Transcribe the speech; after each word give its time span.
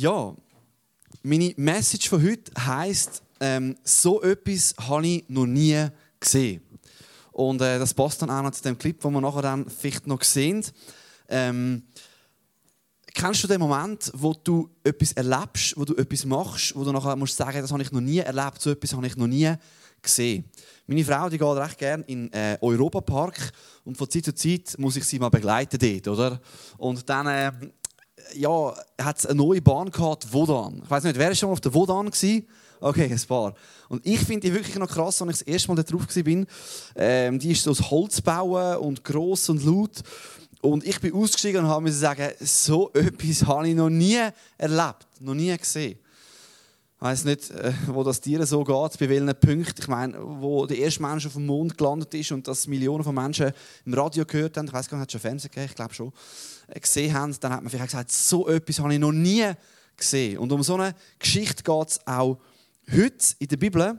Ja, 0.00 0.32
meine 1.24 1.52
Message 1.56 2.08
von 2.08 2.22
heute 2.22 2.52
heisst, 2.56 3.20
ähm, 3.40 3.76
so 3.82 4.22
etwas 4.22 4.72
habe 4.78 5.04
ich 5.04 5.24
noch 5.26 5.44
nie 5.44 5.88
gesehen. 6.20 6.62
Und 7.32 7.60
äh, 7.60 7.80
das 7.80 7.94
passt 7.94 8.22
dann 8.22 8.30
auch 8.30 8.42
noch 8.42 8.52
zu 8.52 8.62
dem 8.62 8.78
Clip, 8.78 9.00
den 9.00 9.12
wir 9.12 9.20
nachher 9.20 9.42
dann 9.42 9.68
vielleicht 9.68 10.06
noch 10.06 10.22
sehen. 10.22 10.64
Ähm, 11.28 11.82
kennst 13.12 13.42
du 13.42 13.48
den 13.48 13.58
Moment, 13.58 14.12
wo 14.14 14.34
du 14.34 14.70
etwas 14.84 15.14
erlebst, 15.14 15.76
wo 15.76 15.84
du 15.84 15.96
etwas 15.96 16.24
machst, 16.24 16.76
wo 16.76 16.84
du 16.84 16.92
nachher 16.92 17.16
musst 17.16 17.36
sagen, 17.36 17.60
das 17.60 17.72
habe 17.72 17.82
ich 17.82 17.90
noch 17.90 18.00
nie 18.00 18.18
erlebt, 18.18 18.62
so 18.62 18.70
etwas 18.70 18.92
habe 18.92 19.04
ich 19.04 19.16
noch 19.16 19.26
nie 19.26 19.52
gesehen. 20.00 20.44
Meine 20.86 21.04
Frau 21.04 21.28
die 21.28 21.38
geht 21.38 21.56
recht 21.56 21.76
gerne 21.76 22.04
in 22.04 22.32
äh, 22.32 22.56
Europapark 22.60 23.50
und 23.82 23.98
von 23.98 24.08
Zeit 24.08 24.26
zu 24.26 24.32
Zeit 24.32 24.78
muss 24.78 24.94
ich 24.94 25.02
sie 25.02 25.18
mal 25.18 25.28
begleiten 25.28 25.76
dort, 25.76 26.06
oder? 26.06 26.40
Und 26.76 27.08
dann 27.08 27.26
äh, 27.26 27.52
ja, 28.34 28.74
hat 29.00 29.18
es 29.18 29.26
eine 29.26 29.36
neue 29.36 29.62
Bahn 29.62 29.90
gehabt, 29.90 30.32
Wodan. 30.32 30.82
Ich 30.84 30.90
weiß 30.90 31.04
nicht, 31.04 31.18
wer 31.18 31.30
ist 31.30 31.38
schon 31.38 31.48
mal 31.48 31.54
auf 31.54 31.60
der 31.60 31.74
Wodan 31.74 32.06
gewesen? 32.06 32.46
Okay, 32.80 33.10
ein 33.10 33.20
paar. 33.26 33.54
Und 33.88 34.06
ich 34.06 34.20
finde 34.20 34.48
die 34.48 34.54
wirklich 34.54 34.76
noch 34.76 34.88
krass, 34.88 35.20
als 35.20 35.30
ich 35.30 35.38
das 35.38 35.54
erste 35.54 35.68
Mal 35.68 35.76
da 35.76 35.82
drauf 35.82 36.06
war. 36.14 36.46
Ähm, 36.96 37.38
die 37.38 37.52
ist 37.52 37.64
so 37.64 37.72
aus 37.72 37.90
Holz 37.90 38.20
bauen 38.20 38.78
und 38.78 39.02
gross 39.02 39.48
und 39.48 39.64
laut. 39.64 40.02
Und 40.60 40.84
ich 40.86 41.00
bin 41.00 41.12
ausgestiegen 41.14 41.64
und 41.64 41.70
habe 41.70 41.82
mir 41.82 41.92
sagen, 41.92 42.30
so 42.40 42.90
etwas 42.92 43.46
habe 43.46 43.68
ich 43.68 43.74
noch 43.74 43.88
nie 43.88 44.18
erlebt, 44.56 45.06
noch 45.20 45.34
nie 45.34 45.56
gesehen. 45.56 45.98
Ich 47.00 47.02
weiß 47.02 47.24
nicht, 47.26 47.52
äh, 47.52 47.72
wo 47.86 48.02
das 48.02 48.20
Tier 48.20 48.44
so 48.44 48.64
geht, 48.64 48.98
bei 48.98 49.08
welchen 49.08 49.26
Punkten. 49.38 49.80
Ich 49.80 49.86
meine, 49.86 50.18
wo 50.18 50.66
der 50.66 50.78
erste 50.78 51.00
Mensch 51.00 51.26
auf 51.26 51.34
dem 51.34 51.46
Mond 51.46 51.78
gelandet 51.78 52.12
ist 52.14 52.32
und 52.32 52.48
das 52.48 52.66
Millionen 52.66 53.04
von 53.04 53.14
Menschen 53.14 53.52
im 53.86 53.94
Radio 53.94 54.24
gehört 54.24 54.56
haben, 54.56 54.66
ich 54.66 54.72
weiß 54.72 54.88
gar 54.88 54.98
nicht, 54.98 55.04
hat 55.04 55.12
schon 55.12 55.20
Fernsehen 55.20 55.50
gegeben, 55.50 55.68
ich 55.70 55.76
glaube 55.76 55.94
schon, 55.94 56.12
gesehen 56.80 57.14
haben, 57.14 57.34
dann 57.40 57.52
hat 57.52 57.62
man 57.62 57.70
vielleicht 57.70 57.90
gesagt, 57.90 58.12
so 58.12 58.48
etwas 58.48 58.78
habe 58.80 58.92
ich 58.92 59.00
noch 59.00 59.12
nie 59.12 59.50
gesehen. 59.96 60.38
Und 60.38 60.52
um 60.52 60.62
so 60.62 60.74
eine 60.74 60.94
Geschichte 61.18 61.62
geht 61.62 61.88
es 61.88 62.06
auch 62.06 62.38
heute 62.90 63.34
in 63.38 63.48
der 63.48 63.56
Bibel. 63.56 63.98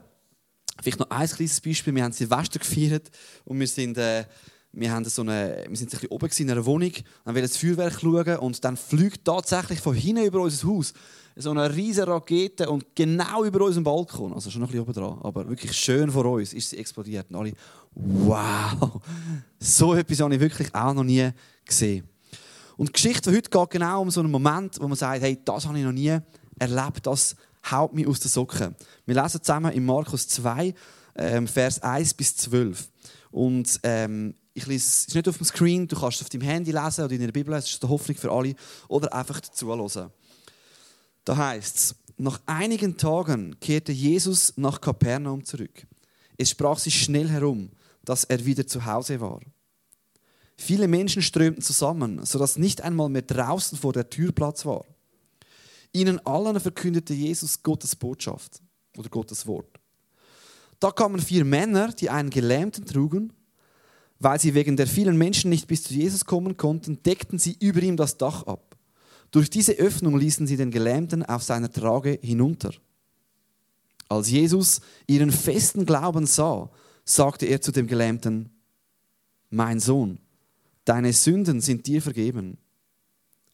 Vielleicht 0.80 0.98
noch 0.98 1.10
ein 1.10 1.28
kleines 1.28 1.60
Beispiel. 1.60 1.94
Wir 1.94 2.04
haben 2.04 2.12
Silvester 2.12 2.58
gefeiert 2.58 3.10
und 3.44 3.58
wir 3.60 3.68
sind... 3.68 3.98
Äh, 3.98 4.24
wir, 4.72 4.92
haben 4.92 5.04
so 5.04 5.22
eine, 5.22 5.64
wir 5.68 5.76
sind 5.76 5.88
ein 5.88 5.98
bisschen 5.98 6.10
oben 6.10 6.30
in 6.38 6.50
einer 6.50 6.64
Wohnung, 6.64 6.92
dann 7.24 7.34
wollen 7.34 7.42
das 7.42 7.56
Feuerwerk 7.56 8.00
schauen 8.00 8.36
und 8.36 8.64
dann 8.64 8.76
fliegt 8.76 9.24
tatsächlich 9.24 9.80
von 9.80 9.94
hinten 9.94 10.24
über 10.24 10.40
unser 10.40 10.68
Haus 10.68 10.92
so 11.36 11.50
eine 11.50 11.74
riesige 11.74 12.06
Rakete 12.06 12.68
und 12.68 12.84
genau 12.94 13.44
über 13.44 13.64
unserem 13.64 13.84
Balkon, 13.84 14.32
also 14.32 14.50
schon 14.50 14.60
noch 14.60 14.68
ein 14.68 14.84
bisschen 14.84 15.04
oben 15.04 15.16
dran, 15.16 15.18
aber 15.22 15.48
wirklich 15.48 15.72
schön 15.72 16.10
vor 16.10 16.24
uns, 16.26 16.52
ist 16.52 16.70
sie 16.70 16.78
explodiert. 16.78 17.30
Und 17.30 17.36
alle, 17.36 17.52
wow, 17.94 19.00
so 19.58 19.94
etwas 19.94 20.20
habe 20.20 20.34
ich 20.34 20.40
wirklich 20.40 20.74
auch 20.74 20.94
noch 20.94 21.04
nie 21.04 21.30
gesehen. 21.64 22.08
Und 22.80 22.88
die 22.88 22.92
Geschichte 22.92 23.24
von 23.24 23.36
heute 23.36 23.50
geht 23.50 23.70
genau 23.72 24.00
um 24.00 24.10
so 24.10 24.20
einen 24.20 24.30
Moment, 24.30 24.80
wo 24.80 24.88
man 24.88 24.96
sagt, 24.96 25.20
hey, 25.20 25.38
das 25.44 25.66
habe 25.66 25.78
ich 25.78 25.84
noch 25.84 25.92
nie 25.92 26.16
erlebt, 26.58 27.06
das 27.06 27.36
haut 27.70 27.92
mich 27.92 28.06
aus 28.06 28.20
den 28.20 28.30
Socken. 28.30 28.74
Wir 29.04 29.22
lesen 29.22 29.42
zusammen 29.42 29.70
in 29.72 29.84
Markus 29.84 30.26
2, 30.28 30.72
ähm, 31.16 31.46
Vers 31.46 31.82
1 31.82 32.14
bis 32.14 32.36
12. 32.36 32.88
Und 33.32 33.80
ähm, 33.82 34.34
ich 34.54 34.66
lese 34.66 34.88
es 34.88 35.04
ist 35.08 35.14
nicht 35.14 35.28
auf 35.28 35.36
dem 35.36 35.44
Screen, 35.44 35.88
du 35.88 35.94
kannst 35.94 36.16
es 36.16 36.22
auf 36.22 36.30
deinem 36.30 36.40
Handy 36.40 36.72
lesen 36.72 37.04
oder 37.04 37.12
in 37.12 37.20
der 37.20 37.32
Bibel, 37.32 37.52
es 37.52 37.68
ist 37.68 37.82
eine 37.82 37.90
Hoffnung 37.90 38.16
für 38.16 38.32
alle, 38.32 38.54
oder 38.88 39.12
einfach 39.12 39.42
zuhören. 39.42 40.10
Da 41.26 41.36
heißt 41.36 41.76
es, 41.76 41.94
nach 42.16 42.40
einigen 42.46 42.96
Tagen 42.96 43.60
kehrte 43.60 43.92
Jesus 43.92 44.54
nach 44.56 44.80
Kapernaum 44.80 45.44
zurück. 45.44 45.86
Es 46.38 46.48
sprach 46.48 46.78
sich 46.78 47.02
schnell 47.02 47.28
herum, 47.28 47.72
dass 48.06 48.24
er 48.24 48.42
wieder 48.46 48.66
zu 48.66 48.86
Hause 48.86 49.20
war. 49.20 49.40
Viele 50.62 50.88
Menschen 50.88 51.22
strömten 51.22 51.62
zusammen, 51.62 52.24
sodass 52.26 52.58
nicht 52.58 52.82
einmal 52.82 53.08
mehr 53.08 53.22
draußen 53.22 53.78
vor 53.78 53.94
der 53.94 54.10
Tür 54.10 54.30
Platz 54.30 54.66
war. 54.66 54.84
Ihnen 55.90 56.24
allen 56.26 56.60
verkündete 56.60 57.14
Jesus 57.14 57.62
Gottes 57.62 57.96
Botschaft 57.96 58.60
oder 58.98 59.08
Gottes 59.08 59.46
Wort. 59.46 59.80
Da 60.78 60.90
kamen 60.90 61.18
vier 61.18 61.46
Männer, 61.46 61.88
die 61.92 62.10
einen 62.10 62.28
Gelähmten 62.28 62.84
trugen. 62.84 63.32
Weil 64.18 64.38
sie 64.38 64.52
wegen 64.52 64.76
der 64.76 64.86
vielen 64.86 65.16
Menschen 65.16 65.48
nicht 65.48 65.66
bis 65.66 65.82
zu 65.84 65.94
Jesus 65.94 66.26
kommen 66.26 66.58
konnten, 66.58 67.02
deckten 67.02 67.38
sie 67.38 67.56
über 67.58 67.80
ihm 67.80 67.96
das 67.96 68.18
Dach 68.18 68.42
ab. 68.42 68.76
Durch 69.30 69.48
diese 69.48 69.72
Öffnung 69.72 70.18
ließen 70.18 70.46
sie 70.46 70.58
den 70.58 70.70
Gelähmten 70.70 71.24
auf 71.24 71.42
seiner 71.42 71.72
Trage 71.72 72.18
hinunter. 72.20 72.74
Als 74.10 74.28
Jesus 74.28 74.82
ihren 75.06 75.32
festen 75.32 75.86
Glauben 75.86 76.26
sah, 76.26 76.68
sagte 77.06 77.46
er 77.46 77.62
zu 77.62 77.72
dem 77.72 77.86
Gelähmten, 77.86 78.50
mein 79.48 79.80
Sohn, 79.80 80.20
deine 80.84 81.12
Sünden 81.12 81.60
sind 81.60 81.86
dir 81.86 82.02
vergeben. 82.02 82.58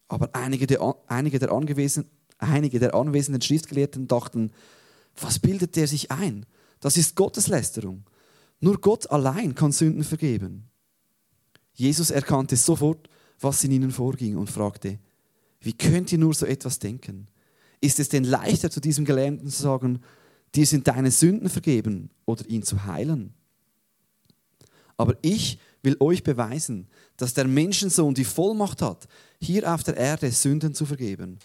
Aber 0.08 0.30
einige 0.34 0.66
der, 0.66 0.80
einige 1.08 1.38
der, 1.38 1.52
anwesenden, 1.52 2.10
einige 2.38 2.78
der 2.78 2.94
anwesenden 2.94 3.42
Schriftgelehrten 3.42 4.08
dachten, 4.08 4.52
was 5.20 5.38
bildet 5.38 5.76
der 5.76 5.88
sich 5.88 6.10
ein? 6.10 6.46
Das 6.80 6.96
ist 6.96 7.16
Gotteslästerung. 7.16 8.04
Nur 8.60 8.80
Gott 8.80 9.10
allein 9.10 9.54
kann 9.54 9.72
Sünden 9.72 10.04
vergeben. 10.04 10.68
Jesus 11.74 12.10
erkannte 12.10 12.56
sofort, 12.56 13.08
was 13.40 13.64
in 13.64 13.72
ihnen 13.72 13.90
vorging 13.90 14.36
und 14.36 14.50
fragte, 14.50 14.98
wie 15.60 15.74
könnt 15.74 16.12
ihr 16.12 16.18
nur 16.18 16.34
so 16.34 16.46
etwas 16.46 16.78
denken? 16.78 17.28
Ist 17.80 17.98
es 17.98 18.08
denn 18.08 18.24
leichter 18.24 18.70
zu 18.70 18.80
diesem 18.80 19.04
Gelähmten 19.04 19.48
zu 19.48 19.62
sagen, 19.62 20.00
dir 20.54 20.66
sind 20.66 20.88
deine 20.88 21.10
Sünden 21.10 21.48
vergeben 21.48 22.10
oder 22.24 22.46
ihn 22.46 22.62
zu 22.62 22.84
heilen? 22.86 23.34
Aber 24.96 25.16
ich 25.20 25.58
will 25.86 25.96
euch 26.00 26.22
beweisen, 26.22 26.86
dass 27.16 27.32
der 27.32 27.46
Menschensohn 27.46 28.12
die 28.12 28.26
Vollmacht 28.26 28.82
hat, 28.82 29.08
hier 29.40 29.72
auf 29.72 29.82
der 29.82 29.96
Erde 29.96 30.30
Sünden 30.30 30.74
zu 30.74 30.84
vergeben. 30.84 31.38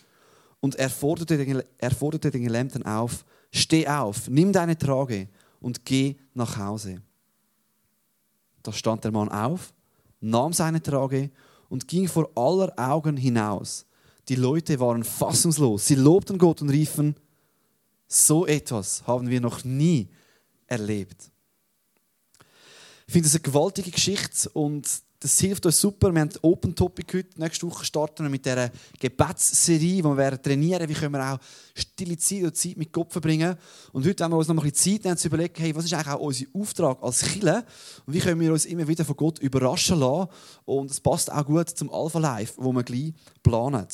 Und 0.59 0.75
er 0.75 0.89
forderte 0.89 1.37
den, 1.37 1.63
er 1.77 1.91
forderte 1.91 2.29
den 2.29 2.43
Gelähmten 2.43 2.85
auf, 2.85 3.23
steh 3.53 3.87
auf, 3.87 4.27
nimm 4.27 4.51
deine 4.51 4.77
Trage 4.77 5.29
und 5.61 5.85
geh 5.85 6.17
nach 6.33 6.57
Hause. 6.57 7.01
Da 8.63 8.73
stand 8.73 9.05
der 9.05 9.11
Mann 9.13 9.29
auf, 9.29 9.73
nahm 10.19 10.51
seine 10.51 10.81
Trage 10.81 11.31
und 11.69 11.87
ging 11.87 12.09
vor 12.09 12.29
aller 12.35 12.73
Augen 12.77 13.15
hinaus 13.15 13.85
die 14.27 14.35
Leute 14.35 14.79
waren 14.79 15.03
fassungslos. 15.03 15.87
Sie 15.87 15.95
lobten 15.95 16.37
Gott 16.37 16.61
und 16.61 16.69
riefen, 16.69 17.15
so 18.07 18.45
etwas 18.45 19.05
haben 19.07 19.29
wir 19.29 19.41
noch 19.41 19.63
nie 19.63 20.09
erlebt. 20.67 21.30
Ich 23.11 23.13
finde 23.13 23.27
das 23.27 23.35
eine 23.35 23.41
gewaltige 23.41 23.91
Geschichte 23.91 24.49
und 24.51 24.87
das 25.19 25.37
hilft 25.37 25.65
uns 25.65 25.81
super. 25.81 26.13
Wir 26.13 26.21
haben 26.21 26.29
Open 26.43 26.73
Topic 26.73 27.17
heute. 27.17 27.41
Nächste 27.41 27.67
Woche 27.67 27.83
starten 27.83 28.23
wir 28.23 28.29
mit 28.29 28.45
dieser 28.45 28.71
Gebetsserie, 29.01 30.01
wo 30.01 30.15
wir 30.15 30.41
trainieren, 30.41 30.87
wie 30.87 30.93
können 30.93 31.15
wir 31.15 31.33
auch 31.33 31.37
stille 31.75 32.15
Zeit 32.15 32.43
und 32.43 32.55
Zeit 32.55 32.77
mit 32.77 32.93
Gott 32.93 33.11
verbringen. 33.11 33.57
Und 33.91 34.07
heute 34.07 34.23
haben 34.23 34.31
wir 34.31 34.37
uns 34.37 34.47
noch 34.47 34.63
ein 34.63 34.71
bisschen 34.71 34.93
Zeit 34.93 35.03
nehmen, 35.03 35.17
zu 35.17 35.27
überlegen, 35.27 35.53
hey, 35.57 35.75
was 35.75 35.83
ist 35.83 35.93
eigentlich 35.93 36.07
auch 36.07 36.21
unser 36.21 36.45
Auftrag 36.53 37.03
als 37.03 37.21
Killer 37.23 37.65
und 38.05 38.13
wie 38.13 38.19
können 38.19 38.39
wir 38.39 38.53
uns 38.53 38.63
immer 38.63 38.87
wieder 38.87 39.03
von 39.03 39.17
Gott 39.17 39.39
überraschen 39.39 39.99
lassen. 39.99 40.29
Und 40.63 40.89
es 40.89 41.01
passt 41.01 41.29
auch 41.33 41.45
gut 41.45 41.67
zum 41.67 41.93
Alpha 41.93 42.17
Life, 42.17 42.53
wo 42.55 42.71
wir 42.71 42.83
gleich 42.83 43.11
planen. 43.43 43.87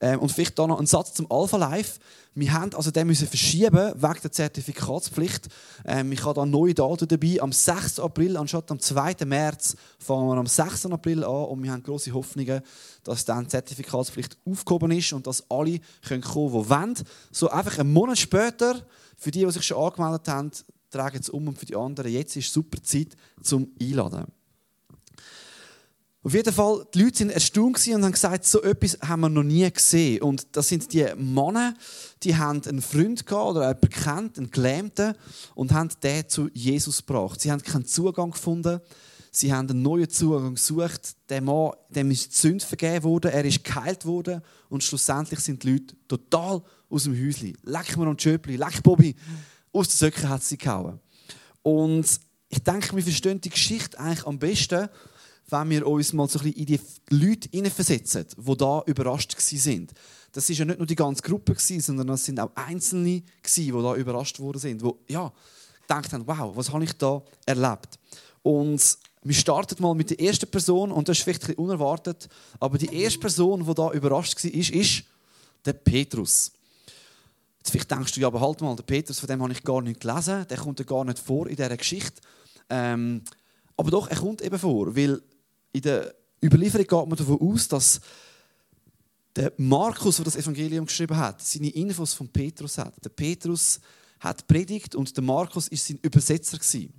Ähm, 0.00 0.20
und 0.20 0.30
vielleicht 0.30 0.58
da 0.58 0.66
noch 0.66 0.80
ein 0.80 0.86
Satz 0.86 1.14
zum 1.14 1.30
Alpha 1.30 1.56
Life. 1.56 2.00
Wir 2.34 2.52
haben 2.52 2.74
also 2.74 2.90
den 2.90 3.06
müssen 3.06 3.28
verschieben 3.28 3.92
wegen 3.94 4.20
der 4.22 4.32
Zertifikatspflicht. 4.32 5.48
Ähm, 5.84 6.12
ich 6.12 6.24
habe 6.24 6.34
da 6.34 6.46
neue 6.46 6.74
Daten 6.74 7.06
dabei. 7.06 7.40
Am 7.40 7.52
6. 7.52 8.00
April 8.00 8.36
anstatt 8.36 8.70
am 8.70 8.80
2. 8.80 9.16
März 9.26 9.76
fangen 9.98 10.28
wir 10.28 10.36
am 10.36 10.46
6. 10.46 10.86
April 10.86 11.24
an 11.24 11.44
und 11.44 11.62
wir 11.62 11.72
haben 11.72 11.82
große 11.82 12.12
Hoffnungen, 12.12 12.62
dass 13.04 13.24
dann 13.24 13.44
die 13.44 13.50
Zertifikatspflicht 13.50 14.38
aufgehoben 14.46 14.92
ist 14.92 15.12
und 15.12 15.26
dass 15.26 15.48
alle 15.50 15.78
können 16.06 16.22
kommen, 16.22 16.52
die 16.52 16.70
wollen. 16.70 16.94
So 17.30 17.50
einfach 17.50 17.78
einen 17.78 17.92
Monat 17.92 18.18
später, 18.18 18.76
für 19.16 19.30
die, 19.30 19.44
die 19.44 19.50
sich 19.50 19.66
schon 19.66 19.84
angemeldet 19.84 20.28
haben, 20.28 20.50
tragen 20.90 21.18
es 21.20 21.28
um 21.28 21.48
und 21.48 21.58
für 21.58 21.66
die 21.66 21.76
anderen, 21.76 22.10
jetzt 22.10 22.36
ist 22.36 22.52
super 22.52 22.82
Zeit 22.82 23.16
zum 23.42 23.72
Einladen. 23.80 24.26
Auf 26.24 26.34
jeden 26.34 26.52
Fall, 26.52 26.86
die 26.94 27.02
Leute 27.02 27.18
sind 27.18 27.30
erstaunt 27.30 27.84
und 27.88 28.04
haben 28.04 28.12
gesagt, 28.12 28.44
so 28.44 28.62
etwas 28.62 28.96
haben 29.02 29.22
wir 29.22 29.28
noch 29.28 29.42
nie 29.42 29.68
gesehen. 29.68 30.22
Und 30.22 30.46
das 30.52 30.68
sind 30.68 30.92
die 30.92 31.04
Männer, 31.16 31.74
die 32.22 32.36
haben 32.36 32.62
einen 32.64 32.80
Freund 32.80 33.26
gehabt 33.26 33.50
oder 33.50 33.66
einen 33.66 33.80
Bekannten, 33.80 34.40
einen 34.40 34.50
Gelähmten, 34.52 35.16
und 35.56 35.72
haben 35.72 35.88
den 36.00 36.28
zu 36.28 36.48
Jesus 36.52 37.04
gebracht. 37.04 37.40
Sie 37.40 37.50
haben 37.50 37.60
keinen 37.60 37.86
Zugang 37.86 38.30
gefunden. 38.30 38.80
Sie 39.32 39.52
haben 39.52 39.68
einen 39.68 39.82
neuen 39.82 40.08
Zugang 40.10 40.54
gesucht. 40.54 41.16
Der 41.28 41.40
Mann, 41.40 41.72
dem 41.88 42.12
ist 42.12 42.32
die 42.32 42.36
Sünde 42.36 42.64
vergeben 42.64 43.02
worden, 43.02 43.32
er 43.32 43.44
ist 43.44 43.64
geheilt 43.64 44.04
worden 44.04 44.42
und 44.68 44.84
schlussendlich 44.84 45.40
sind 45.40 45.64
die 45.64 45.72
Leute 45.72 45.96
total 46.06 46.62
aus 46.88 47.04
dem 47.04 47.14
Häuschen. 47.14 47.56
Leck 47.64 47.96
mir 47.96 48.06
am 48.06 48.18
Schöpli, 48.18 48.56
leck 48.56 48.80
Bobby. 48.84 49.16
Aus 49.72 49.88
den 49.88 49.96
Söcken 49.96 50.28
hat 50.28 50.44
sie 50.44 50.58
gehauen. 50.58 51.00
Und 51.62 52.06
ich 52.48 52.62
denke, 52.62 52.94
wir 52.94 53.02
verstehen 53.02 53.40
die 53.40 53.48
Geschichte 53.48 53.98
eigentlich 53.98 54.26
am 54.26 54.38
besten, 54.38 54.88
wenn 55.52 55.70
wir 55.70 55.86
uns 55.86 56.12
mal 56.12 56.28
so 56.28 56.38
ein 56.38 56.44
bisschen 56.44 56.60
in 56.60 56.66
die 56.66 56.80
Leute 57.10 57.48
hineinversetzen, 57.50 58.26
die 58.36 58.56
da 58.56 58.82
überrascht 58.86 59.36
waren. 59.36 59.86
Das 60.32 60.48
war 60.48 60.56
ja 60.56 60.64
nicht 60.64 60.78
nur 60.78 60.86
die 60.86 60.94
ganze 60.94 61.22
Gruppe, 61.22 61.54
sondern 61.58 62.08
es 62.08 62.24
sind 62.24 62.40
auch 62.40 62.50
Einzelne, 62.54 63.22
die 63.56 63.70
da 63.70 63.94
überrascht 63.94 64.40
worden 64.40 64.58
sind, 64.58 64.82
die 64.82 65.12
ja, 65.12 65.30
gedacht 65.82 66.12
haben, 66.12 66.26
wow, 66.26 66.56
was 66.56 66.72
habe 66.72 66.84
ich 66.84 66.92
da 66.94 67.22
erlebt? 67.44 67.98
Und 68.42 68.98
wir 69.24 69.34
starten 69.34 69.80
mal 69.80 69.94
mit 69.94 70.10
der 70.10 70.20
ersten 70.20 70.50
Person 70.50 70.90
und 70.90 71.08
das 71.08 71.18
ist 71.18 71.24
vielleicht 71.24 71.48
ein 71.48 71.54
unerwartet, 71.54 72.28
aber 72.58 72.78
die 72.78 72.92
erste 73.02 73.20
Person, 73.20 73.64
die 73.64 73.74
da 73.74 73.92
überrascht 73.92 74.42
war, 74.42 74.52
ist 74.52 75.04
der 75.64 75.74
Petrus. 75.74 76.52
Jetzt 77.58 77.70
vielleicht 77.70 77.90
denkst 77.90 78.12
du, 78.12 78.20
ja, 78.20 78.26
aber 78.26 78.40
halt 78.40 78.60
mal, 78.60 78.74
der 78.74 78.82
Petrus, 78.82 79.20
von 79.20 79.28
dem 79.28 79.42
habe 79.42 79.52
ich 79.52 79.62
gar 79.62 79.80
nicht 79.80 80.00
gelesen, 80.00 80.46
der 80.48 80.58
kommt 80.58 80.80
ja 80.80 80.84
gar 80.84 81.04
nicht 81.04 81.20
vor 81.20 81.46
in 81.46 81.54
dieser 81.54 81.76
Geschichte. 81.76 82.20
Ähm, 82.68 83.22
aber 83.76 83.90
doch, 83.90 84.08
er 84.08 84.16
kommt 84.16 84.42
eben 84.42 84.58
vor, 84.58 84.96
weil 84.96 85.22
in 85.72 85.82
der 85.82 86.14
Überlieferung 86.42 86.86
geht 86.86 87.08
man 87.08 87.16
davon 87.16 87.40
aus, 87.40 87.68
dass 87.68 88.00
der 89.34 89.52
Markus, 89.56 90.16
der 90.16 90.26
das 90.26 90.36
Evangelium 90.36 90.86
geschrieben 90.86 91.16
hat, 91.16 91.40
seine 91.40 91.70
Infos 91.70 92.12
von 92.12 92.28
Petrus 92.28 92.78
hat. 92.78 92.94
Der 93.04 93.10
Petrus 93.10 93.80
hat 94.20 94.46
predigt 94.46 94.94
und 94.94 95.16
der 95.16 95.24
Markus 95.24 95.68
ist 95.68 95.86
sein 95.86 95.98
Übersetzer 96.02 96.58
gewesen. 96.58 96.92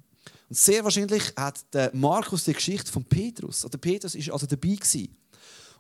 Und 0.50 0.58
sehr 0.58 0.84
wahrscheinlich 0.84 1.34
hat 1.36 1.64
der 1.74 1.92
Markus 1.94 2.44
die 2.44 2.54
Geschichte 2.54 2.92
von 2.92 3.06
Petrus, 3.06 3.62
der 3.62 3.78
Petrus 3.78 4.16
ist 4.16 4.32
also 4.32 4.46
dabei 4.46 4.76
gewesen. 4.76 5.16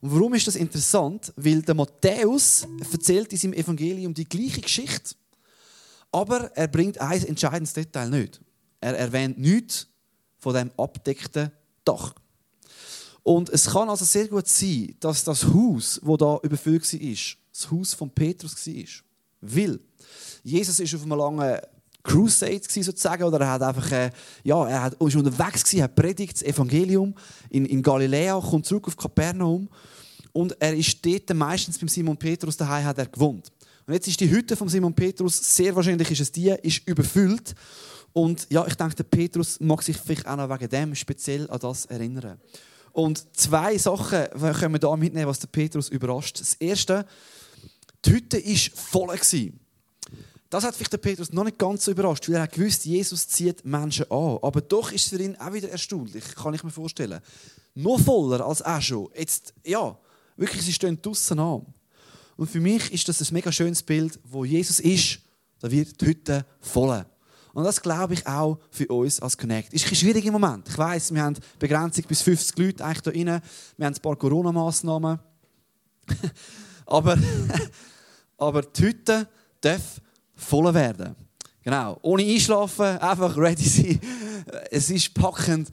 Und 0.01 0.13
warum 0.13 0.33
ist 0.33 0.47
das 0.47 0.55
interessant? 0.55 1.31
Weil 1.35 1.61
der 1.61 1.75
Matthäus 1.75 2.67
erzählt 2.91 3.31
in 3.31 3.37
seinem 3.37 3.53
Evangelium 3.53 4.13
die 4.13 4.27
gleiche 4.27 4.61
Geschichte, 4.61 5.15
aber 6.11 6.51
er 6.55 6.67
bringt 6.67 6.99
ein 6.99 7.25
entscheidendes 7.25 7.73
Detail 7.73 8.09
nicht. 8.09 8.41
Er 8.81 8.97
erwähnt 8.97 9.39
nichts 9.39 9.87
von 10.37 10.53
dem 10.53 10.71
abdeckten 10.77 11.51
Dach. 11.85 12.13
Und 13.23 13.49
es 13.49 13.65
kann 13.67 13.89
also 13.89 14.03
sehr 14.03 14.27
gut 14.27 14.47
sein, 14.47 14.95
dass 14.99 15.23
das 15.23 15.45
Haus, 15.45 15.99
wo 16.03 16.17
da 16.17 16.39
überfüllt 16.43 16.83
war, 16.93 17.17
das 17.51 17.71
Haus 17.71 17.93
von 17.93 18.09
Petrus 18.09 18.67
war. 18.67 18.83
Weil 19.41 19.79
Jesus 20.43 20.79
ist 20.79 20.93
auf 20.93 21.03
einem 21.03 21.17
langen 21.17 21.57
Crusade 22.03 22.61
sozusagen, 22.69 23.23
oder 23.23 23.39
er 23.39 23.51
hat 23.51 23.61
einfach, 23.61 23.91
äh, 23.91 24.11
ja, 24.43 24.67
er 24.67 24.81
hat, 24.83 24.93
ist 25.01 25.15
unterwegs 25.15 25.63
gewesen, 25.63 25.83
hat 25.83 25.95
predigt 25.95 26.33
das 26.35 26.43
Evangelium 26.43 27.15
in, 27.49 27.65
in 27.65 27.81
Galiläa, 27.81 28.41
kommt 28.41 28.65
zurück 28.65 28.87
auf 28.87 28.97
Kapernaum 28.97 29.69
und 30.33 30.55
er 30.59 30.75
ist 30.75 31.05
dort 31.05 31.33
meistens 31.33 31.77
beim 31.77 31.87
Simon 31.87 32.17
Petrus 32.17 32.57
daheim 32.57 32.83
hat 32.83 32.97
er 32.97 33.05
gewohnt. 33.05 33.49
Und 33.85 33.93
jetzt 33.93 34.07
ist 34.07 34.19
die 34.19 34.29
Hütte 34.29 34.57
von 34.57 34.67
Simon 34.67 34.93
Petrus, 34.93 35.55
sehr 35.55 35.73
wahrscheinlich 35.75 36.11
ist 36.11 36.21
es 36.21 36.31
die, 36.31 36.49
ist 36.61 36.87
überfüllt. 36.87 37.55
Und 38.11 38.47
ja, 38.49 38.65
ich 38.67 38.75
denke, 38.75 38.95
der 38.95 39.03
Petrus 39.03 39.59
mag 39.59 39.81
sich 39.81 39.97
vielleicht 39.97 40.27
auch 40.27 40.35
noch 40.35 40.49
wegen 40.49 40.69
dem 40.69 40.95
speziell 40.95 41.49
an 41.49 41.59
das 41.59 41.85
erinnern. 41.85 42.39
Und 42.93 43.35
zwei 43.35 43.77
Sachen 43.77 44.27
können 44.29 44.75
wir 44.75 44.79
da 44.79 44.95
mitnehmen, 44.95 45.27
was 45.27 45.39
der 45.39 45.47
Petrus 45.47 45.89
überrascht. 45.89 46.39
Das 46.39 46.53
erste, 46.53 47.05
die 48.05 48.11
Hütte 48.11 48.37
war 48.37 49.07
voll. 49.07 49.19
Das 50.49 50.63
hat 50.63 50.75
vielleicht 50.75 50.93
der 50.93 50.99
Petrus 50.99 51.33
noch 51.33 51.43
nicht 51.43 51.57
ganz 51.57 51.83
so 51.83 51.91
überrascht, 51.91 52.29
weil 52.29 52.35
er 52.35 52.43
hat 52.43 52.53
gewusst, 52.53 52.85
Jesus 52.85 53.27
zieht 53.27 53.65
Menschen 53.65 54.09
an. 54.11 54.37
Aber 54.43 54.61
doch 54.61 54.91
ist 54.91 55.05
es 55.05 55.09
für 55.09 55.23
ihn 55.23 55.35
auch 55.37 55.51
wieder 55.51 55.69
erstaunlich, 55.69 56.23
kann 56.35 56.53
ich 56.53 56.63
mir 56.63 56.69
vorstellen. 56.69 57.19
Noch 57.73 57.99
voller 57.99 58.45
als 58.45 58.61
auch 58.61 58.81
schon. 58.81 59.09
Jetzt, 59.17 59.55
ja, 59.65 59.97
wirklich, 60.37 60.61
sie 60.61 60.73
stehen 60.73 61.01
draussen 61.01 61.39
an. 61.39 61.65
Und 62.35 62.51
für 62.51 62.59
mich 62.59 62.93
ist 62.93 63.09
das 63.09 63.21
ein 63.21 63.33
mega 63.33 63.51
schönes 63.51 63.81
Bild, 63.81 64.19
wo 64.23 64.45
Jesus 64.45 64.79
ist, 64.79 65.19
da 65.59 65.71
wird 65.71 65.99
die 65.99 66.05
Hütte 66.05 66.45
voll. 66.61 67.03
Und 67.53 67.63
das 67.63 67.81
glaube 67.81 68.15
ich 68.15 68.25
auch 68.25 68.57
für 68.71 68.87
uns 68.87 69.19
als 69.19 69.37
Connect. 69.37 69.73
Ist 69.73 69.87
ein 69.87 69.95
schwierig 69.95 70.25
im 70.25 70.33
Moment. 70.33 70.67
Ich 70.67 70.77
weiß, 70.77 71.13
wir 71.13 71.21
haben 71.21 71.37
Begrenzung 71.59 72.03
bis 72.07 72.23
50 72.23 72.57
Leute 72.57 72.83
eigentlich 72.83 73.13
hier 73.13 73.27
rein. 73.27 73.41
Wir 73.77 73.85
haben 73.85 73.93
ein 73.93 74.01
paar 74.01 74.15
Corona-Massnahmen. 74.15 75.19
aber, 76.85 77.17
aber 78.37 78.61
die 78.63 78.81
Hütte 78.81 79.27
darf 79.61 80.01
voll 80.35 80.73
werden. 80.73 81.15
Genau. 81.61 81.97
Ohne 82.01 82.23
Einschlafen, 82.23 82.97
einfach 82.97 83.37
ready 83.37 83.67
sein. 83.67 83.99
Es 84.69 84.89
ist 84.89 85.13
packend, 85.13 85.69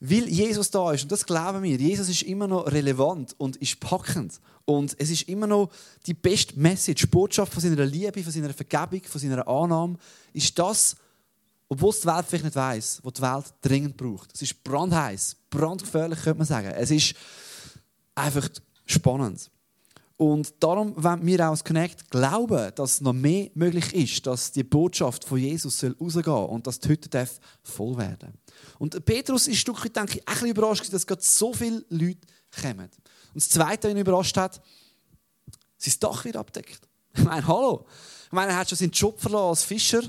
weil 0.00 0.26
Jesus 0.26 0.70
da 0.70 0.92
ist. 0.92 1.02
Und 1.02 1.12
das 1.12 1.26
glauben 1.26 1.62
wir. 1.62 1.76
Jesus 1.76 2.08
ist 2.08 2.22
immer 2.22 2.48
noch 2.48 2.66
relevant 2.66 3.34
und 3.36 3.56
ist 3.56 3.78
packend. 3.78 4.40
Und 4.70 4.94
es 4.98 5.10
ist 5.10 5.28
immer 5.28 5.48
noch 5.48 5.68
die 6.06 6.14
beste 6.14 6.56
Message, 6.56 7.10
Botschaft 7.10 7.52
von 7.52 7.60
seiner 7.60 7.84
Liebe, 7.84 8.22
von 8.22 8.32
seiner 8.32 8.54
Vergebung, 8.54 9.02
von 9.02 9.20
seiner 9.20 9.46
Annahme, 9.48 9.96
ist 10.32 10.56
das, 10.56 10.94
obwohl 11.68 11.90
es 11.90 12.00
die 12.00 12.06
Welt 12.06 12.26
vielleicht 12.28 12.44
nicht 12.44 12.56
weiß, 12.56 13.00
was 13.02 13.12
die 13.14 13.22
Welt 13.22 13.44
dringend 13.62 13.96
braucht. 13.96 14.32
Es 14.32 14.42
ist 14.42 14.62
brandheiß, 14.62 15.36
brandgefährlich, 15.50 16.20
könnte 16.22 16.38
man 16.38 16.46
sagen. 16.46 16.68
Es 16.68 16.92
ist 16.92 17.14
einfach 18.14 18.48
spannend. 18.86 19.50
Und 20.16 20.52
darum 20.60 20.92
wollen 21.02 21.26
wir 21.26 21.46
auch 21.46 21.50
als 21.50 21.64
Connect 21.64 22.08
glauben, 22.08 22.70
dass 22.76 23.00
noch 23.00 23.12
mehr 23.12 23.50
möglich 23.54 23.92
ist, 23.92 24.24
dass 24.24 24.52
die 24.52 24.62
Botschaft 24.62 25.24
von 25.24 25.38
Jesus 25.38 25.82
rausgehen 25.82 26.24
soll 26.24 26.48
und 26.48 26.66
dass 26.66 26.78
die 26.78 26.90
Hütte 26.90 27.28
voll 27.64 27.96
werden 27.96 28.34
Und 28.78 29.04
Petrus 29.04 29.48
ist 29.48 29.54
ein 29.54 29.56
Stück 29.56 29.92
denke 29.92 30.18
ich, 30.18 30.28
ein 30.28 30.32
bisschen 30.34 30.50
überrascht, 30.50 30.92
dass 30.92 31.06
gerade 31.06 31.22
so 31.22 31.52
viele 31.52 31.84
Leute 31.88 32.20
kommen. 32.60 32.90
Und 33.34 33.42
das 33.42 33.48
Zweite, 33.48 33.88
was 33.88 33.94
ihn 33.94 34.00
überrascht 34.00 34.36
hat, 34.36 34.60
sein 35.78 35.94
Dach 36.00 36.24
wird 36.24 36.36
abdeckt. 36.36 36.80
Ich 37.12 37.24
meine, 37.24 37.44
hallo. 37.44 37.86
Ich 38.26 38.32
meine, 38.32 38.52
er 38.52 38.58
hat 38.58 38.68
schon 38.68 38.78
seinen 38.78 38.92
Job 38.92 39.20
verloren 39.20 39.48
als 39.48 39.64
Fischer 39.64 40.02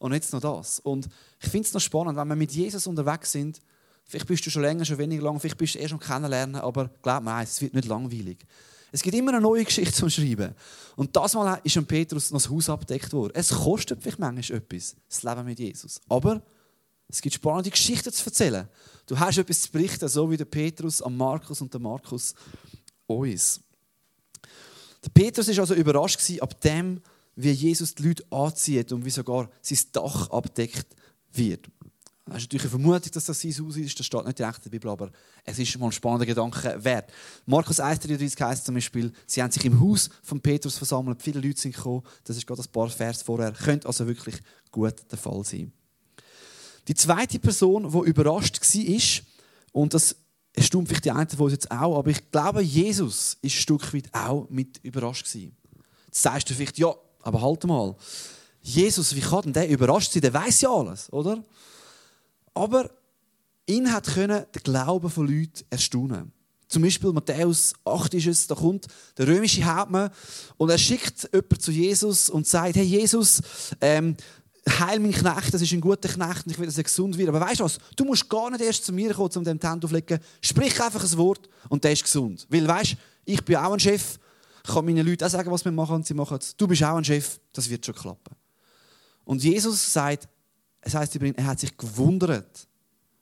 und 0.00 0.12
jetzt 0.12 0.32
noch 0.32 0.40
das. 0.40 0.80
Und 0.80 1.08
ich 1.40 1.48
finde 1.48 1.68
es 1.68 1.72
noch 1.72 1.80
spannend, 1.80 2.16
wenn 2.16 2.26
wir 2.26 2.34
mit 2.34 2.50
Jesus 2.50 2.88
unterwegs 2.88 3.30
sind, 3.30 3.60
vielleicht 4.04 4.26
bist 4.26 4.44
du 4.44 4.50
schon 4.50 4.62
länger, 4.62 4.84
schon 4.84 4.98
weniger 4.98 5.22
lang, 5.22 5.38
vielleicht 5.38 5.56
bist 5.56 5.76
du 5.76 5.78
eh 5.78 5.88
schon 5.88 6.00
kennenlernen, 6.00 6.56
aber 6.56 6.90
glaub 7.00 7.22
mir, 7.22 7.40
es 7.42 7.60
wird 7.60 7.74
nicht 7.74 7.86
langweilig. 7.86 8.44
Es 8.90 9.02
gibt 9.02 9.14
immer 9.14 9.32
eine 9.32 9.40
neue 9.40 9.64
Geschichte 9.64 9.92
zum 9.92 10.08
Schreiben. 10.08 10.54
Und 10.96 11.14
das 11.14 11.34
Mal 11.34 11.60
ist 11.62 11.76
an 11.76 11.86
Petrus 11.86 12.30
noch 12.30 12.40
das 12.40 12.50
Haus 12.50 12.70
abgedeckt 12.70 13.12
worden. 13.12 13.32
Es 13.34 13.50
kostet 13.50 14.02
vielleicht 14.02 14.18
manchmal 14.18 14.58
etwas, 14.58 14.96
das 15.08 15.22
Leben 15.22 15.44
mit 15.44 15.58
Jesus. 15.58 16.00
Aber 16.08 16.42
es 17.06 17.20
gibt 17.20 17.34
spannende 17.34 17.70
Geschichten 17.70 18.12
zu 18.12 18.24
erzählen. 18.24 18.68
Du 19.08 19.18
hast 19.18 19.38
etwas 19.38 19.62
zu 19.62 19.72
berichten, 19.72 20.06
so 20.06 20.30
wie 20.30 20.36
der 20.36 20.44
Petrus 20.44 21.00
am 21.00 21.16
Markus 21.16 21.62
und 21.62 21.72
der 21.72 21.80
Markus 21.80 22.34
uns. 23.06 23.60
Der 25.02 25.08
Petrus 25.08 25.48
war 25.48 25.60
also 25.60 25.74
überrascht 25.74 26.20
ab 26.40 26.60
dem, 26.60 27.00
wie 27.34 27.50
Jesus 27.50 27.94
die 27.94 28.02
Leute 28.02 28.24
anzieht 28.30 28.92
und 28.92 29.06
wie 29.06 29.10
sogar 29.10 29.48
sein 29.62 29.78
Dach 29.92 30.28
abdeckt 30.28 30.94
wird. 31.32 31.66
Das 32.26 32.36
ist 32.36 32.42
natürlich 32.42 32.64
eine 32.64 32.70
Vermutung, 32.70 33.10
dass 33.10 33.24
das 33.24 33.40
sein 33.40 33.52
Haus 33.52 33.76
ist. 33.78 33.98
Das 33.98 34.04
steht 34.04 34.24
nicht 34.26 34.38
direkt 34.38 34.58
in 34.58 34.62
der 34.64 34.70
Bibel, 34.70 34.90
aber 34.90 35.10
es 35.42 35.58
ist 35.58 35.78
mal 35.78 35.86
ein 35.86 35.92
spannender 35.92 36.26
Gedanke 36.26 36.84
wert. 36.84 37.10
Markus 37.46 37.80
1,33 37.80 38.38
heißt 38.38 38.66
zum 38.66 38.74
Beispiel, 38.74 39.10
sie 39.26 39.42
haben 39.42 39.50
sich 39.50 39.64
im 39.64 39.80
Haus 39.80 40.10
von 40.22 40.38
Petrus 40.38 40.76
versammelt, 40.76 41.22
viele 41.22 41.40
Leute 41.40 41.58
sind 41.58 41.74
gekommen. 41.74 42.02
Das 42.24 42.36
ist 42.36 42.46
gerade 42.46 42.60
ein 42.60 42.70
paar 42.70 42.90
Vers 42.90 43.22
vorher. 43.22 43.52
Könnte 43.52 43.86
also 43.86 44.06
wirklich 44.06 44.36
gut 44.70 44.96
der 45.10 45.16
Fall 45.16 45.42
sein. 45.44 45.72
Die 46.88 46.94
zweite 46.94 47.38
Person, 47.38 47.90
die 47.90 48.08
überrascht 48.08 48.60
war, 48.60 49.22
und 49.72 49.94
das 49.94 50.16
erstaunt 50.54 50.88
vielleicht 50.88 51.04
die 51.04 51.10
einen 51.10 51.28
von 51.28 51.44
uns 51.44 51.52
jetzt 51.52 51.70
auch, 51.70 51.98
aber 51.98 52.10
ich 52.10 52.30
glaube, 52.30 52.62
Jesus 52.62 53.36
ist 53.42 53.44
ein 53.44 53.50
Stück 53.50 53.94
weit 53.94 54.12
auch 54.12 54.48
mit 54.50 54.78
überrascht 54.82 55.26
gewesen. 55.26 55.56
Jetzt 56.06 56.22
sagst 56.22 56.50
du 56.50 56.54
vielleicht, 56.54 56.78
ja, 56.78 56.94
aber 57.22 57.42
halt 57.42 57.64
mal. 57.64 57.94
Jesus, 58.60 59.14
wie 59.14 59.20
kann 59.20 59.42
denn 59.42 59.52
der 59.52 59.68
überrascht 59.68 60.12
sein? 60.12 60.22
Der 60.22 60.34
weiß 60.34 60.62
ja 60.62 60.70
alles, 60.70 61.12
oder? 61.12 61.44
Aber 62.54 62.90
ihn 63.66 63.92
hat 63.92 64.06
können 64.06 64.44
der 64.52 64.62
Glaube 64.62 65.10
von 65.10 65.28
Leuten 65.28 65.64
erstaunen. 65.70 66.32
Zum 66.68 66.82
Beispiel 66.82 67.12
Matthäus 67.12 67.72
8 67.84 68.12
ist 68.14 68.26
es, 68.26 68.46
da 68.46 68.54
kommt 68.54 68.86
der 69.16 69.26
römische 69.26 69.64
Hauptmann 69.64 70.10
und 70.58 70.68
er 70.68 70.76
schickt 70.76 71.30
jemanden 71.32 71.60
zu 71.60 71.70
Jesus 71.70 72.28
und 72.28 72.46
sagt, 72.46 72.76
hey 72.76 72.84
Jesus, 72.84 73.40
ähm, 73.80 74.16
heil 74.70 74.98
meinen 75.00 75.12
Knecht, 75.12 75.54
das 75.54 75.62
ist 75.62 75.72
ein 75.72 75.80
guter 75.80 76.08
Knecht 76.08 76.46
und 76.46 76.52
ich 76.52 76.58
will, 76.58 76.66
dass 76.66 76.78
er 76.78 76.84
gesund 76.84 77.16
wird. 77.16 77.28
Aber 77.28 77.40
weißt 77.40 77.60
du 77.60 77.64
was, 77.64 77.78
du 77.96 78.04
musst 78.04 78.28
gar 78.28 78.50
nicht 78.50 78.62
erst 78.62 78.84
zu 78.84 78.92
mir 78.92 79.14
kommen, 79.14 79.30
um 79.34 79.44
dem 79.44 79.60
Tent 79.60 79.84
aufzulegen. 79.84 80.18
Sprich 80.40 80.80
einfach 80.80 81.02
ein 81.02 81.18
Wort 81.18 81.48
und 81.68 81.84
der 81.84 81.92
ist 81.92 82.02
gesund. 82.02 82.46
Weil 82.48 82.66
weißt 82.66 82.96
ich 83.24 83.44
bin 83.44 83.56
auch 83.56 83.72
ein 83.72 83.80
Chef, 83.80 84.18
ich 84.64 84.74
kann 84.74 84.84
meinen 84.84 85.06
Leuten 85.06 85.24
auch 85.24 85.28
sagen, 85.28 85.50
was 85.50 85.64
wir 85.64 85.72
machen 85.72 85.96
und 85.96 86.06
sie 86.06 86.14
machen 86.14 86.38
es. 86.40 86.56
Du 86.56 86.66
bist 86.66 86.82
auch 86.82 86.96
ein 86.96 87.04
Chef, 87.04 87.38
das 87.52 87.68
wird 87.68 87.84
schon 87.84 87.94
klappen. 87.94 88.34
Und 89.24 89.42
Jesus 89.42 89.92
sagt, 89.92 90.28
es 90.80 90.94
heißt 90.94 91.14
übrigens, 91.14 91.38
er 91.38 91.46
hat 91.46 91.60
sich 91.60 91.76
gewundert 91.76 92.66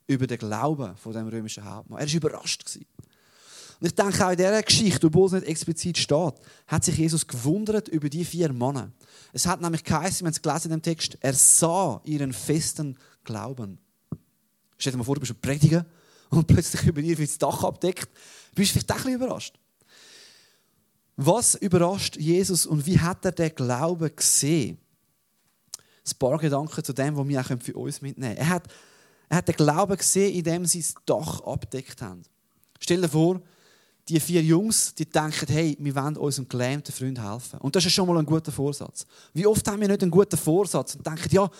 über 0.06 0.26
den 0.26 0.38
Glauben 0.38 0.96
von 0.96 1.12
dem 1.12 1.26
römischen 1.28 1.64
Hauptmann. 1.64 2.00
Er 2.00 2.06
war 2.06 2.14
überrascht. 2.14 2.78
Und 3.80 3.86
ich 3.86 3.94
denke 3.94 4.24
auch 4.24 4.30
in 4.30 4.36
dieser 4.36 4.62
Geschichte, 4.62 5.06
obwohl 5.06 5.26
es 5.26 5.32
nicht 5.32 5.46
explizit 5.46 5.98
steht, 5.98 6.34
hat 6.66 6.84
sich 6.84 6.96
Jesus 6.96 7.26
gewundert 7.26 7.88
über 7.88 8.08
die 8.08 8.24
vier 8.24 8.52
Männer. 8.52 8.90
Es 9.32 9.46
hat 9.46 9.60
nämlich 9.60 9.84
geheißen, 9.84 10.20
wir 10.20 10.28
haben 10.28 10.32
es 10.32 10.42
gelesen 10.42 10.72
in 10.72 10.78
dem 10.78 10.82
Text, 10.82 11.18
er 11.20 11.34
sah 11.34 12.00
ihren 12.04 12.32
festen 12.32 12.96
Glauben. 13.24 13.78
Stell 14.78 14.92
dir 14.92 14.98
mal 14.98 15.04
vor, 15.04 15.16
du 15.16 15.20
bist 15.20 15.32
ein 15.32 15.40
Prediger 15.40 15.84
und 16.30 16.46
plötzlich 16.46 16.84
über 16.84 17.02
dir 17.02 17.18
wird 17.18 17.28
das 17.28 17.38
Dach 17.38 17.64
abdeckt. 17.64 18.08
Du 18.50 18.56
bist 18.56 18.72
vielleicht 18.72 18.90
auch 18.90 18.96
ein 18.96 19.02
bisschen 19.02 19.20
überrascht. 19.20 19.58
Was 21.16 21.54
überrascht 21.54 22.16
Jesus 22.16 22.66
und 22.66 22.86
wie 22.86 23.00
hat 23.00 23.24
er 23.24 23.32
den 23.32 23.54
Glauben 23.54 24.14
gesehen? 24.14 24.78
ein 26.06 26.18
paar 26.18 26.38
Gedanken 26.38 26.84
zu 26.84 26.92
dem, 26.92 27.16
was 27.16 27.28
wir 27.28 27.40
auch 27.40 27.62
für 27.62 27.74
uns 27.74 28.00
mitnehmen 28.00 28.36
können. 28.36 28.48
Er 28.48 28.54
hat, 28.54 28.68
er 29.28 29.36
hat 29.38 29.48
den 29.48 29.56
Glauben 29.56 29.96
gesehen, 29.96 30.34
indem 30.34 30.66
sie 30.66 30.80
das 30.80 30.94
Dach 31.04 31.40
abdeckt 31.40 32.00
haben. 32.02 32.22
Stell 32.78 33.00
dir 33.00 33.08
vor, 33.08 33.40
die 34.08 34.20
vier 34.20 34.42
Jungs, 34.42 34.94
die 34.94 35.04
denken, 35.04 35.46
hey, 35.48 35.76
wir 35.80 35.94
wollen 35.94 36.16
unserem 36.16 36.48
gelähmten 36.48 36.92
Freund 36.92 37.20
helfen. 37.20 37.58
Und 37.60 37.74
das 37.74 37.84
ist 37.84 37.92
schon 37.92 38.06
mal 38.06 38.18
ein 38.18 38.26
guter 38.26 38.52
Vorsatz. 38.52 39.06
Wie 39.34 39.46
oft 39.46 39.66
haben 39.66 39.80
wir 39.80 39.88
nicht 39.88 40.02
einen 40.02 40.10
guten 40.10 40.36
Vorsatz 40.36 40.94
und 40.94 41.06
denken, 41.06 41.28
ja, 41.30 41.50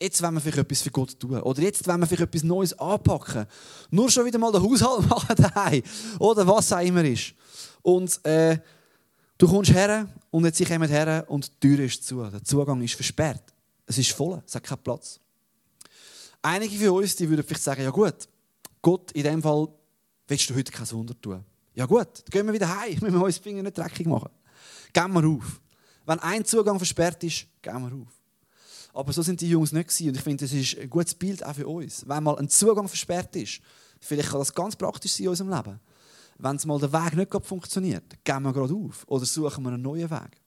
jetzt 0.00 0.22
wollen 0.22 0.34
wir 0.34 0.40
vielleicht 0.40 0.58
etwas 0.58 0.82
für 0.82 0.90
Gott 0.90 1.18
tun. 1.18 1.40
Oder 1.40 1.62
jetzt 1.62 1.86
wollen 1.86 2.00
wir 2.00 2.06
vielleicht 2.06 2.22
etwas 2.22 2.42
Neues 2.42 2.78
anpacken. 2.78 3.46
Nur 3.90 4.10
schon 4.10 4.26
wieder 4.26 4.38
mal 4.38 4.52
den 4.52 4.62
Haushalt 4.62 5.08
machen 5.08 5.36
daheim. 5.36 5.82
Oder 6.18 6.46
was 6.46 6.72
auch 6.72 6.80
immer 6.80 7.04
ist. 7.04 7.32
Und 7.82 8.24
äh, 8.26 8.58
Du 9.36 9.48
kommst 9.48 9.72
her 9.72 10.08
und 10.30 10.44
jetzt 10.44 10.64
kommen 10.64 10.88
her 10.88 11.24
und 11.28 11.50
die 11.62 11.68
Tür 11.68 11.84
ist 11.84 12.06
zu. 12.06 12.22
Der 12.22 12.42
Zugang 12.44 12.80
ist 12.82 12.94
versperrt. 12.94 13.42
Es 13.84 13.98
ist 13.98 14.12
voll, 14.12 14.40
es 14.46 14.54
hat 14.54 14.62
keinen 14.62 14.82
Platz. 14.82 15.18
Einige 16.40 16.76
von 16.86 17.02
uns 17.02 17.16
die 17.16 17.28
würden 17.28 17.44
vielleicht 17.44 17.64
sagen, 17.64 17.82
ja 17.82 17.90
gut, 17.90 18.28
Gott, 18.80 19.10
in 19.12 19.24
dem 19.24 19.42
Fall 19.42 19.68
willst 20.28 20.48
du 20.48 20.54
heute 20.54 20.70
kein 20.70 20.90
Wunder 20.92 21.20
tun. 21.20 21.44
Ja 21.74 21.86
gut, 21.86 22.06
dann 22.06 22.30
gehen 22.30 22.46
wir 22.46 22.52
wieder 22.52 22.80
heim, 22.80 22.94
müssen 23.00 23.18
wir 23.18 23.24
uns 23.24 23.38
Finger 23.38 23.62
nicht 23.62 23.76
dreckig 23.76 24.06
machen. 24.06 24.30
Gehen 24.92 25.12
wir 25.12 25.28
auf. 25.28 25.60
Wenn 26.06 26.18
ein 26.20 26.44
Zugang 26.44 26.78
versperrt 26.78 27.22
ist, 27.24 27.46
gehen 27.62 27.82
wir 27.82 27.96
auf. 27.96 28.20
Aber 28.92 29.12
so 29.12 29.22
sind 29.22 29.40
die 29.40 29.50
Jungs 29.50 29.72
nicht 29.72 29.88
gewesen. 29.88 30.08
Und 30.08 30.16
ich 30.16 30.22
finde, 30.22 30.44
das 30.44 30.52
ist 30.52 30.78
ein 30.78 30.88
gutes 30.88 31.14
Bild 31.14 31.44
auch 31.44 31.54
für 31.54 31.66
uns. 31.66 32.06
Wenn 32.06 32.22
mal 32.22 32.38
ein 32.38 32.48
Zugang 32.48 32.86
versperrt 32.86 33.34
ist, 33.34 33.60
vielleicht 34.00 34.30
kann 34.30 34.38
das 34.38 34.54
ganz 34.54 34.76
praktisch 34.76 35.14
sein 35.14 35.24
in 35.24 35.30
unserem 35.30 35.50
Leben. 35.50 35.80
Wenn 36.38 36.56
es 36.56 36.66
mal 36.66 36.78
der 36.78 36.92
Weg 36.92 37.14
nicht 37.16 37.46
funktioniert, 37.46 38.24
gehen 38.24 38.42
wir 38.42 38.52
gerade 38.52 38.74
auf 38.74 39.04
oder 39.06 39.24
suchen 39.24 39.64
wir 39.64 39.72
einen 39.72 39.82
neuen 39.82 40.10
Weg. 40.10 40.43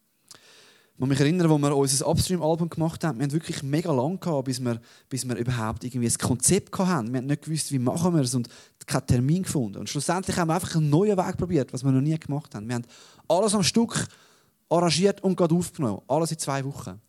Ich 0.98 1.02
kann 1.02 1.10
mich 1.10 1.20
erinnern, 1.20 1.52
als 1.52 1.62
wir 1.62 1.78
unser 1.78 2.08
Upstream-Album 2.08 2.70
gemacht 2.72 3.04
haben, 3.04 3.20
wir 3.20 3.26
haben 3.26 3.32
wirklich 3.32 3.62
mega 3.62 3.92
lang 3.94 4.20
gehabt, 4.20 4.46
bis 4.46 4.60
wir, 4.60 4.82
bis 5.10 5.30
wir 5.30 5.36
überhaupt 5.36 5.84
irgendwie 5.84 6.08
ein 6.08 6.18
Konzept 6.18 6.76
hatten. 6.76 7.14
Wir 7.14 7.20
haben 7.20 7.28
nicht 7.28 7.44
gewusst, 7.44 7.72
wie 7.72 7.78
machen 7.78 8.16
wir 8.16 8.24
es 8.24 8.34
und 8.34 8.50
keinen 8.88 9.06
Termin 9.06 9.44
gefunden. 9.44 9.78
Und 9.78 9.90
schlussendlich 9.92 10.36
haben 10.38 10.48
wir 10.48 10.56
einfach 10.56 10.76
einen 10.76 10.90
neuen 10.90 11.16
Weg 11.16 11.38
probiert, 11.38 11.72
was 11.72 11.84
wir 11.84 11.92
noch 11.92 12.02
nie 12.02 12.18
gemacht 12.18 12.56
haben. 12.56 12.68
Wir 12.68 12.74
haben 12.74 12.86
alles 13.28 13.54
am 13.54 13.62
Stück 13.62 14.08
arrangiert 14.70 15.22
und 15.24 15.36
gerade 15.36 15.54
aufgenommen. 15.54 16.02
Alles 16.08 16.32
in 16.32 16.40
zwei 16.40 16.66
Wochen. 16.66 17.00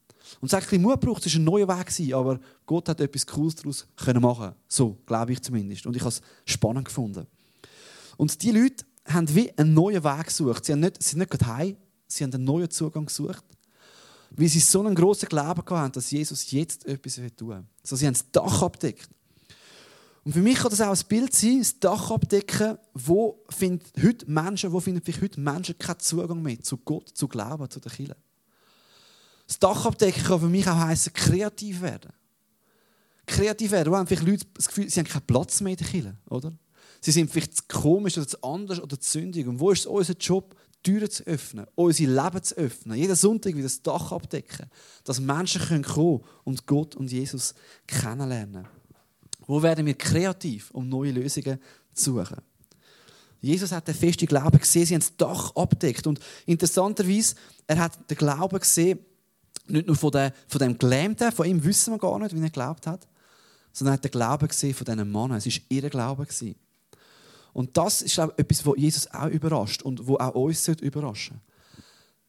Und 0.40 0.48
es 0.48 0.52
hat 0.52 0.64
ein 0.64 0.68
bisschen 0.68 0.82
Mut 0.82 1.00
gebraucht, 1.00 1.24
es 1.24 1.32
war 1.32 1.40
ein 1.40 1.44
neuer 1.44 1.68
Weg, 1.68 2.14
aber 2.14 2.40
Gott 2.66 2.90
hat 2.90 3.00
etwas 3.00 3.26
Cooles 3.26 3.54
daraus 3.54 3.86
machen 4.20 4.52
So, 4.68 4.98
glaube 5.06 5.32
ich 5.32 5.40
zumindest. 5.40 5.86
Und 5.86 5.96
ich 5.96 6.02
habe 6.02 6.10
es 6.10 6.20
spannend 6.44 6.84
gefunden. 6.84 7.26
Und 8.18 8.42
die 8.42 8.50
Leute 8.50 8.84
haben 9.06 9.34
wie 9.34 9.50
einen 9.56 9.72
neuen 9.72 10.04
Weg 10.04 10.26
gesucht. 10.26 10.66
Sie, 10.66 10.72
haben 10.72 10.80
nicht, 10.80 11.02
sie 11.02 11.08
sind 11.08 11.20
nicht 11.20 11.30
gerade 11.30 11.46
heim, 11.46 11.76
sie 12.06 12.24
haben 12.24 12.34
einen 12.34 12.44
neuen 12.44 12.68
Zugang 12.68 13.06
gesucht. 13.06 13.42
Weil 14.30 14.48
sie 14.48 14.60
so 14.60 14.80
einen 14.80 14.94
grossen 14.94 15.28
Glauben 15.28 15.62
hatten, 15.68 15.92
dass 15.92 16.10
Jesus 16.10 16.50
jetzt 16.50 16.86
etwas 16.86 17.20
tun 17.36 17.48
will. 17.48 17.64
So, 17.82 17.96
sie 17.96 18.06
haben 18.06 18.14
das 18.14 18.30
Dach 18.30 18.62
abdeckt. 18.62 19.08
Und 20.24 20.32
für 20.32 20.42
mich 20.42 20.58
kann 20.58 20.70
das 20.70 20.82
auch 20.82 20.94
ein 20.94 21.08
Bild 21.08 21.34
sein, 21.34 21.60
das 21.60 21.80
Dach 21.80 22.10
abdecken, 22.10 22.76
wo 22.92 23.42
finden 23.48 23.86
heute 24.02 24.30
Menschen, 24.30 24.72
wo 24.72 24.80
finden 24.80 25.00
vielleicht 25.02 25.22
heute 25.22 25.40
Menschen 25.40 25.78
keinen 25.78 26.00
Zugang 26.00 26.42
mehr 26.42 26.60
zu 26.60 26.76
Gott, 26.76 27.08
zu 27.08 27.28
Glauben, 27.28 27.70
zu 27.70 27.80
der 27.80 27.90
Kirche. 27.90 28.16
Das 29.46 29.58
Dach 29.58 29.86
abdecken 29.86 30.22
kann 30.22 30.40
für 30.40 30.48
mich 30.48 30.68
auch 30.68 30.76
heißen, 30.76 31.14
kreativ 31.14 31.80
werden. 31.80 32.12
Kreativ 33.24 33.70
werden, 33.70 33.90
wo 33.90 33.96
haben 33.96 34.06
vielleicht 34.06 34.26
Leute 34.26 34.44
das 34.52 34.68
Gefühl, 34.68 34.90
sie 34.90 35.00
haben 35.00 35.06
keinen 35.06 35.26
Platz 35.26 35.62
mehr 35.62 35.72
in 35.72 35.78
der 35.78 35.86
Kirche, 35.86 36.16
oder? 36.28 36.52
Sie 37.00 37.12
sind 37.12 37.30
vielleicht 37.30 37.56
zu 37.56 37.62
komisch 37.66 38.18
oder 38.18 38.28
zu 38.28 38.42
anders 38.42 38.82
oder 38.82 39.00
zu 39.00 39.10
sündig. 39.10 39.46
Und 39.46 39.60
wo 39.60 39.70
ist 39.70 39.86
unser 39.86 40.14
Job? 40.14 40.54
Türen 40.82 41.10
zu 41.10 41.24
öffnen, 41.26 41.66
unser 41.74 42.06
Leben 42.06 42.42
zu 42.42 42.56
öffnen, 42.56 42.96
jeden 42.96 43.16
Sonntag 43.16 43.54
wieder 43.54 43.64
das 43.64 43.82
Dach 43.82 44.12
abdecken, 44.12 44.66
dass 45.04 45.20
Menschen 45.20 45.60
kommen 45.60 45.82
können 45.82 46.20
und 46.44 46.66
Gott 46.66 46.94
und 46.94 47.10
Jesus 47.10 47.54
kennenlernen. 47.86 48.66
Wo 49.46 49.62
werden 49.62 49.86
wir 49.86 49.94
kreativ, 49.94 50.70
um 50.72 50.88
neue 50.88 51.12
Lösungen 51.12 51.58
zu 51.92 52.16
suchen? 52.16 52.36
Jesus 53.40 53.72
hat 53.72 53.86
den 53.86 53.94
festen 53.94 54.26
Glauben 54.26 54.58
gesehen, 54.58 54.86
sie 54.86 54.94
haben 54.94 55.00
das 55.00 55.16
Dach 55.16 55.54
abdeckt. 55.54 56.06
Und 56.06 56.20
interessanterweise, 56.44 57.36
er 57.66 57.78
hat 57.78 58.10
den 58.10 58.16
Glauben 58.16 58.58
gesehen, 58.58 58.98
nicht 59.68 59.86
nur 59.86 59.96
von, 59.96 60.10
der, 60.10 60.32
von 60.48 60.58
dem 60.58 60.78
Gelähmten, 60.78 61.30
von 61.30 61.46
ihm 61.46 61.62
wissen 61.62 61.94
wir 61.94 61.98
gar 61.98 62.18
nicht, 62.18 62.34
wie 62.34 62.40
er 62.40 62.46
geglaubt 62.46 62.86
hat, 62.86 63.06
sondern 63.72 63.92
er 63.92 63.96
hat 63.96 64.04
den 64.04 64.10
Glauben 64.10 64.48
gesehen 64.48 64.74
von 64.74 64.84
diesen 64.84 65.12
Männern. 65.12 65.36
Es 65.36 65.46
war 65.46 65.62
ihr 65.68 65.90
Glaube. 65.90 66.26
Gewesen. 66.26 66.56
Und 67.58 67.76
das 67.76 68.02
ist 68.02 68.14
glaube 68.14 68.34
ich, 68.36 68.44
etwas, 68.44 68.64
was 68.64 68.74
Jesus 68.76 69.10
auch 69.10 69.26
überrascht 69.26 69.82
und 69.82 70.06
wo 70.06 70.14
auch 70.14 70.32
uns 70.36 70.62
überraschen 70.68 71.40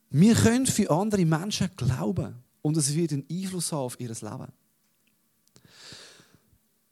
Wir 0.09 0.33
können 0.33 0.65
für 0.65 0.89
andere 0.89 1.23
Menschen 1.23 1.69
glauben 1.77 2.33
und 2.63 2.75
es 2.75 2.95
wird 2.95 3.13
einen 3.13 3.27
Einfluss 3.29 3.71
haben 3.71 3.85
auf 3.85 3.99
ihr 3.99 4.07
Leben. 4.07 4.47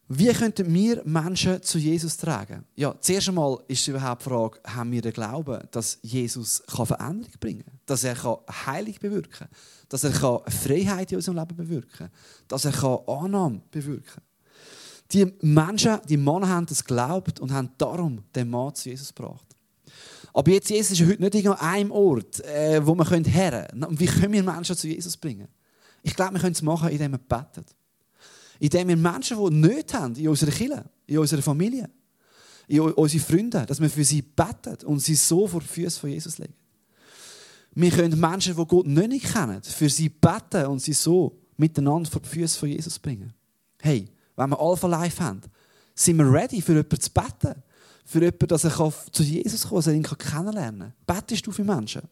Wie 0.08 0.32
könnten 0.34 0.72
wir 0.72 1.02
Menschen 1.04 1.64
zu 1.64 1.80
Jesus 1.80 2.16
tragen? 2.16 2.64
Ja, 2.76 2.96
zuerst 3.02 3.28
einmal 3.28 3.58
ist 3.68 3.88
überhaupt 3.88 4.22
die 4.22 4.30
Frage, 4.30 4.60
haben 4.68 4.92
wir 4.92 5.02
den 5.02 5.14
Glauben, 5.14 5.68
dass 5.72 5.98
Jesus 6.04 6.62
Veränderung 6.68 7.34
bringen 7.40 7.66
kann? 7.66 7.80
Dass 7.88 8.04
er 8.04 8.44
Heilung 8.68 8.96
bewirken 9.02 9.32
kann? 9.32 9.50
Dass 9.90 10.04
er 10.04 10.12
Freiheit 10.12 11.12
in 11.12 11.16
unserem 11.18 11.40
Leben 11.40 11.56
bewirken 11.56 11.98
kann? 11.98 12.12
Dass 12.48 12.66
er 12.66 13.08
Annahme 13.08 13.64
bewirken 13.72 14.06
kann? 14.06 14.27
Die 15.14 15.34
Menschen, 15.42 16.00
die 16.08 16.18
Männer 16.18 16.50
haben 16.50 16.66
das 16.66 16.84
geglaubt 16.84 17.40
und 17.40 17.52
haben 17.52 17.70
darum 17.78 18.24
den 18.36 18.50
Mann 18.50 18.76
zu 18.76 18.90
Jesus 18.90 19.14
gebracht. 19.14 19.46
Aber 20.34 20.52
jetzt, 20.52 20.70
Jesus 20.70 21.00
ist 21.00 21.08
heute 21.08 21.22
nicht 21.22 21.48
an 21.48 21.56
einem 21.56 21.92
Ort, 21.92 22.44
äh, 22.46 22.86
wo 22.86 22.94
wir 22.94 23.06
her 23.10 23.68
können. 23.72 24.00
Wie 24.00 24.06
können 24.06 24.34
wir 24.34 24.44
Menschen 24.44 24.76
zu 24.76 24.88
Jesus 24.88 25.18
bringen? 25.18 25.48
Ich 26.04 26.16
glaube, 26.16 26.34
wir 26.34 26.40
können 26.40 26.54
es 26.54 26.62
machen, 26.62 26.90
indem 26.90 27.12
wir 27.12 27.18
beten. 27.18 27.66
Indem 28.60 28.88
wir 28.90 28.98
Menschen, 28.98 29.38
die 29.38 29.54
nicht 29.56 29.94
haben, 29.94 30.16
in 30.16 30.28
unserer 30.28 30.52
Kirche, 30.52 30.86
in 31.06 31.18
unserer 31.18 31.42
Familie, 31.42 31.90
in 32.68 32.82
unsere 32.82 33.24
Freunde, 33.24 33.66
dass 33.66 33.80
wir 33.80 33.90
für 33.90 34.04
sie 34.04 34.22
beten 34.22 34.86
und 34.86 35.00
sie 35.00 35.16
so 35.16 35.48
vor 35.48 35.62
die 35.62 35.68
Füße 35.68 36.00
von 36.00 36.10
Jesus 36.10 36.38
legen. 36.38 36.54
Wir 37.74 37.92
können 37.92 38.20
Menschen, 38.20 38.56
die 38.56 38.66
Gott 38.66 38.88
nicht 38.88 39.34
kennen, 39.34 39.62
für 39.64 39.90
sie 39.90 40.10
beten 40.10 40.66
und 40.66 40.80
sie 40.80 40.94
so 40.94 41.40
miteinander 41.58 42.10
vor 42.10 42.22
die 42.22 42.30
Füße 42.30 42.60
von 42.60 42.70
Jesus 42.70 43.00
bringen. 43.00 43.34
Hey, 43.80 44.08
wenn 44.38 44.50
wir 44.52 44.60
Alpha 44.60 44.88
Life 44.88 45.22
haben, 45.22 45.42
sind 45.94 46.18
wir 46.18 46.32
ready, 46.32 46.62
für 46.62 46.74
jemanden 46.74 47.00
zu 47.00 47.12
beten. 47.12 47.64
Für 48.06 48.20
jemanden, 48.20 48.48
dass 48.48 48.64
er 48.64 48.94
zu 49.12 49.24
Jesus 49.24 49.68
kommen 49.68 49.70
kann, 49.70 49.76
dass 49.76 49.88
er 49.88 49.94
ihn 49.94 50.04
kennenlernen 50.04 50.94
kann. 51.06 51.22
Betest 51.22 51.46
du 51.46 51.52
für 51.52 51.66
Menschen? 51.66 52.04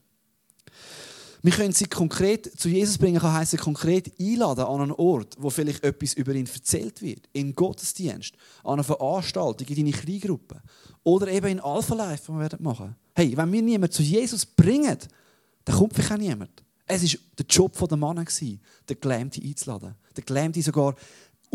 Wir 1.42 1.52
können 1.52 1.74
sie 1.74 1.86
konkret 1.86 2.60
zu 2.60 2.70
Jesus 2.70 2.98
bringen, 2.98 3.20
kann 3.20 3.34
heißen 3.34 3.60
konkret 3.60 4.12
einladen 4.20 4.66
an 4.66 4.82
einen 4.82 4.92
Ort, 4.94 5.36
wo 5.38 5.52
vielleicht 5.52 5.84
etwas 5.84 6.16
über 6.16 6.34
ihn 6.34 6.50
erzählt 6.52 7.04
wird. 7.04 7.30
In 7.34 7.54
Gottesdienst, 7.54 8.34
an 8.64 8.74
einer 8.74 8.84
Veranstaltung, 8.84 9.68
in 9.68 9.76
deine 9.76 9.92
Kleingruppe. 9.92 10.60
Oder 11.04 11.28
eben 11.28 11.46
in 11.46 11.60
Alpha 11.60 11.94
Life, 11.94 12.32
die 12.32 12.40
wir 12.40 12.50
machen. 12.60 12.96
Hey, 13.14 13.38
wenn 13.38 13.54
wir 13.54 13.62
niemanden 13.62 13.94
zu 13.94 14.02
Jesus 14.02 14.44
bringen, 14.44 14.98
dann 15.66 15.76
kommt 15.76 15.94
vielleicht 15.94 16.14
auch 16.14 16.18
niemand. 16.18 16.64
Es 16.88 17.04
war 17.04 17.20
der 17.38 17.46
Job 17.48 17.90
der 17.90 17.98
Mann, 17.98 18.26
den 18.26 19.00
Gelähmten 19.00 19.44
einzuladen. 19.44 19.96
Der 20.16 20.24
Gelähmte 20.24 20.62
sogar 20.62 20.96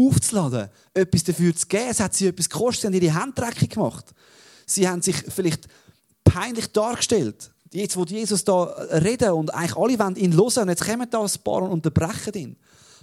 aufzuladen, 0.09 0.69
etwas 0.95 1.25
dafür 1.25 1.55
zu 1.55 1.67
geben. 1.67 1.89
Es 1.91 2.01
hat 2.01 2.15
sie 2.15 2.27
etwas 2.29 2.49
gekostet, 2.49 2.81
sie 2.81 2.87
haben 2.87 3.03
ihre 3.03 3.21
Hände 3.21 3.35
dreckig 3.35 3.71
gemacht. 3.71 4.07
Sie 4.67 4.89
haben 4.89 5.03
sich 5.03 5.17
vielleicht 5.17 5.69
peinlich 6.25 6.73
dargestellt. 6.73 7.51
Jetzt, 7.73 7.97
wo 7.97 8.05
Jesus 8.05 8.45
da 8.45 8.65
reden 8.65 9.31
und 9.33 9.55
eigentlich 9.55 9.77
alle 9.77 9.99
wollen 9.99 10.17
ihn 10.17 10.35
hören, 10.35 10.69
jetzt 10.69 10.85
kommen 10.85 11.09
da 11.09 11.23
ein 11.23 11.31
paar 11.45 11.63
und 11.63 11.71
unterbrechen 11.71 12.35
ihn. 12.35 12.57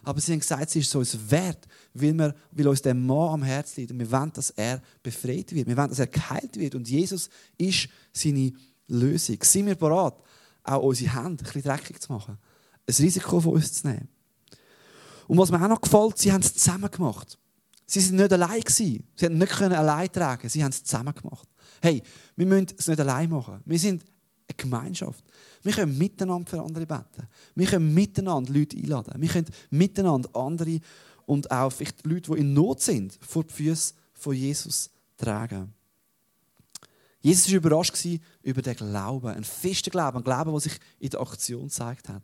Aber 0.03 0.21
sie 0.21 0.31
haben 0.31 0.39
gesagt, 0.39 0.69
es 0.69 0.75
ist 0.75 0.89
so 0.89 1.01
es 1.01 1.17
wert, 1.29 1.67
weil, 1.93 2.13
wir, 2.13 2.35
weil 2.51 2.67
uns 2.67 2.81
der 2.81 2.93
Mann 2.93 3.33
am 3.33 3.43
Herzen 3.43 3.81
liegt. 3.81 3.91
Und 3.91 3.99
wir 3.99 4.09
wollen, 4.09 4.31
dass 4.33 4.51
er 4.51 4.81
befreit 5.03 5.53
wird. 5.53 5.67
Wir 5.67 5.75
wollen, 5.75 5.89
dass 5.89 5.99
er 5.99 6.07
geheilt 6.07 6.57
wird. 6.57 6.75
Und 6.75 6.87
Jesus 6.87 7.29
ist 7.57 7.89
seine 8.13 8.53
Lösung. 8.87 9.37
Sind 9.41 9.65
wir 9.65 9.75
bereit, 9.75 10.13
auch 10.63 10.83
unsere 10.83 11.13
Hände 11.13 11.43
ein 11.43 11.51
bisschen 11.51 11.63
dreckig 11.63 11.99
zu 11.99 12.13
machen? 12.13 12.37
Ein 12.87 12.95
Risiko 12.95 13.41
von 13.41 13.53
uns 13.53 13.73
zu 13.73 13.87
nehmen? 13.87 14.07
Und 15.27 15.37
was 15.37 15.51
mir 15.51 15.61
auch 15.61 15.67
noch 15.67 15.81
gefällt, 15.81 16.17
sie 16.17 16.31
haben 16.31 16.41
es 16.41 16.53
zusammen 16.53 16.89
gemacht. 16.89 17.37
Sie 17.85 17.99
sind 18.01 18.17
nicht 18.17 18.33
allein 18.33 18.61
gewesen. 18.61 19.07
Sie 19.15 19.25
haben 19.25 19.37
nicht 19.37 19.61
allein 19.61 20.11
tragen. 20.11 20.49
Sie 20.49 20.63
haben 20.63 20.71
es 20.71 20.83
zusammen 20.83 21.13
gemacht. 21.13 21.47
Hey, 21.81 22.01
wir 22.35 22.45
müssen 22.45 22.67
es 22.77 22.87
nicht 22.87 22.99
allein 22.99 23.29
machen. 23.29 23.61
Wir 23.65 23.79
sind 23.79 24.03
eine 24.03 24.55
Gemeinschaft. 24.55 25.23
Wir 25.63 25.73
können 25.73 25.97
miteinander 25.97 26.49
für 26.49 26.61
andere 26.61 26.85
beten. 26.85 27.27
Wir 27.55 27.67
können 27.67 27.93
miteinander 27.93 28.51
Leute 28.51 28.77
einladen. 28.77 29.21
Wir 29.21 29.29
können 29.29 29.47
miteinander 29.69 30.29
andere 30.35 30.79
und 31.25 31.49
auch 31.51 31.71
vielleicht 31.71 32.05
Leute, 32.05 32.31
die 32.31 32.39
in 32.39 32.53
Not 32.53 32.81
sind, 32.81 33.17
vor 33.21 33.43
die 33.43 33.53
Füße 33.53 33.93
von 34.13 34.33
Jesus 34.33 34.89
tragen. 35.17 35.73
Jesus 37.19 37.49
war 37.49 37.57
überrascht 37.57 38.07
über 38.41 38.61
den 38.61 38.75
Glauben, 38.75 39.27
einen 39.27 39.43
festen 39.43 39.89
Glauben, 39.89 40.17
einen 40.17 40.23
Glauben, 40.23 40.51
der 40.51 40.59
sich 40.61 40.79
in 40.99 41.09
der 41.09 41.19
Aktion 41.19 41.63
gezeigt 41.63 42.07
hat. 42.07 42.23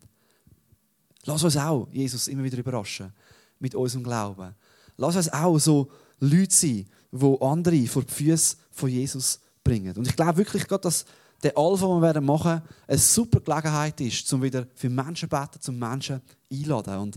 Lass 1.25 1.43
uns 1.43 1.57
auch, 1.57 1.87
Jesus, 1.91 2.27
immer 2.27 2.43
wieder 2.43 2.57
überraschen 2.57 3.13
mit 3.59 3.75
unserem 3.75 4.03
Glauben. 4.03 4.53
Lass 4.97 5.15
uns 5.15 5.31
auch 5.31 5.57
so 5.57 5.89
Leute 6.19 6.53
sein, 6.53 6.85
die 7.11 7.37
andere 7.41 7.87
vor 7.87 8.03
die 8.03 8.13
Füße 8.13 8.57
von 8.71 8.89
Jesus 8.89 9.39
bringen. 9.63 9.95
Und 9.95 10.07
ich 10.07 10.15
glaube 10.15 10.37
wirklich, 10.37 10.65
dass 10.65 11.05
der 11.41 11.57
Alpha, 11.57 11.85
den 11.85 12.01
wir 12.01 12.21
machen 12.21 12.45
werden, 12.45 12.63
eine 12.87 12.97
super 12.97 13.39
Gelegenheit 13.39 13.99
ist, 14.01 14.31
um 14.33 14.41
wieder 14.41 14.67
für 14.75 14.89
Menschen 14.89 15.29
zu 15.29 15.35
beten, 15.35 15.61
zum 15.61 15.77
Menschen 15.77 16.21
einladen. 16.51 16.97
Und 16.99 17.15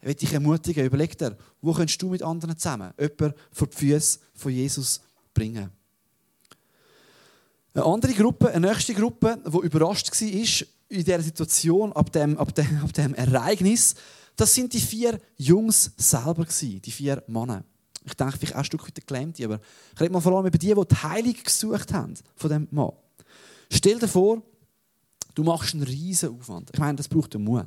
ich 0.00 0.06
möchte 0.06 0.26
dich 0.26 0.34
ermutigen, 0.34 0.86
überleg 0.86 1.16
dir, 1.16 1.36
wo 1.60 1.72
kannst 1.72 2.00
du 2.00 2.08
mit 2.08 2.22
anderen 2.22 2.56
zusammen 2.56 2.92
jemanden 2.98 3.34
vor 3.52 3.66
die 3.68 3.76
Füße 3.76 4.18
von 4.34 4.52
Jesus 4.52 5.00
bringen. 5.34 5.70
Eine 7.72 7.84
andere 7.84 8.12
Gruppe, 8.14 8.50
eine 8.50 8.68
nächste 8.68 8.94
Gruppe, 8.94 9.38
die 9.44 9.66
überrascht 9.66 10.10
war, 10.10 10.66
in 10.90 11.04
dieser 11.04 11.22
Situation, 11.22 11.92
ab 11.92 12.12
dem, 12.12 12.36
ab, 12.36 12.54
dem, 12.54 12.78
ab 12.82 12.92
dem 12.92 13.14
Ereignis, 13.14 13.94
das 14.36 14.54
sind 14.54 14.72
die 14.72 14.80
vier 14.80 15.18
Jungs 15.36 15.92
selber 15.96 16.44
gewesen, 16.44 16.82
die 16.82 16.90
vier 16.90 17.22
Männer. 17.26 17.64
Ich 18.04 18.14
denke, 18.14 18.36
vielleicht 18.36 18.54
auch 18.54 18.58
ein 18.58 18.64
Stück 18.64 18.86
weit 18.86 19.06
gelähmt, 19.06 19.40
aber 19.40 19.60
ich 19.94 20.00
rede 20.00 20.12
mal 20.12 20.20
vor 20.20 20.36
allem 20.36 20.46
über 20.46 20.58
die, 20.58 20.74
die 20.74 20.88
die 20.88 20.96
Heilung 20.96 21.34
gesucht 21.42 21.92
haben 21.92 22.14
von 22.36 22.50
dem 22.50 22.68
Mann. 22.70 22.92
Stell 23.70 23.98
dir 23.98 24.08
vor, 24.08 24.42
Du 25.34 25.44
machst 25.44 25.74
einen 25.74 25.84
riesen 25.84 26.38
Aufwand. 26.38 26.70
Ich 26.72 26.78
meine, 26.78 26.96
das 26.96 27.08
braucht 27.08 27.38
Mut. 27.38 27.66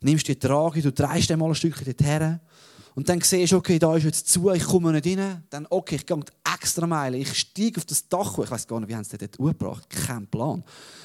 Du 0.00 0.06
nimmst 0.06 0.26
die 0.26 0.38
Trage, 0.38 0.82
du 0.82 0.92
drehst 0.92 1.30
den 1.30 1.38
mal 1.38 1.48
ein 1.48 1.54
Stückchen 1.54 1.84
dorthin 1.84 2.40
und 2.94 3.08
dann 3.08 3.20
siehst 3.20 3.52
du, 3.52 3.56
okay, 3.56 3.78
da 3.78 3.96
ist 3.96 4.04
jetzt 4.04 4.28
zu, 4.28 4.50
ich 4.50 4.64
komme 4.64 4.92
nicht 4.92 5.06
rein. 5.06 5.44
Dann, 5.50 5.66
okay, 5.70 5.96
ich 5.96 6.06
gehe 6.06 6.18
extra 6.54 6.86
Meile, 6.86 7.16
ich 7.16 7.32
steige 7.34 7.78
auf 7.78 7.84
das 7.86 8.08
Dach 8.08 8.38
Ich 8.38 8.50
weiß 8.50 8.66
gar 8.66 8.80
nicht, 8.80 8.88
wie 8.88 8.94
haben 8.94 9.04
sie 9.04 9.16
das 9.16 9.30
dort 9.30 9.38
umgebracht? 9.38 9.88
Kein 9.88 10.26
Plan. 10.26 10.62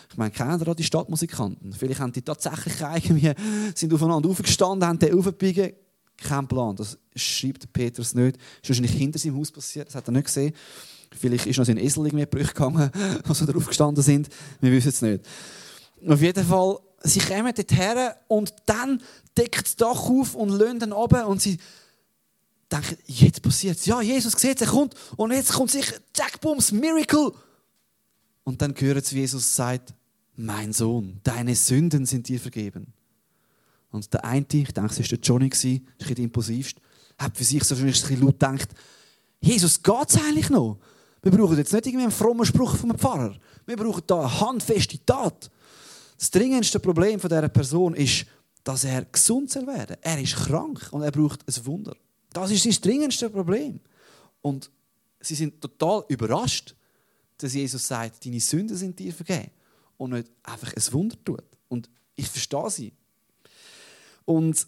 Ich 0.10 0.18
meine, 0.18 0.32
kennen 0.32 0.60
da 0.60 0.74
die 0.74 0.84
Stadtmusikanten? 0.84 1.74
Vielleicht 1.74 2.00
haben 2.00 2.12
die 2.12 2.22
tatsächlich 2.22 2.80
irgendwie, 2.80 3.34
sind 3.74 3.94
aufeinander 3.94 4.30
aufgestanden, 4.30 4.88
haben 4.88 5.00
den 5.00 5.18
aufgebiegen. 5.18 5.74
Kein 6.18 6.48
Plan. 6.48 6.76
Das 6.76 6.98
schreibt 7.16 7.72
Petrus 7.72 8.14
nicht. 8.16 8.38
Das 8.38 8.44
ist 8.64 8.70
wahrscheinlich 8.70 8.92
hinter 8.92 9.20
seinem 9.20 9.38
Haus 9.38 9.52
passiert. 9.52 9.88
Das 9.88 9.96
hat 9.96 10.08
er 10.08 10.12
nicht 10.12 10.26
gesehen. 10.26 10.54
Vielleicht 11.12 11.46
ist 11.46 11.58
noch 11.58 11.66
sein 11.66 11.78
Esel 11.78 12.06
irgendwie 12.06 12.26
Brüche 12.26 12.54
gegangen, 12.54 12.92
als 13.24 13.40
sie 13.40 13.46
darauf 13.46 13.66
gestanden 13.66 14.04
sind. 14.04 14.28
Wir 14.60 14.72
wissen 14.72 14.90
es 14.90 15.02
nicht. 15.02 15.26
Auf 16.08 16.22
jeden 16.22 16.46
Fall, 16.46 16.78
sie 17.08 17.20
kommen 17.20 17.54
dorthin 17.54 18.12
und 18.28 18.54
dann 18.66 19.02
deckt 19.38 19.66
das 19.66 19.76
Dach 19.76 20.10
auf 20.10 20.36
und 20.36 20.50
lösen 20.50 20.80
dann 20.80 20.92
runter 20.92 21.28
und 21.28 21.42
sie 21.42 21.58
denken, 22.72 22.98
jetzt 23.06 23.42
passiert 23.42 23.78
es. 23.78 23.86
Ja, 23.86 24.02
Jesus 24.02 24.34
sieht, 24.34 24.62
er 24.62 24.68
kommt 24.68 24.96
und 25.16 25.32
jetzt 25.32 25.54
kommt 25.54 25.72
sicher 25.72 25.96
Jackbums, 26.16 26.72
Miracle. 26.72 27.32
Und 28.44 28.62
dann 28.62 28.74
hören 28.78 29.04
sie, 29.04 29.16
wie 29.16 29.22
Jesus 29.22 29.56
sagt, 29.56 29.94
mein 30.36 30.72
Sohn, 30.72 31.20
deine 31.24 31.56
Sünden 31.56 32.06
sind 32.06 32.28
dir 32.28 32.40
vergeben. 32.40 32.94
Und 33.92 34.14
der 34.14 34.24
eine, 34.26 34.46
ich 34.52 34.74
denke, 34.74 34.92
es 34.92 35.00
war 35.00 35.08
der 35.08 35.20
Johnny, 35.20 35.48
ist 35.48 35.64
der 35.64 36.18
impulsivste, 36.20 36.82
hat 37.18 37.38
für 37.38 37.44
sich 37.44 37.64
so 37.64 37.76
ein 37.76 37.86
bisschen 37.86 38.22
laut 38.22 38.40
gedacht, 38.40 38.70
Jesus, 39.40 39.82
geht 39.82 40.10
es 40.10 40.18
eigentlich 40.18 40.50
noch? 40.50 40.78
Wir 41.22 41.32
brauchen 41.32 41.58
jetzt 41.58 41.74
nicht 41.74 41.86
irgendwie 41.86 42.04
einen 42.04 42.12
frommen 42.12 42.46
Spruch 42.46 42.76
vom 42.76 42.98
Pfarrer. 42.98 43.36
Wir 43.66 43.76
brauchen 43.76 44.04
da 44.08 44.22
eine 44.22 44.40
handfeste 44.40 45.04
Tat. 45.06 45.50
Das 46.18 46.32
dringendste 46.32 46.80
Problem 46.80 47.20
von 47.20 47.30
dieser 47.30 47.50
Person 47.50 47.94
ist, 47.94 48.26
dass 48.64 48.84
er 48.84 49.06
gesund 49.06 49.52
soll 49.52 49.68
werden. 49.68 49.98
Er 50.02 50.20
ist 50.20 50.36
krank 50.36 50.90
und 50.92 51.04
er 51.04 51.12
braucht 51.12 51.48
ein 51.48 51.66
Wunder. 51.66 51.96
Das 52.34 52.52
ist 52.52 52.66
das 52.66 52.82
dringendste 52.82 53.30
Problem. 53.30 53.80
Und 54.42 54.70
sie 55.20 55.36
sind 55.36 55.62
total 55.62 56.04
überrascht, 56.10 56.76
dass 57.38 57.54
Jesus 57.54 57.88
sagt, 57.88 58.26
deine 58.26 58.40
Sünden 58.40 58.76
sind 58.76 58.98
dir 58.98 59.14
vergeben 59.14 59.52
und 59.98 60.12
nicht 60.12 60.30
einfach 60.44 60.74
ein 60.74 60.94
Wunder 60.94 61.16
tut. 61.24 61.44
Und 61.70 61.90
ich 62.16 62.28
verstehe 62.28 62.70
sie. 62.70 62.94
Und 64.26 64.68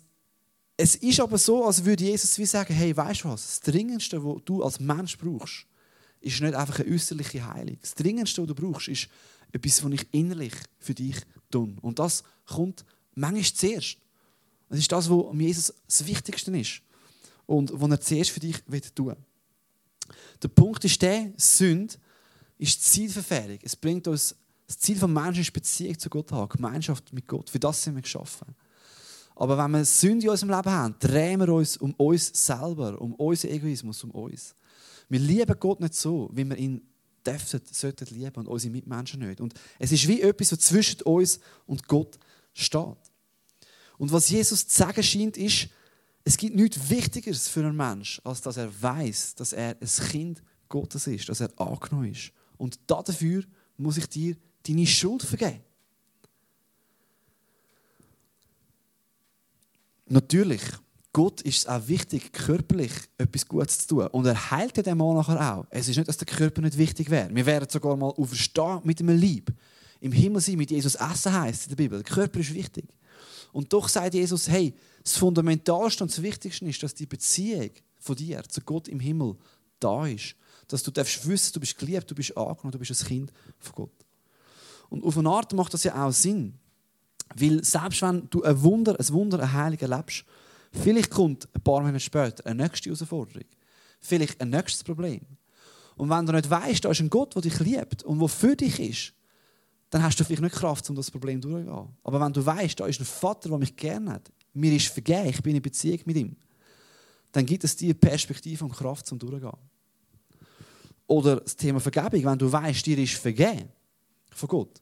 es 0.77 0.95
ist 0.95 1.19
aber 1.19 1.37
so, 1.37 1.65
als 1.65 1.83
würde 1.83 2.05
Jesus 2.05 2.37
wie 2.37 2.45
sagen, 2.45 2.73
hey, 2.73 2.95
weißt 2.95 3.23
du 3.23 3.29
was, 3.29 3.45
das 3.45 3.59
Dringendste, 3.59 4.23
was 4.23 4.41
du 4.45 4.63
als 4.63 4.79
Mensch 4.79 5.17
brauchst, 5.17 5.65
ist 6.21 6.41
nicht 6.41 6.53
einfach 6.53 6.79
eine 6.79 6.93
äußerliche 6.93 7.45
Heilung. 7.45 7.77
Das 7.81 7.95
Dringendste, 7.95 8.41
was 8.41 8.47
du 8.47 8.55
brauchst, 8.55 8.87
ist 8.87 9.07
etwas, 9.51 9.83
was 9.83 9.91
ich 9.91 10.07
innerlich 10.11 10.53
für 10.79 10.93
dich 10.93 11.15
tue. 11.49 11.75
Und 11.81 11.99
das 11.99 12.23
kommt 12.45 12.85
manchmal 13.15 13.43
zuerst. 13.43 13.97
Das 14.69 14.79
ist 14.79 14.91
das, 14.91 15.09
was 15.09 15.35
Jesus 15.37 15.73
das 15.87 16.05
Wichtigste 16.05 16.55
ist. 16.57 16.81
Und 17.45 17.71
was 17.73 17.89
er 17.89 18.01
zuerst 18.01 18.31
für 18.31 18.39
dich 18.39 18.61
tun 18.93 19.07
will. 19.07 19.17
Der 20.41 20.47
Punkt 20.49 20.83
ist 20.85 21.01
der, 21.01 21.31
Sünde 21.37 21.95
ist 22.57 22.83
Zielverfehlung. 22.83 23.59
Es 23.63 23.75
bringt 23.75 24.07
uns, 24.07 24.35
das 24.67 24.77
Ziel 24.77 24.99
des 24.99 25.07
Menschen 25.07 25.41
ist 25.41 25.53
Beziehung 25.53 25.97
zu 25.97 26.09
Gott 26.09 26.31
haben, 26.31 26.49
Gemeinschaft 26.49 27.11
mit 27.11 27.27
Gott. 27.27 27.49
Für 27.49 27.59
das 27.59 27.81
sind 27.81 27.95
wir 27.95 28.01
geschaffen. 28.01 28.55
Aber 29.35 29.57
wenn 29.57 29.71
wir 29.71 29.85
Sünde 29.85 30.25
in 30.25 30.29
unserem 30.29 30.55
Leben 30.55 30.69
haben, 30.69 30.95
drehen 30.99 31.39
wir 31.39 31.49
uns 31.49 31.77
um 31.77 31.93
uns 31.93 32.31
selber, 32.33 32.99
um 33.01 33.15
unseren 33.15 33.51
Egoismus, 33.51 34.03
um 34.03 34.11
uns. 34.11 34.53
Wir 35.09 35.19
lieben 35.19 35.59
Gott 35.59 35.79
nicht 35.79 35.95
so, 35.95 36.29
wie 36.31 36.45
wir 36.45 36.55
ihn 36.55 36.81
dürfen, 37.25 37.61
sollten 37.71 38.15
lieben 38.15 38.35
und 38.35 38.47
unsere 38.47 38.71
Mitmenschen 38.71 39.19
nicht. 39.19 39.41
Und 39.41 39.53
es 39.77 39.91
ist 39.91 40.07
wie 40.07 40.21
etwas, 40.21 40.51
was 40.51 40.59
zwischen 40.59 41.01
uns 41.01 41.39
und 41.65 41.87
Gott 41.87 42.17
steht. 42.53 42.97
Und 43.97 44.11
was 44.11 44.29
Jesus 44.29 44.67
zu 44.67 44.77
sagen 44.77 45.03
scheint, 45.03 45.37
ist, 45.37 45.69
es 46.23 46.37
gibt 46.37 46.55
nichts 46.55 46.89
Wichtigeres 46.89 47.47
für 47.47 47.61
einen 47.61 47.75
Menschen, 47.75 48.23
als 48.25 48.41
dass 48.41 48.57
er 48.57 48.81
weiß, 48.81 49.35
dass 49.35 49.53
er 49.53 49.75
ein 49.81 50.07
Kind 50.09 50.43
Gottes 50.67 51.07
ist, 51.07 51.27
dass 51.27 51.41
er 51.41 51.49
angenommen 51.59 52.11
ist. 52.11 52.31
Und 52.57 52.79
dafür 52.87 53.43
muss 53.77 53.97
ich 53.97 54.07
dir 54.07 54.35
deine 54.67 54.85
Schuld 54.85 55.23
vergeben. 55.23 55.61
Natürlich, 60.05 60.61
Gott 61.11 61.41
ist 61.41 61.59
es 61.59 61.65
auch 61.67 61.87
wichtig, 61.87 62.31
körperlich 62.31 62.91
etwas 63.17 63.47
Gutes 63.47 63.79
zu 63.79 63.87
tun. 63.87 64.07
Und 64.07 64.25
er 64.27 64.51
heilt 64.51 64.77
den 64.85 64.97
Mann 64.97 65.15
nachher 65.15 65.55
auch. 65.55 65.65
Es 65.71 65.87
ist 65.87 65.97
nicht, 65.97 66.07
dass 66.07 66.17
der 66.17 66.27
Körper 66.27 66.61
nicht 66.61 66.77
wichtig 66.77 67.09
wäre. 67.09 67.33
Wir 67.33 67.45
wären 67.45 67.67
sogar 67.67 67.95
mal 67.95 68.09
auferstehen 68.09 68.81
mit 68.83 68.99
einem 68.99 69.17
Lieb. 69.17 69.51
Im 70.01 70.11
Himmel 70.11 70.41
sein, 70.41 70.57
mit 70.57 70.69
Jesus 70.69 70.95
essen 70.95 71.33
heißt 71.33 71.63
in 71.63 71.69
der 71.69 71.75
Bibel. 71.75 72.03
Der 72.03 72.13
Körper 72.13 72.39
ist 72.39 72.53
wichtig. 72.53 72.85
Und 73.51 73.73
doch 73.73 73.89
sagt 73.89 74.13
Jesus, 74.13 74.47
hey, 74.47 74.73
das 75.03 75.17
Fundamentalste 75.17 76.03
und 76.03 76.11
das 76.11 76.21
Wichtigste 76.21 76.65
ist, 76.65 76.83
dass 76.83 76.93
die 76.93 77.07
Beziehung 77.07 77.71
von 77.97 78.15
dir 78.15 78.43
zu 78.47 78.61
Gott 78.61 78.87
im 78.87 78.99
Himmel 78.99 79.35
da 79.79 80.05
ist. 80.05 80.35
Dass 80.67 80.83
du 80.83 80.91
darfst 80.91 81.27
wissen, 81.27 81.53
du 81.53 81.59
bist 81.59 81.77
geliebt, 81.77 82.09
du 82.11 82.15
bist 82.15 82.37
angenommen, 82.37 82.71
du 82.71 82.79
bist 82.79 82.91
ein 82.91 83.07
Kind 83.07 83.33
von 83.57 83.75
Gott. 83.75 84.05
Und 84.89 85.03
auf 85.03 85.17
eine 85.17 85.29
Art 85.29 85.53
macht 85.53 85.73
das 85.73 85.83
ja 85.83 86.05
auch 86.05 86.11
Sinn. 86.11 86.53
Weil 87.35 87.63
selbst 87.63 88.01
wenn 88.03 88.29
du 88.29 88.43
ein 88.43 88.61
Wunder, 88.61 88.99
ein 88.99 89.09
Wunder, 89.09 89.39
eine 89.39 89.51
Heilung 89.51 89.79
erlebst, 89.79 90.25
vielleicht 90.71 91.09
kommt 91.09 91.47
ein 91.53 91.61
paar 91.61 91.81
Monate 91.81 91.99
später 91.99 92.45
eine 92.45 92.63
nächste 92.63 92.89
Herausforderung. 92.89 93.45
Vielleicht 93.99 94.39
ein 94.39 94.49
nächstes 94.49 94.83
Problem. 94.83 95.21
Und 95.95 96.09
wenn 96.09 96.25
du 96.25 96.31
nicht 96.31 96.49
weißt, 96.49 96.85
da 96.85 96.91
ist 96.91 97.01
ein 97.01 97.09
Gott, 97.09 97.35
der 97.35 97.41
dich 97.41 97.59
liebt 97.59 98.03
und 98.03 98.19
der 98.19 98.27
für 98.29 98.55
dich 98.55 98.79
ist, 98.79 99.13
dann 99.89 100.03
hast 100.03 100.19
du 100.19 100.23
vielleicht 100.23 100.41
nicht 100.41 100.55
Kraft, 100.55 100.89
um 100.89 100.95
das 100.95 101.11
Problem 101.11 101.41
durchzugehen. 101.41 101.89
Aber 102.03 102.21
wenn 102.21 102.31
du 102.31 102.45
weißt, 102.45 102.79
da 102.79 102.85
ist 102.85 102.99
ein 102.99 103.05
Vater, 103.05 103.49
der 103.49 103.57
mich 103.57 103.75
gerne 103.75 104.11
hat, 104.11 104.31
mir 104.53 104.73
ist 104.73 104.87
vergeben, 104.87 105.27
ich 105.27 105.41
bin 105.41 105.55
in 105.55 105.61
Beziehung 105.61 105.99
mit 106.05 106.15
ihm, 106.15 106.35
dann 107.31 107.45
gibt 107.45 107.63
es 107.63 107.75
dir 107.75 107.93
Perspektive 107.93 108.63
und 108.63 108.71
Kraft 108.71 109.07
zum 109.07 109.19
Durchgehen. 109.19 109.51
Oder 111.07 111.37
das 111.37 111.55
Thema 111.55 111.79
Vergebung, 111.79 112.23
wenn 112.23 112.37
du 112.37 112.51
weißt, 112.51 112.85
dir 112.85 112.97
ist 112.99 113.15
vergeben 113.15 113.69
von 114.31 114.47
Gott, 114.47 114.81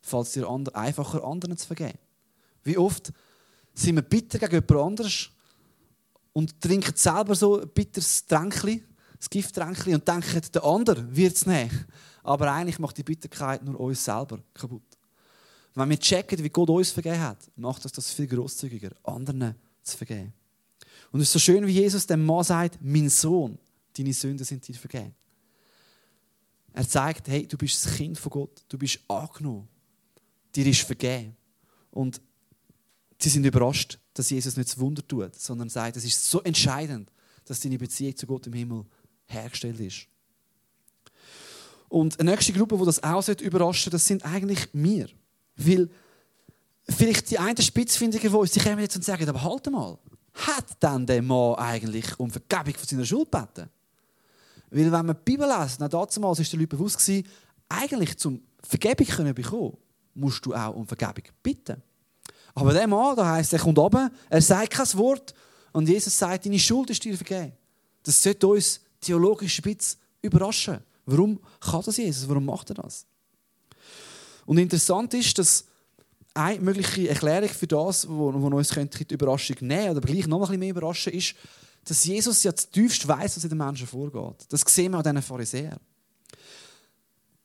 fällt 0.00 0.26
es 0.26 0.32
dir 0.32 0.48
einfacher, 0.72 1.22
anderen 1.24 1.56
zu 1.56 1.66
vergeben. 1.66 1.98
Wie 2.64 2.78
oft 2.78 3.12
sind 3.78 3.94
wir 3.94 4.02
bitter 4.02 4.38
gegen 4.38 4.52
jemand 4.54 4.72
anderes 4.72 5.30
und 6.32 6.60
trinken 6.60 6.96
selber 6.96 7.34
so 7.34 7.60
ein 7.60 7.68
bitteres 7.68 8.26
Tränkchen, 8.26 8.84
das 9.18 9.30
Gifttränkchen, 9.30 9.94
und 9.94 10.06
denken, 10.06 10.42
der 10.52 10.64
andere 10.64 11.16
wird 11.16 11.36
es 11.36 11.46
nehmen. 11.46 11.86
Aber 12.22 12.52
eigentlich 12.52 12.78
macht 12.78 12.98
die 12.98 13.02
Bitterkeit 13.02 13.64
nur 13.64 13.78
uns 13.78 14.04
selber 14.04 14.40
kaputt. 14.52 14.82
Wenn 15.74 15.90
wir 15.90 15.98
checken, 15.98 16.42
wie 16.42 16.48
Gott 16.48 16.70
uns 16.70 16.90
vergeben 16.90 17.20
hat, 17.20 17.38
macht 17.56 17.84
uns 17.84 17.92
das 17.92 18.10
viel 18.10 18.26
großzügiger, 18.26 18.90
anderen 19.04 19.54
zu 19.82 19.96
vergeben. 19.96 20.32
Und 21.10 21.20
es 21.20 21.28
ist 21.28 21.32
so 21.34 21.38
schön, 21.38 21.66
wie 21.66 21.72
Jesus 21.72 22.06
dem 22.06 22.26
Mann 22.26 22.44
sagt: 22.44 22.78
Mein 22.80 23.08
Sohn, 23.08 23.58
deine 23.96 24.12
Sünden 24.12 24.44
sind 24.44 24.66
dir 24.66 24.74
vergeben. 24.74 25.14
Er 26.72 26.88
zeigt, 26.88 27.28
hey, 27.28 27.46
du 27.46 27.56
bist 27.56 27.84
das 27.84 27.94
Kind 27.94 28.18
von 28.18 28.30
Gott, 28.30 28.64
du 28.68 28.78
bist 28.78 29.00
angenommen, 29.08 29.68
dir 30.54 30.66
ist 30.66 30.82
vergeben. 30.82 31.36
Und 31.90 32.20
sie 33.20 33.28
sind 33.28 33.44
überrascht, 33.44 33.98
dass 34.14 34.30
Jesus 34.30 34.56
nicht 34.56 34.70
das 34.70 34.78
Wunder 34.78 35.06
tut, 35.06 35.34
sondern 35.34 35.68
sagt, 35.68 35.96
es 35.96 36.04
ist 36.04 36.30
so 36.30 36.42
entscheidend, 36.42 37.10
dass 37.44 37.60
deine 37.60 37.78
Beziehung 37.78 38.16
zu 38.16 38.26
Gott 38.26 38.46
im 38.46 38.52
Himmel 38.52 38.84
hergestellt 39.26 39.80
ist. 39.80 40.06
Und 41.88 42.20
eine 42.20 42.32
nächste 42.32 42.52
Gruppe, 42.52 42.76
die 42.76 42.84
das 42.84 43.02
auch 43.02 43.26
überraschen 43.28 43.90
das 43.90 44.06
sind 44.06 44.24
eigentlich 44.24 44.68
wir. 44.72 45.08
Weil 45.56 45.88
vielleicht 46.88 47.30
die 47.30 47.38
einen 47.38 47.56
Spitzfindiger, 47.56 48.28
die 48.28 48.34
uns 48.34 48.52
die 48.52 48.60
kommen 48.60 48.78
jetzt 48.78 48.96
und 48.96 49.04
sagen, 49.04 49.28
aber 49.28 49.42
halt 49.42 49.70
mal, 49.70 49.98
hat 50.34 50.82
denn 50.82 51.06
der 51.06 51.22
Mann 51.22 51.54
eigentlich 51.54 52.18
um 52.18 52.30
Vergebung 52.30 52.74
von 52.74 52.86
seiner 52.86 53.04
Schuld 53.04 53.30
gebeten? 53.32 53.68
Weil 54.70 54.92
wenn 54.92 55.06
wir 55.06 55.14
die 55.14 55.20
Bibel 55.24 55.48
lesen, 55.48 55.78
dann 55.78 55.90
damals 55.90 56.16
war 56.20 56.34
den 56.34 56.60
Leuten 56.60 56.68
bewusst, 56.68 56.98
gewesen, 56.98 57.26
eigentlich 57.68 58.16
zum 58.18 58.42
Vergebung 58.62 59.06
können 59.06 59.34
bekommen, 59.34 59.76
musst 60.14 60.44
du 60.44 60.54
auch 60.54 60.74
um 60.74 60.86
Vergebung 60.86 61.24
bitten. 61.42 61.82
Aber 62.60 62.72
der 62.72 62.86
Mann, 62.86 63.16
da 63.16 63.30
heisst, 63.30 63.52
er 63.52 63.58
kommt 63.58 63.78
oben, 63.78 64.10
er 64.28 64.42
sagt 64.42 64.70
kein 64.70 64.94
Wort 64.94 65.34
und 65.72 65.88
Jesus 65.88 66.18
sagt, 66.18 66.44
deine 66.44 66.58
Schuld 66.58 66.90
ist 66.90 67.04
dir 67.04 67.16
vergeben. 67.16 67.52
Das 68.02 68.22
sollte 68.22 68.46
uns 68.46 68.80
theologisch 69.00 69.58
ein 69.58 69.74
bisschen 69.74 69.98
überraschen. 70.22 70.78
Warum 71.06 71.38
kann 71.60 71.82
das 71.84 71.96
Jesus? 71.96 72.28
Warum 72.28 72.44
macht 72.44 72.70
er 72.70 72.74
das? 72.74 73.06
Und 74.44 74.58
interessant 74.58 75.14
ist, 75.14 75.38
dass 75.38 75.64
eine 76.34 76.60
mögliche 76.60 77.08
Erklärung 77.08 77.48
für 77.48 77.66
das, 77.66 78.08
wo 78.08 78.28
uns 78.28 78.70
könnte 78.70 79.04
die 79.04 79.14
Überraschung 79.14 79.56
nehmen 79.60 79.90
oder 79.90 80.00
gleich 80.00 80.26
noch 80.26 80.38
ein 80.38 80.42
bisschen 80.42 80.60
mehr 80.60 80.70
überraschen, 80.70 81.12
ist, 81.12 81.34
dass 81.84 82.04
Jesus 82.04 82.42
ja 82.42 82.54
zutiefst 82.54 83.06
weiß, 83.06 83.36
was 83.36 83.44
in 83.44 83.50
den 83.50 83.58
Menschen 83.58 83.86
vorgeht. 83.86 84.46
Das 84.48 84.62
sehen 84.66 84.92
wir 84.92 84.98
an 84.98 85.04
diesen 85.04 85.22
Pharisäern. 85.22 85.78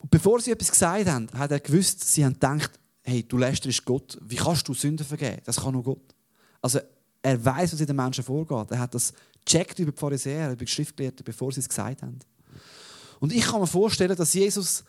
Bevor 0.09 0.39
sie 0.41 0.51
etwas 0.51 0.71
gesagt 0.71 1.07
haben, 1.07 1.29
hat 1.33 1.51
er 1.51 1.59
gewusst, 1.59 2.03
sie 2.11 2.25
haben 2.25 2.33
gedacht, 2.33 2.71
hey, 3.03 3.23
du 3.23 3.37
lästerst 3.37 3.85
Gott, 3.85 4.17
wie 4.21 4.35
kannst 4.35 4.67
du 4.67 4.73
Sünden 4.73 5.05
vergeben? 5.05 5.41
Das 5.45 5.57
kann 5.57 5.73
nur 5.73 5.83
Gott. 5.83 6.15
Also 6.61 6.79
er 7.21 7.43
weiß, 7.43 7.73
was 7.73 7.79
in 7.79 7.87
den 7.87 7.95
Menschen 7.95 8.23
vorgeht. 8.23 8.71
Er 8.71 8.79
hat 8.79 8.93
das 8.93 9.13
checkt 9.45 9.79
über 9.79 9.91
die 9.91 9.97
Pharisäer, 9.97 10.47
über 10.51 10.65
die 10.65 10.71
Schriftgelehrten, 10.71 11.23
bevor 11.23 11.51
sie 11.51 11.59
es 11.59 11.69
gesagt 11.69 12.01
haben. 12.01 12.19
Und 13.19 13.33
ich 13.33 13.43
kann 13.43 13.59
mir 13.59 13.67
vorstellen, 13.67 14.15
dass 14.15 14.33
Jesus 14.33 14.83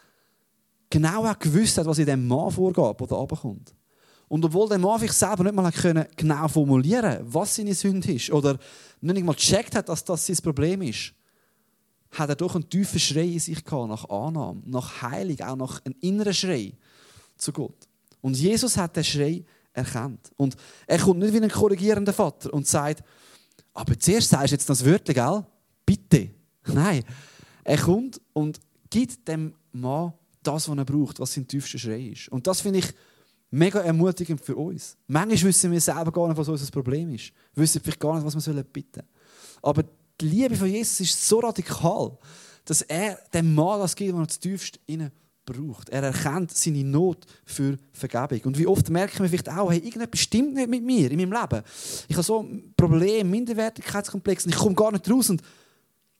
genau 0.91 1.27
auch 1.27 1.39
gewusst 1.39 1.79
hat, 1.79 1.87
was 1.87 1.99
in 1.99 2.07
dem 2.07 2.27
Mann 2.27 2.51
vorgeht, 2.51 3.01
der 3.01 3.07
da 3.07 3.17
runterkommt. 3.17 3.75
Und 4.29 4.45
obwohl 4.45 4.69
der 4.69 4.79
Mann 4.79 4.99
sich 5.01 5.13
selber 5.13 5.45
nicht 5.45 5.55
mal 5.55 5.71
können, 5.71 6.07
genau 6.17 6.49
formulieren 6.49 7.21
was 7.23 7.57
seine 7.57 7.75
Sünde 7.75 8.13
ist, 8.13 8.31
oder 8.31 8.59
nicht 9.01 9.25
mal 9.25 9.35
gecheckt 9.35 9.75
hat, 9.75 9.89
dass 9.89 10.05
das 10.05 10.27
sein 10.27 10.37
Problem 10.37 10.83
ist, 10.83 11.13
hat 12.11 12.29
er 12.29 12.37
doch 12.37 12.55
einen 12.55 12.69
tiefen 12.69 13.01
Schrei 13.01 13.27
in 13.27 13.41
sich 13.41 13.65
gehabt, 13.65 13.89
nach 13.89 14.09
Annahme, 14.09 14.63
nach 14.67 15.03
Heilung, 15.03 15.41
auch 15.41 15.57
nach 15.57 15.85
einem 15.85 15.97
inneren 16.01 16.35
Schrei 16.35 16.73
zu 17.37 17.53
Gott. 17.53 17.89
Und 18.25 18.39
Jesus 18.39 18.79
hat 18.79 18.97
den 18.97 19.05
Schrei 19.05 19.45
erkannt. 19.75 20.33
Und 20.39 20.57
er 20.87 20.99
kommt 20.99 21.21
nicht 21.21 21.35
wie 21.35 21.43
ein 21.43 21.51
korrigierender 21.51 22.15
Vater 22.15 22.55
und 22.55 22.67
sagt, 22.67 23.05
aber 23.75 23.99
zuerst 23.99 24.31
sagst 24.31 24.51
du 24.51 24.55
jetzt 24.55 24.71
das 24.71 24.83
Wörtchen, 24.83 25.15
gell? 25.15 25.45
Bitte. 25.85 26.31
Nein. 26.67 27.05
Er 27.65 27.77
kommt 27.77 28.23
und 28.33 28.61
gibt 28.89 29.29
dem 29.29 29.53
Mann 29.73 30.15
das, 30.43 30.67
was 30.71 30.79
er 30.79 30.85
braucht, 30.87 31.21
was 31.21 31.35
sein 31.35 31.47
tiefster 31.47 31.77
Schrei 31.77 32.01
ist. 32.01 32.31
Und 32.31 32.47
das 32.47 32.63
finde 32.63 32.79
ich 32.79 32.95
mega 33.51 33.81
ermutigend 33.81 34.41
für 34.41 34.57
uns. 34.57 34.97
Manchmal 35.07 35.43
wissen 35.43 35.71
wir 35.71 35.81
selber 35.83 36.11
gar 36.11 36.27
nicht, 36.29 36.39
was 36.39 36.49
unser 36.49 36.71
Problem 36.71 37.11
ist. 37.11 37.31
Wir 37.53 37.63
wissen 37.65 37.83
vielleicht 37.83 38.01
gar 38.01 38.15
nicht, 38.15 38.25
was 38.25 38.47
wir 38.47 38.63
bitten 38.63 39.03
sollen. 39.03 39.09
Aber 39.61 39.85
die 40.19 40.29
Liebe 40.29 40.57
von 40.57 40.69
Jesus 40.69 40.99
ist 41.01 41.29
so 41.29 41.41
radikal, 41.41 42.17
dass 42.65 42.81
er 42.81 43.19
dem 43.35 43.55
Mann 43.55 43.81
das 43.81 43.95
gibt, 43.95 44.15
was 44.15 44.21
er 44.21 44.27
das 44.29 44.41
tiefste 44.41 44.79
innen 44.87 45.13
braucht. 45.45 45.91
Er 45.91 46.03
erkennt 46.03 46.53
seine 46.53 46.85
Not 46.85 47.27
für 47.45 47.79
Vergebung. 47.93 48.41
Und 48.45 48.59
wie 48.59 48.67
oft 48.67 48.89
merken 48.91 49.21
wir 49.21 49.29
vielleicht 49.29 49.51
auch, 49.51 49.71
hey, 49.71 49.79
irgendetwas 49.79 50.21
stimmt 50.21 50.55
nicht 50.55 50.69
mit 50.69 50.83
mir 50.83 51.11
in 51.11 51.19
meinem 51.19 51.33
Leben. 51.33 51.63
Ich 52.09 52.17
habe 52.17 52.23
so 52.23 52.43
ein 52.43 52.73
Problem, 52.77 53.31
Minderwertigkeitskomplex 53.31 54.47
und 54.47 54.53
ich 54.53 54.59
komme 54.59 54.75
gar 54.75 54.93
nicht 54.93 55.11
raus. 55.11 55.31
Und 55.31 55.43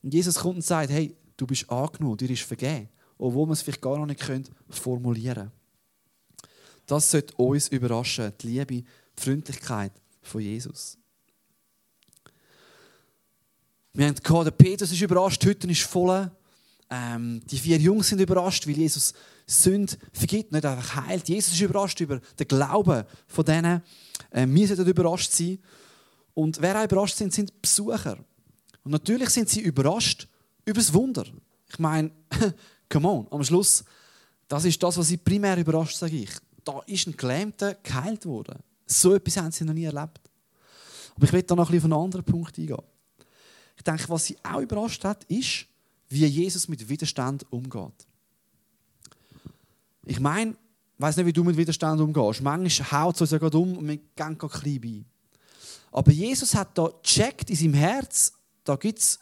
Jesus 0.03 0.37
kommt 0.37 0.57
und 0.57 0.65
sagt, 0.65 0.91
hey, 0.91 1.17
du 1.37 1.47
bist 1.47 1.69
angenommen, 1.71 2.17
dir 2.17 2.31
ist 2.31 2.43
vergeben. 2.43 2.89
Obwohl 3.17 3.47
man 3.47 3.55
es 3.55 3.63
vielleicht 3.63 3.81
gar 3.81 3.99
noch 3.99 4.07
nicht 4.07 4.23
formulieren 4.69 5.35
können. 5.35 5.53
Das 6.87 7.11
sollte 7.11 7.35
uns 7.37 7.69
überraschen, 7.69 8.33
die 8.41 8.49
Liebe, 8.49 8.67
die 8.67 8.85
Freundlichkeit 9.17 9.93
von 10.21 10.41
Jesus. 10.41 10.99
Wir 13.95 14.09
haben 14.09 14.17
gehört, 14.17 14.47
der 14.47 14.51
Petrus 14.51 14.91
ist 14.91 15.01
überrascht, 15.01 15.45
Hütte 15.45 15.71
ist 15.71 15.83
voll. 15.83 16.31
Ähm, 16.95 17.41
die 17.47 17.59
vier 17.59 17.79
Jungs 17.79 18.09
sind 18.09 18.21
überrascht, 18.21 18.67
weil 18.67 18.77
Jesus 18.77 19.15
Sünde 19.47 19.97
vergibt, 20.13 20.53
nicht 20.53 20.65
einfach 20.65 21.07
heilt. 21.07 21.29
Jesus 21.29 21.55
ist 21.55 21.61
überrascht 21.61 22.01
über 22.01 22.21
den 22.39 22.49
Glauben 22.49 23.05
von 23.27 23.45
denen. 23.45 23.83
Ähm, 24.33 24.55
wir 24.55 24.69
sollten 24.69 24.87
überrascht 24.87 25.33
sein. 25.33 25.59
Und 26.35 26.61
wer 26.61 26.79
auch 26.79 26.85
überrascht 26.85 27.17
sind, 27.17 27.33
sind 27.33 27.61
Besucher. 27.61 28.19
Und 28.85 28.93
natürlich 28.93 29.31
sind 29.31 29.49
sie 29.49 29.61
überrascht 29.61 30.29
über 30.65 30.79
das 30.79 30.93
Wunder. 30.93 31.27
Ich 31.69 31.79
meine, 31.79 32.11
come 32.89 33.09
on, 33.09 33.27
am 33.31 33.43
Schluss, 33.43 33.85
das 34.47 34.65
ist 34.65 34.83
das, 34.83 34.97
was 34.97 35.09
sie 35.09 35.17
primär 35.17 35.57
überrascht, 35.57 35.97
sage 35.97 36.17
ich. 36.17 36.31
Da 36.65 36.81
ist 36.87 37.07
ein 37.07 37.17
Gelähmter 37.17 37.75
geheilt 37.83 38.25
worden. 38.27 38.59
So 38.87 39.15
etwas 39.15 39.37
haben 39.37 39.51
sie 39.51 39.65
noch 39.65 39.75
nie 39.75 39.85
erlebt. 39.85 40.21
Aber 41.17 41.25
ich 41.25 41.33
will 41.33 41.43
da 41.43 41.55
noch 41.55 41.69
ein 41.69 41.73
bisschen 41.73 41.93
auf 41.93 41.97
einen 41.97 42.05
anderen 42.05 42.25
Punkt 42.25 42.59
eingehen. 42.59 42.83
Ich 43.77 43.83
denke, 43.83 44.09
was 44.09 44.27
sie 44.27 44.37
auch 44.43 44.61
überrascht 44.61 45.05
hat, 45.05 45.25
ist, 45.25 45.67
wie 46.09 46.27
Jesus 46.27 46.69
mit 46.69 46.89
Widerstand 46.89 47.45
umgeht. 47.51 48.07
Ich 50.07 50.21
meine, 50.21 50.53
ich 50.53 51.01
weiß 51.01 51.17
nicht, 51.17 51.27
wie 51.27 51.33
du 51.33 51.45
mit 51.45 51.57
Widerstand 51.57 52.01
umgehst. 52.01 52.43
Manchmal 52.43 52.93
haut 52.93 53.15
es 53.17 53.21
uns 53.23 53.31
ja 53.31 53.39
gerade 53.39 53.59
um 53.59 53.79
und 53.79 53.89
wir 53.89 53.97
gehen 53.97 54.39
gerade 54.39 54.49
klein 54.49 54.81
bei. 54.81 55.05
Aber 55.91 56.11
Jesus 56.11 56.55
hat 56.55 56.77
da 56.77 56.91
gecheckt 57.03 57.51
in 57.51 57.57
seinem 57.57 57.75
Herz, 57.75 58.33
da 58.65 58.77
gibt 58.77 58.99
es 58.99 59.19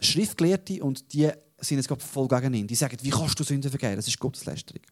Schriftgelehrte 0.00 0.82
und 0.82 1.12
die 1.12 1.30
sind 1.58 1.78
jetzt 1.78 1.88
gerade 1.88 2.02
voll 2.02 2.28
gegen 2.28 2.54
ihn. 2.54 2.66
Die 2.66 2.74
sagen, 2.74 2.96
wie 3.00 3.10
kannst 3.10 3.38
du 3.38 3.44
Sünden 3.44 3.70
vergeben? 3.70 3.96
Das 3.96 4.08
ist 4.08 4.18
Gotteslästerung. 4.18 4.82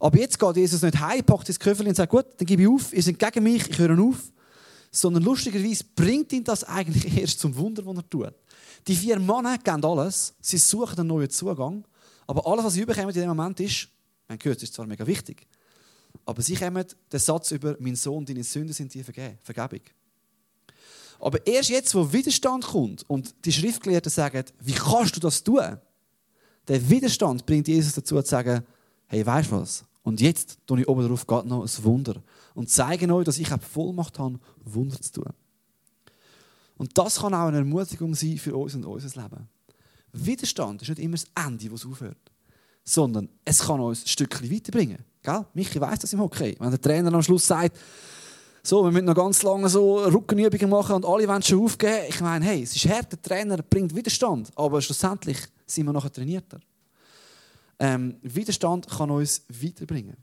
Aber 0.00 0.18
jetzt 0.18 0.38
geht 0.38 0.56
Jesus 0.56 0.82
nicht 0.82 1.00
heim, 1.00 1.24
packt 1.24 1.48
das 1.48 1.58
Köfferchen 1.58 1.88
und 1.88 1.94
sagt, 1.94 2.10
gut, 2.10 2.26
dann 2.36 2.46
gebe 2.46 2.62
ich 2.62 2.68
auf, 2.68 2.92
ihr 2.92 3.02
seid 3.02 3.18
gegen 3.18 3.44
mich, 3.44 3.68
ich 3.68 3.78
höre 3.78 3.98
auf. 3.98 4.32
Sondern 4.96 5.24
lustigerweise 5.24 5.84
bringt 5.96 6.32
ihn 6.32 6.44
das 6.44 6.62
eigentlich 6.62 7.16
erst 7.20 7.40
zum 7.40 7.56
Wunder, 7.56 7.84
was 7.84 7.96
er 7.96 8.08
tut. 8.08 8.32
Die 8.86 8.94
vier 8.94 9.18
Männer 9.18 9.58
kennen 9.58 9.84
alles, 9.84 10.34
sie 10.40 10.58
suchen 10.58 10.98
einen 11.00 11.08
neuen 11.08 11.30
Zugang, 11.30 11.84
aber 12.26 12.46
alles, 12.46 12.64
was 12.64 12.74
sie 12.74 12.82
überkommen 12.82 13.10
in 13.10 13.20
dem 13.20 13.28
Moment 13.28 13.58
ist, 13.60 13.88
man 14.28 14.38
gehört, 14.38 14.58
das 14.58 14.64
ist 14.64 14.74
zwar 14.74 14.86
mega 14.86 15.06
wichtig, 15.06 15.46
aber 16.24 16.42
sie 16.42 16.54
kommen 16.54 16.84
den 17.10 17.20
Satz 17.20 17.50
über, 17.50 17.76
mein 17.80 17.96
Sohn, 17.96 18.24
deine 18.24 18.44
Sünden 18.44 18.72
sind 18.72 18.94
dir 18.94 19.04
vergeben, 19.04 19.38
Vergebung. 19.42 19.80
Aber 21.18 21.44
erst 21.46 21.70
jetzt, 21.70 21.94
wo 21.94 22.12
Widerstand 22.12 22.64
kommt 22.64 23.08
und 23.08 23.34
die 23.44 23.52
Schriftgelehrten 23.52 24.10
sagen, 24.10 24.44
wie 24.60 24.74
kannst 24.74 25.16
du 25.16 25.20
das 25.20 25.42
tun? 25.42 25.78
Der 26.68 26.88
Widerstand 26.88 27.44
bringt 27.46 27.66
Jesus 27.66 27.94
dazu 27.94 28.20
zu 28.20 28.28
sagen, 28.28 28.62
hey, 29.06 29.24
weißt 29.24 29.50
du 29.50 29.56
was? 29.56 29.84
Und 30.02 30.20
jetzt 30.20 30.58
tue 30.66 30.80
ich 30.80 30.88
oben 30.88 31.08
drauf 31.08 31.26
noch 31.44 31.62
ein 31.62 31.84
Wunder 31.84 32.22
und 32.54 32.70
zeige 32.70 33.12
euch, 33.12 33.24
dass 33.24 33.38
ich 33.38 33.52
auch 33.52 33.60
Vollmacht 33.60 34.18
habe, 34.18 34.38
Wunder 34.64 35.00
zu 35.00 35.12
tun. 35.12 35.32
Und 36.76 36.96
das 36.96 37.20
kann 37.20 37.34
auch 37.34 37.48
eine 37.48 37.58
Ermutigung 37.58 38.14
sein 38.14 38.38
für 38.38 38.56
uns 38.56 38.74
und 38.74 38.84
unser 38.84 39.20
Leben. 39.20 39.48
Widerstand 40.12 40.82
ist 40.82 40.88
nicht 40.88 41.00
immer 41.00 41.16
das 41.16 41.26
Ende, 41.34 41.74
es 41.74 41.86
aufhört, 41.86 42.30
sondern 42.84 43.28
es 43.44 43.60
kann 43.60 43.80
uns 43.80 44.04
ein 44.04 44.08
Stückchen 44.08 44.50
weiterbringen. 44.50 45.04
Gell? 45.22 45.44
Michi 45.54 45.80
weiss 45.80 46.00
das 46.00 46.12
im 46.12 46.20
Hockey. 46.20 46.56
Wenn 46.58 46.70
der 46.70 46.80
Trainer 46.80 47.12
am 47.12 47.22
Schluss 47.22 47.46
sagt, 47.46 47.78
so, 48.62 48.82
wir 48.82 48.90
müssen 48.90 49.04
noch 49.04 49.14
ganz 49.14 49.42
lange 49.42 49.68
so 49.68 49.98
Rückenübungen 50.04 50.70
machen 50.70 50.96
und 50.96 51.04
alle 51.04 51.28
wollen 51.28 51.42
schon 51.42 51.62
aufgeben. 51.62 52.06
Ich 52.08 52.20
meine, 52.20 52.44
hey, 52.44 52.62
es 52.62 52.74
ist 52.74 52.88
hart, 52.88 53.12
der 53.12 53.20
Trainer 53.20 53.58
bringt 53.58 53.94
Widerstand, 53.94 54.50
aber 54.56 54.80
schlussendlich 54.80 55.38
sind 55.66 55.84
wir 55.84 55.92
nachher 55.92 56.12
trainierter. 56.12 56.60
Ähm, 57.78 58.16
Widerstand 58.22 58.88
kann 58.88 59.10
uns 59.10 59.42
weiterbringen. 59.48 60.16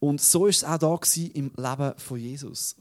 Und 0.00 0.20
so 0.20 0.42
war 0.42 0.48
es 0.48 0.64
auch 0.64 0.78
da 0.78 0.98
im 1.34 1.50
Leben 1.56 1.94
von 1.98 2.18
Jesus 2.18 2.76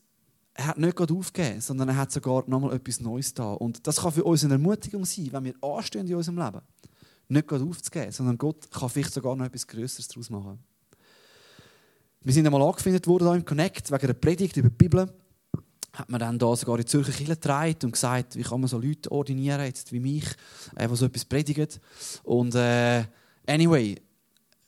er 0.58 0.68
hat 0.68 0.78
nicht 0.80 0.96
gerade 0.96 1.14
aufgegeben, 1.14 1.62
sondern 1.62 1.90
er 1.90 1.98
hat 1.98 2.12
sogar 2.12 2.44
nochmal 2.48 2.74
etwas 2.74 3.00
Neues 3.00 3.34
da. 3.34 3.54
Und 3.54 3.86
das 3.86 4.02
kann 4.02 4.12
für 4.12 4.24
uns 4.24 4.44
eine 4.44 4.54
Ermutigung 4.54 5.06
sein, 5.06 5.30
wenn 5.32 5.46
wir 5.46 5.54
anstehen 5.62 6.08
in 6.08 6.16
unserem 6.16 6.40
Leben. 6.40 6.62
Nicht 7.30 7.48
gerade 7.48 7.64
aufzugeben, 7.64 8.12
sondern 8.12 8.38
Gott 8.40 8.70
kann 8.72 8.90
vielleicht 8.90 9.14
sogar 9.14 9.36
noch 9.36 9.46
etwas 9.46 9.68
Größeres 9.68 10.08
daraus 10.08 10.30
machen. 10.32 10.60
Wir 12.22 12.34
sind 12.34 12.46
einmal 12.48 12.64
angefindet 12.64 13.06
worden 13.06 13.28
hier 13.28 13.36
im 13.36 13.46
Connect 13.46 13.92
wegen 13.92 14.04
einer 14.04 14.14
Predigt 14.14 14.58
über 14.58 14.70
die 14.70 14.76
Bibel. 14.76 15.14
Hat 15.94 16.10
man 16.10 16.20
dann 16.20 16.40
da 16.40 16.56
sogar 16.56 16.76
in 16.76 16.82
die 16.82 16.88
Zürcher 16.88 17.12
Kirche 17.12 17.36
getragen 17.36 17.78
und 17.84 17.92
gesagt, 17.92 18.36
wie 18.36 18.42
kann 18.42 18.60
man 18.60 18.68
so 18.68 18.80
Leute 18.80 19.12
ordinieren, 19.12 19.62
jetzt 19.62 19.92
wie 19.92 20.00
mich, 20.00 20.26
äh, 20.76 20.88
die 20.88 20.96
so 20.96 21.06
etwas 21.06 21.26
predigen. 21.26 21.68
Und 22.24 22.56
äh, 22.56 23.04
anyway, 23.46 23.96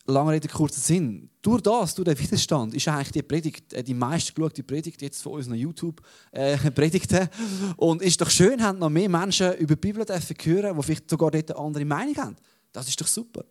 lange 0.10 0.32
Rede, 0.32 0.48
kurzer 0.48 0.82
Sinn. 0.82 1.30
Durch 1.42 1.62
das, 1.62 1.96
durch 1.96 2.06
den 2.06 2.20
Widerstand, 2.20 2.74
ist 2.74 2.88
eigentlich 2.88 3.12
die 3.12 3.22
Predigt, 3.22 3.74
äh, 3.74 3.84
die 3.84 3.94
meistgeschaute 3.94 4.64
Predigt 4.64 5.02
jetzt 5.02 5.22
von 5.22 5.34
unseren 5.34 5.56
YouTube-Predigten. 5.56 7.18
Äh, 7.18 7.28
und 7.78 8.02
ist 8.02 8.20
doch 8.20 8.30
schön, 8.30 8.62
haben 8.62 8.80
noch 8.80 8.90
mehr 8.90 9.10
Menschen 9.10 9.54
über 9.56 9.76
die 9.76 9.82
Bibel 9.82 10.06
hören, 10.06 10.78
die 10.78 10.84
vielleicht 10.84 11.10
sogar 11.10 11.32
dort 11.32 11.52
eine 11.52 11.60
andere 11.60 11.86
Meinung 11.86 12.16
haben. 12.18 12.36
Das 12.72 12.88
ist 12.88 13.02
doch 13.02 13.08
super. 13.08 13.46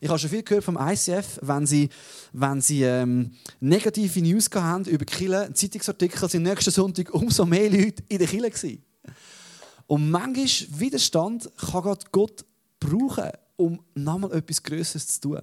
Ich 0.00 0.08
habe 0.08 0.18
schon 0.18 0.30
viel 0.30 0.42
gehört 0.42 0.64
vom 0.64 0.78
ICF, 0.80 1.40
wenn 1.42 1.66
sie, 1.66 1.88
wenn 2.32 2.60
sie 2.60 2.82
ähm, 2.84 3.32
negative 3.58 4.20
News 4.20 4.48
haben 4.54 4.84
über 4.84 5.04
Kille, 5.04 5.52
Zeitungsartikel 5.52 6.28
sind 6.28 6.44
nächsten 6.44 6.70
Sonntag 6.70 7.12
umso 7.14 7.44
mehr 7.44 7.68
Leute 7.68 8.02
in 8.08 8.18
der 8.18 8.28
Kille 8.28 8.50
gewesen. 8.50 8.84
Und 9.86 10.10
manchmal 10.10 10.80
Widerstand 10.80 11.50
kann 11.56 11.96
Gott 12.12 12.44
brauchen, 12.78 13.30
um 13.56 13.80
nochmal 13.94 14.32
etwas 14.32 14.62
Größeres 14.62 15.06
zu 15.06 15.20
tun. 15.20 15.40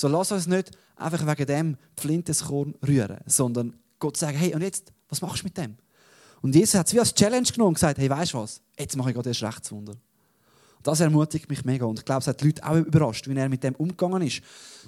So 0.00 0.08
lass 0.08 0.32
uns 0.32 0.46
nicht 0.46 0.70
einfach 0.96 1.26
wegen 1.26 1.46
dem 1.46 1.76
Flinteskorn 1.98 2.74
rühren, 2.88 3.18
sondern 3.26 3.78
Gott 3.98 4.16
sagen, 4.16 4.38
hey, 4.38 4.54
und 4.54 4.62
jetzt, 4.62 4.94
was 5.10 5.20
machst 5.20 5.42
du 5.42 5.44
mit 5.44 5.58
dem? 5.58 5.76
Und 6.40 6.54
Jesus 6.54 6.74
hat 6.76 6.86
es 6.86 6.94
wie 6.94 7.00
als 7.00 7.14
Challenge 7.14 7.46
genommen 7.46 7.68
und 7.68 7.74
gesagt, 7.74 7.98
hey, 7.98 8.08
weißt 8.08 8.32
du 8.32 8.38
was, 8.38 8.62
jetzt 8.78 8.96
mache 8.96 9.10
ich 9.10 9.14
gerade 9.14 9.28
erst 9.28 9.42
Rechtswunder. 9.42 9.92
Das 10.82 11.00
ermutigt 11.00 11.50
mich 11.50 11.66
mega 11.66 11.84
und 11.84 11.98
ich 11.98 12.04
glaube, 12.06 12.20
es 12.20 12.28
hat 12.28 12.40
die 12.40 12.46
Leute 12.46 12.64
auch 12.64 12.76
überrascht, 12.76 13.28
wie 13.28 13.36
er 13.36 13.50
mit 13.50 13.62
dem 13.62 13.74
umgegangen 13.74 14.22
ist. 14.22 14.40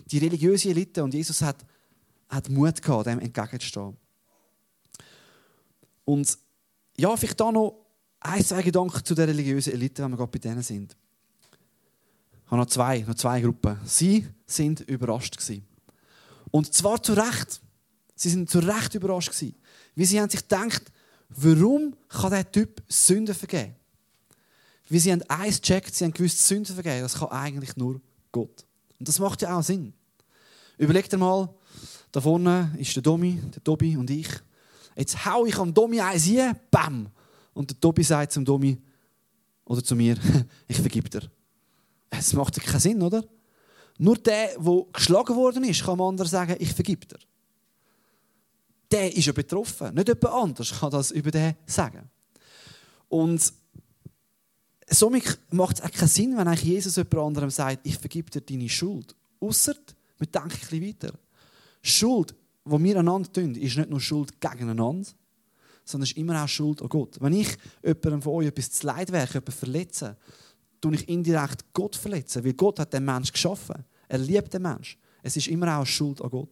Die 0.07 0.17
religiöse 0.17 0.71
Elite 0.71 1.05
und 1.05 1.13
Jesus 1.13 1.43
hat, 1.43 1.59
hat 2.31 2.49
Mut 2.49 2.81
gehabt, 2.81 3.07
dem 3.07 3.21
entgegenzustehen. 3.21 3.95
Und 6.07 6.39
ja, 6.97 7.15
vielleicht 7.19 7.39
da 7.39 7.53
noch 7.53 7.85
ein, 8.21 8.43
zwei 8.43 8.63
Gedanken 8.63 9.05
zu 9.05 9.15
der 9.15 9.29
religiösen 9.29 9.75
Elite, 9.75 10.03
wenn 10.03 10.13
wir 10.13 10.17
gerade 10.17 10.31
bei 10.31 10.39
denen 10.39 10.63
sind 10.63 10.97
habe 12.53 12.61
noch 12.61 12.69
zwei, 12.69 13.01
noch 13.01 13.15
zwei 13.15 13.41
Gruppen. 13.41 13.79
Sie 13.87 14.27
sind 14.53 14.81
überrascht 14.81 15.37
gewesen. 15.37 15.67
Und 16.51 16.73
zwar 16.73 17.03
zu 17.03 17.15
Recht. 17.15 17.61
Sie 18.15 18.31
sind 18.31 18.51
zu 18.51 18.61
Recht 18.61 18.95
überrascht 18.95 19.31
gewesen. 19.31 19.55
Wie 19.95 20.05
sie 20.05 20.21
haben 20.21 20.31
sich 20.31 20.43
gedacht, 20.43 20.83
warum 21.29 21.97
kann 22.09 22.31
der 22.31 22.51
Typ 22.51 22.83
Sünden 22.89 23.35
vergeben? 23.35 23.75
Wie 24.89 24.99
sie 24.99 25.13
haben 25.13 25.23
eins 25.29 25.61
gecheckt, 25.61 25.95
sie 25.95 26.05
haben 26.05 26.13
gewusst, 26.13 26.47
Sünden 26.47 26.75
vergeben, 26.75 27.01
das 27.01 27.15
kann 27.15 27.29
eigentlich 27.31 27.77
nur 27.77 28.01
Gott. 28.31 28.67
Und 28.99 29.09
das 29.09 29.19
macht 29.19 29.43
ja 29.43 29.57
auch 29.57 29.63
Sinn. 29.63 29.93
Überleg 30.77 31.09
dir 31.09 31.19
mal, 31.19 31.49
da 32.11 32.21
vorne 32.21 32.75
ist 32.79 32.95
der 32.95 33.03
Domi, 33.03 33.41
der 33.55 33.65
Tobi 33.65 33.97
und 33.97 34.11
ich. 34.11 34.29
Jetzt 34.97 35.25
hau 35.25 35.47
ich 35.47 35.57
am 35.57 35.73
Domi 35.73 36.01
eins 36.01 36.25
hier, 36.25 36.55
bam! 36.71 37.09
Und 37.55 37.71
der 37.71 37.81
Tobi 37.81 38.03
sagt 38.03 38.33
zum 38.33 38.45
Domi 38.45 38.79
oder 39.65 39.83
zu 39.83 39.97
mir, 39.97 40.17
ich 40.69 40.77
vergib 40.77 41.11
dir. 41.11 41.31
Es 42.11 42.33
macht 42.35 42.61
keinen 42.61 42.81
Sinn, 42.81 43.03
oder? 43.03 43.25
Nur 44.03 44.17
der, 44.17 44.59
der 44.59 44.85
geschlagen 44.93 45.37
worden 45.37 45.63
ist, 45.63 45.85
kann 45.85 45.97
dem 45.97 46.01
anderen 46.01 46.29
sagen, 46.29 46.57
ich 46.59 46.73
vergib 46.73 47.09
dir. 47.09 47.21
Der 48.91 49.17
ist 49.17 49.27
ja 49.27 49.33
betroffen. 49.33 49.95
Nicht 49.95 50.09
jemand 50.09 50.27
anders 50.27 50.81
kann 50.81 50.91
das 50.91 51.13
über 51.13 51.31
den 51.31 51.55
sagen. 51.67 52.11
Und 53.09 53.53
somit 54.91 55.39
macht 55.53 55.79
es 55.79 55.93
keinen 55.93 56.09
Sinn, 56.09 56.37
wenn 56.37 56.49
eigentlich 56.49 56.65
Jesus 56.65 56.97
jemand 56.97 57.15
anderem 57.15 57.51
sagt, 57.51 57.87
ich 57.87 57.97
vergib 57.97 58.33
dir 58.33 58.41
deine 58.41 58.69
Schuld. 58.69 59.15
Ausser, 59.39 59.77
wir 60.19 60.27
denken 60.27 60.51
ein 60.51 60.59
bisschen 60.59 60.85
weiter. 60.85 61.19
Schuld, 61.81 62.35
die 62.65 62.83
wir 62.83 62.99
einander 62.99 63.33
tun, 63.33 63.55
ist 63.55 63.77
nicht 63.77 63.89
nur 63.89 64.01
Schuld 64.01 64.41
gegeneinander, 64.41 65.11
sondern 65.85 66.09
ist 66.09 66.17
immer 66.17 66.43
auch 66.43 66.49
Schuld 66.49 66.83
an 66.83 66.89
Gott. 66.89 67.19
Wenn 67.21 67.35
ich 67.35 67.57
jemandem 67.85 68.23
von 68.23 68.33
euch 68.33 68.49
etwas 68.49 68.73
zu 68.73 68.85
leid 68.85 69.13
wäre, 69.13 69.29
jemanden 69.29 69.53
verletze, 69.53 70.17
tue 70.81 70.97
ich 70.97 71.09
indirekt 71.09 71.73
Gott 71.73 71.95
verletzen, 71.95 72.45
weil 72.45 72.55
Gott 72.55 72.81
hat 72.81 72.93
den 72.93 73.05
Menschen 73.05 73.33
geschaffen. 73.33 73.85
Er 74.13 74.19
liebt 74.19 74.53
den 74.53 74.61
Menschen. 74.61 75.01
Es 75.23 75.39
ist 75.39 75.49
immer 75.49 75.79
auch 75.79 75.87
Schuld 75.87 76.21
an 76.21 76.29
Gott. 76.29 76.51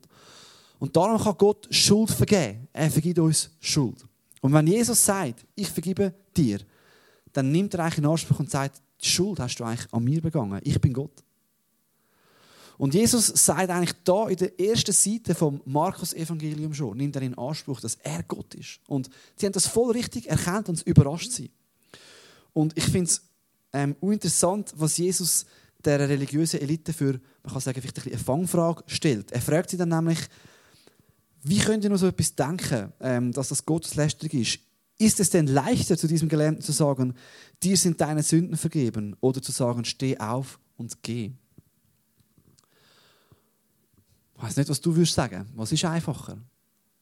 Und 0.79 0.97
darum 0.97 1.23
kann 1.23 1.35
Gott 1.37 1.69
Schuld 1.71 2.11
vergeben. 2.11 2.67
Er 2.73 2.91
vergibt 2.91 3.19
uns 3.19 3.51
Schuld. 3.61 4.03
Und 4.41 4.55
wenn 4.55 4.67
Jesus 4.67 5.05
sagt, 5.05 5.45
ich 5.55 5.69
vergebe 5.69 6.15
dir, 6.35 6.61
dann 7.35 7.53
nimmt 7.53 7.75
er 7.75 7.81
eigentlich 7.81 7.99
in 7.99 8.07
Anspruch 8.07 8.41
und 8.41 8.51
sagt, 8.51 8.81
die 9.03 9.07
Schuld 9.07 9.39
hast 9.41 9.57
du 9.57 9.65
eigentlich 9.65 9.93
an 9.93 10.03
mir 10.03 10.23
begangen. 10.23 10.59
Ich 10.65 10.81
bin 10.81 10.95
Gott. 10.95 11.23
Und 12.79 12.95
Jesus 12.95 13.27
sagt 13.27 13.69
eigentlich 13.69 13.95
da 14.05 14.29
in 14.29 14.37
der 14.37 14.59
ersten 14.59 14.93
Seite 14.93 15.35
vom 15.35 15.61
Markus-Evangelium 15.67 16.73
schon, 16.73 16.97
nimmt 16.97 17.15
er 17.17 17.21
in 17.21 17.37
Anspruch, 17.37 17.79
dass 17.83 17.97
er 17.97 18.23
Gott 18.23 18.55
ist. 18.55 18.81
Und 18.87 19.11
sie 19.37 19.45
haben 19.45 19.53
das 19.53 19.67
voll 19.67 19.93
richtig 19.93 20.31
erkannt 20.31 20.71
und 20.71 20.81
überrascht 20.85 21.31
sie. 21.31 21.51
Und 22.55 22.75
ich 22.79 22.85
finde 22.85 23.11
es 23.11 23.23
ähm, 23.75 23.97
interessant, 24.01 24.73
was 24.77 24.97
Jesus 24.97 25.45
der 25.85 26.09
religiösen 26.09 26.61
Elite 26.61 26.93
für, 26.93 27.21
man 27.43 27.53
kann 27.53 27.61
sagen, 27.61 27.81
vielleicht 27.81 28.07
eine 28.07 28.19
Fangfrage 28.19 28.85
stellt. 28.87 29.33
Er 29.33 29.41
fragt 29.41 29.71
sie 29.71 29.77
dann 29.77 29.89
nämlich, 29.89 30.19
wie 31.43 31.59
könnt 31.59 31.85
ihr 31.85 31.91
nur 31.91 31.99
so 31.99 32.07
etwas 32.07 32.35
denken, 32.35 32.93
ähm, 33.01 33.33
dass 33.33 33.49
das 33.49 33.65
Gotteslästerung 33.65 34.41
ist? 34.41 34.59
Ist 34.99 35.19
es 35.19 35.31
denn 35.31 35.47
leichter, 35.47 35.97
zu 35.97 36.07
diesem 36.07 36.29
Gelähmten 36.29 36.63
zu 36.63 36.73
sagen, 36.73 37.15
dir 37.63 37.77
sind 37.77 38.01
deine 38.01 38.23
Sünden 38.23 38.59
vergeben, 38.59 39.17
oder 39.21 39.41
zu 39.41 39.51
sagen, 39.51 39.87
steh 39.87 40.19
auf 40.19 40.59
und 40.77 41.03
geh? 41.03 41.33
Ich 44.37 44.43
weiß 44.43 44.57
nicht, 44.57 44.69
was 44.69 44.81
du 44.81 44.95
würdest 44.95 45.15
sagen. 45.15 45.47
Was 45.55 45.73
ist 45.73 45.85
einfacher? 45.85 46.39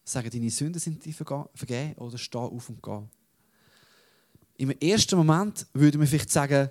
Sagen, 0.04 0.30
deine 0.30 0.50
Sünden 0.50 0.80
sind 0.80 1.04
dir 1.04 1.12
vergeben 1.12 1.94
oder 1.96 2.18
steh 2.18 2.38
auf 2.38 2.68
und 2.68 2.82
geh? 2.82 3.00
Im 4.58 4.70
ersten 4.70 5.16
Moment 5.16 5.66
würde 5.72 5.98
man 5.98 6.06
vielleicht 6.06 6.30
sagen, 6.30 6.68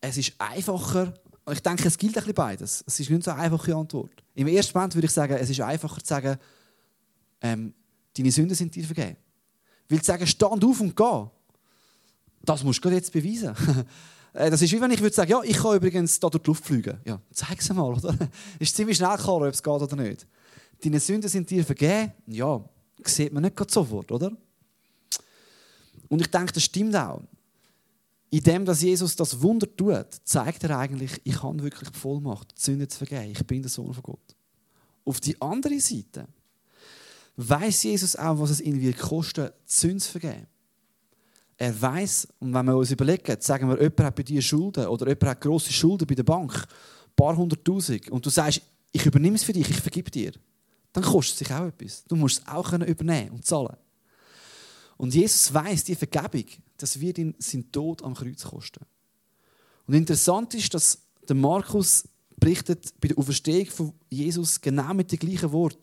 es 0.00 0.16
ist 0.16 0.34
einfacher. 0.38 1.14
Ich 1.52 1.60
denke, 1.60 1.88
es 1.88 1.96
gilt 1.96 2.12
ein 2.16 2.20
bisschen 2.20 2.34
beides. 2.34 2.84
Es 2.86 3.00
ist 3.00 3.10
nicht 3.10 3.24
so 3.24 3.30
eine 3.30 3.40
einfache 3.40 3.74
Antwort. 3.74 4.22
Im 4.34 4.46
ersten 4.46 4.76
Moment 4.76 4.94
würde 4.94 5.06
ich 5.06 5.12
sagen, 5.12 5.34
es 5.34 5.50
ist 5.50 5.60
einfacher 5.60 6.00
zu 6.00 6.06
sagen, 6.06 6.38
ähm, 7.40 7.74
deine 8.16 8.30
Sünden 8.30 8.54
sind 8.54 8.74
dir 8.74 8.84
vergeben. 8.84 9.16
Weil 9.88 9.98
zu 10.00 10.06
sagen, 10.06 10.26
stand 10.26 10.64
auf 10.64 10.80
und 10.80 10.96
geh, 10.96 11.26
das 12.42 12.62
musst 12.64 12.84
du 12.84 12.88
jetzt 12.90 13.12
beweisen. 13.12 13.54
Äh, 14.32 14.48
das 14.48 14.62
ist 14.62 14.70
wie 14.70 14.80
wenn 14.80 14.92
ich 14.92 15.00
würde 15.00 15.12
sagen, 15.12 15.28
ja, 15.32 15.42
ich 15.42 15.56
kann 15.56 15.74
übrigens 15.74 16.20
da 16.20 16.28
durch 16.28 16.40
die 16.44 16.50
Luft 16.50 16.64
fliegen. 16.64 17.00
Ja, 17.04 17.20
es 17.32 17.72
mal, 17.72 17.92
oder? 17.92 18.16
Ist 18.60 18.76
ziemlich 18.76 18.96
schnell 18.96 19.16
klar, 19.16 19.38
ob 19.38 19.42
es 19.52 19.60
geht 19.60 19.72
oder 19.72 19.96
nicht. 19.96 20.24
Deine 20.84 21.00
Sünden 21.00 21.28
sind 21.28 21.50
dir 21.50 21.64
vergeben. 21.64 22.12
Ja, 22.28 22.64
sieht 23.04 23.32
man 23.32 23.42
nicht 23.42 23.70
sofort, 23.70 24.12
oder? 24.12 24.30
Und 26.08 26.20
ich 26.20 26.30
denke, 26.30 26.52
das 26.52 26.62
stimmt 26.62 26.94
auch. 26.94 27.22
In 28.30 28.42
dem, 28.44 28.64
dass 28.64 28.82
Jesus 28.82 29.16
das 29.16 29.42
Wunder 29.42 29.66
tut, 29.76 30.06
zeigt 30.24 30.62
er 30.62 30.78
eigentlich, 30.78 31.20
ich 31.24 31.42
habe 31.42 31.62
wirklich 31.62 31.90
die 31.90 31.98
Vollmacht, 31.98 32.54
die 32.56 32.62
Sünden 32.62 32.88
zu 32.88 32.98
vergeben. 32.98 33.32
Ich 33.32 33.44
bin 33.44 33.60
der 33.60 33.70
Sohn 33.70 33.92
von 33.92 34.02
Gott. 34.02 34.36
Auf 35.04 35.20
die 35.20 35.40
andere 35.40 35.80
Seite 35.80 36.28
weiß 37.36 37.82
Jesus 37.82 38.14
auch, 38.14 38.38
was 38.38 38.50
es 38.50 38.60
ihn 38.60 38.80
wird 38.80 38.98
kosten, 38.98 39.48
die 39.48 39.72
Sünden 39.72 40.00
zu 40.00 40.12
vergeben. 40.12 40.46
Er 41.56 41.80
weiß, 41.80 42.28
und 42.38 42.54
wenn 42.54 42.66
wir 42.66 42.76
uns 42.76 42.90
überlegen, 42.90 43.36
sagen 43.40 43.68
wir, 43.68 43.76
jemand 43.76 44.00
hat 44.00 44.14
bei 44.14 44.22
dir 44.22 44.40
Schulden 44.40 44.86
oder 44.86 45.08
jemand 45.08 45.26
hat 45.26 45.40
grosse 45.40 45.72
Schulden 45.72 46.06
bei 46.06 46.14
der 46.14 46.22
Bank, 46.22 46.54
ein 46.54 47.14
paar 47.16 47.36
hunderttausend, 47.36 48.10
und 48.10 48.24
du 48.24 48.30
sagst, 48.30 48.62
ich 48.92 49.04
übernehme 49.04 49.36
es 49.36 49.42
für 49.42 49.52
dich, 49.52 49.68
ich 49.68 49.80
vergib 49.80 50.10
dir, 50.10 50.32
dann 50.92 51.04
kostet 51.04 51.34
es 51.34 51.38
sich 51.40 51.52
auch 51.52 51.66
etwas. 51.66 52.04
Du 52.04 52.16
musst 52.16 52.38
es 52.38 52.48
auch 52.48 52.72
übernehmen 52.72 53.30
und 53.32 53.44
zahlen. 53.44 53.76
Und 54.96 55.14
Jesus 55.14 55.52
weiß, 55.52 55.84
die 55.84 55.94
Vergebung, 55.94 56.44
das 56.82 57.00
wird 57.00 57.18
ihn 57.18 57.34
seinen 57.38 57.70
Tod 57.70 58.02
am 58.02 58.14
Kreuz 58.14 58.42
kosten. 58.44 58.84
Und 59.86 59.94
interessant 59.94 60.54
ist, 60.54 60.72
dass 60.74 60.98
der 61.28 61.36
Markus 61.36 62.08
berichtet 62.38 62.94
bei 63.00 63.08
der 63.08 63.18
Auferstehung 63.18 63.66
von 63.66 63.92
Jesus 64.08 64.60
genau 64.60 64.94
mit 64.94 65.12
dem 65.12 65.18
gleichen 65.18 65.52
Wort. 65.52 65.78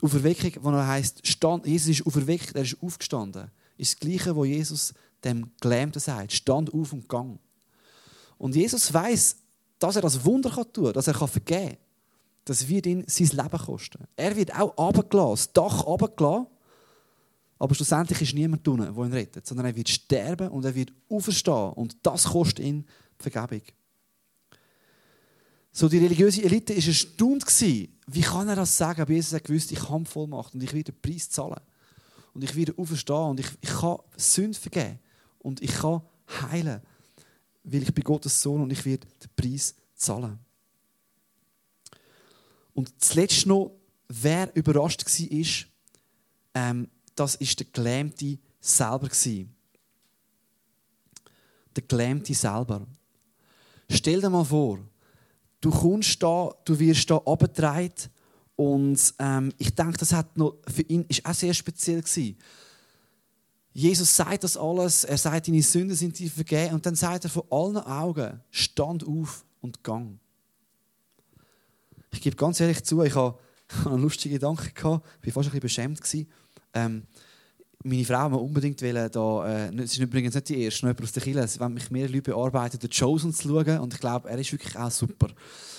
Die 0.00 0.04
Auferweckung, 0.04 0.52
wo 0.62 0.70
er 0.70 0.86
heißt, 0.86 1.22
Jesus 1.64 1.88
ist 1.88 2.06
auferweckt, 2.06 2.54
er 2.54 2.62
ist 2.62 2.82
aufgestanden 2.82 3.50
ist 3.76 3.94
das 3.94 4.00
Gleiche, 4.00 4.36
was 4.36 4.46
Jesus 4.46 4.94
dem 5.24 5.50
Gelähmten 5.60 6.00
sagt. 6.00 6.32
Stand 6.32 6.72
auf 6.72 6.92
und 6.92 7.08
gang. 7.08 7.38
Und 8.38 8.54
Jesus 8.54 8.92
weiß, 8.92 9.36
dass 9.78 9.96
er 9.96 10.02
das 10.02 10.24
Wunder 10.24 10.50
tun 10.50 10.84
kann, 10.84 10.92
dass 10.92 11.08
er 11.08 11.14
vergeben 11.14 11.68
kann. 11.68 11.76
Das 12.44 12.68
wird 12.68 12.86
ihn 12.86 13.04
sein 13.06 13.28
Leben 13.28 13.58
kosten. 13.58 14.06
Er 14.14 14.36
wird 14.36 14.54
auch 14.54 14.76
runtergelassen, 14.78 15.30
das 15.30 15.52
Dach 15.52 15.86
runtergelassen. 15.86 16.46
Aber 17.58 17.74
schlussendlich 17.74 18.20
ist 18.20 18.34
niemand 18.34 18.66
drinnen, 18.66 18.94
der 18.94 19.04
ihn 19.04 19.12
rettet, 19.12 19.46
sondern 19.46 19.66
er 19.66 19.76
wird 19.76 19.88
sterben 19.88 20.48
und 20.48 20.64
er 20.64 20.74
wird 20.74 20.92
auferstehen. 21.08 21.72
Und 21.72 21.96
das 22.02 22.24
kostet 22.24 22.60
ihn 22.64 22.84
die 23.18 23.30
Vergebung. 23.30 23.62
So, 25.72 25.88
die 25.88 25.98
religiöse 25.98 26.42
Elite 26.42 26.74
war 26.74 26.86
erstaunt. 26.86 27.44
Wie 27.60 28.20
kann 28.20 28.48
er 28.48 28.56
das 28.56 28.76
sagen? 28.76 29.02
Aber 29.02 29.12
Jesus 29.12 29.34
hat 29.34 29.44
gewusst, 29.44 29.72
ich 29.72 29.88
habe 29.88 30.04
Vollmacht 30.04 30.54
und 30.54 30.62
ich 30.62 30.72
werde 30.72 30.92
den 30.92 31.00
Preis 31.00 31.28
zahlen 31.28 31.60
und 32.32 32.44
ich 32.44 32.54
werde 32.54 32.74
auferstehen 32.78 33.30
und 33.30 33.40
ich, 33.40 33.48
ich 33.60 33.70
kann 33.70 33.98
Sünde 34.16 34.58
vergeben 34.58 34.98
und 35.38 35.62
ich 35.62 35.72
kann 35.72 36.02
heilen, 36.50 36.80
weil 37.64 37.82
ich 37.82 37.92
bin 37.92 38.04
Gottes 38.04 38.40
Sohn 38.40 38.62
und 38.62 38.72
ich 38.72 38.84
werde 38.84 39.06
den 39.06 39.30
Preis 39.36 39.74
zahlen. 39.94 40.38
Und 42.74 42.92
zuletzt 43.02 43.46
noch, 43.46 43.72
wer 44.08 44.54
überrascht 44.54 45.04
war, 45.04 45.66
ähm, 46.54 46.88
das 47.16 47.34
ist 47.34 47.58
der 47.58 47.66
Gelähmte 47.72 48.38
selber. 48.60 49.08
Der 51.74 51.82
Gelähmte 51.82 52.34
selber. 52.34 52.86
Stell 53.90 54.20
dir 54.20 54.30
mal 54.30 54.44
vor, 54.44 54.78
du 55.60 55.70
kommst 55.70 56.22
da, 56.22 56.54
du 56.64 56.78
wirst 56.78 57.10
da 57.10 57.16
abgetragen 57.16 58.10
und 58.56 59.14
ähm, 59.18 59.52
ich 59.58 59.74
denke, 59.74 59.98
das 59.98 60.12
hat 60.12 60.36
noch, 60.36 60.56
für 60.66 60.82
ihn 60.82 61.04
ist 61.08 61.24
auch 61.26 61.34
sehr 61.34 61.54
speziell 61.54 62.00
gewesen. 62.00 62.38
Jesus 63.72 64.16
sagt 64.16 64.44
das 64.44 64.56
alles, 64.56 65.04
er 65.04 65.18
sagt, 65.18 65.48
deine 65.48 65.62
Sünden 65.62 65.94
sind 65.94 66.18
dir 66.18 66.30
vergeben 66.30 66.74
und 66.74 66.86
dann 66.86 66.94
sagt 66.94 67.24
er 67.24 67.30
von 67.30 67.42
allen 67.50 67.76
Augen, 67.76 68.40
stand 68.50 69.06
auf 69.06 69.44
und 69.60 69.84
gang. 69.84 70.18
Ich 72.10 72.22
gebe 72.22 72.36
ganz 72.36 72.58
ehrlich 72.60 72.82
zu, 72.84 73.02
ich 73.02 73.14
habe 73.14 73.38
einen 73.84 74.00
lustigen 74.00 74.34
Gedanken 74.34 74.72
gehabt, 74.74 75.06
ich 75.22 75.36
war 75.36 75.42
fast 75.42 75.54
ein 75.54 75.60
bisschen 75.60 75.94
beschämt. 76.00 76.28
Ähm, 76.76 77.02
meine 77.82 78.04
Frau 78.04 78.30
will 78.32 78.38
unbedingt 78.38 78.82
wollen, 78.82 79.10
da, 79.10 79.68
äh, 79.68 79.74
es 79.76 79.92
ist 79.92 79.98
übrigens 79.98 80.34
nicht 80.34 80.48
die 80.48 80.62
erste, 80.62 80.86
noch 80.86 80.90
jemand 80.90 81.04
aus 81.04 81.12
der 81.12 81.22
Kirche, 81.22 81.40
es 81.40 81.60
wollen 81.60 81.74
mich 81.74 81.90
mehr 81.90 82.08
Leute 82.08 82.22
bearbeiten, 82.22 82.78
den 82.78 82.90
Chosen 82.90 83.32
zu 83.32 83.48
schauen 83.48 83.78
und 83.78 83.94
ich 83.94 84.00
glaube, 84.00 84.28
er 84.28 84.38
ist 84.38 84.52
wirklich 84.52 84.76
auch 84.76 84.90
super. 84.90 85.28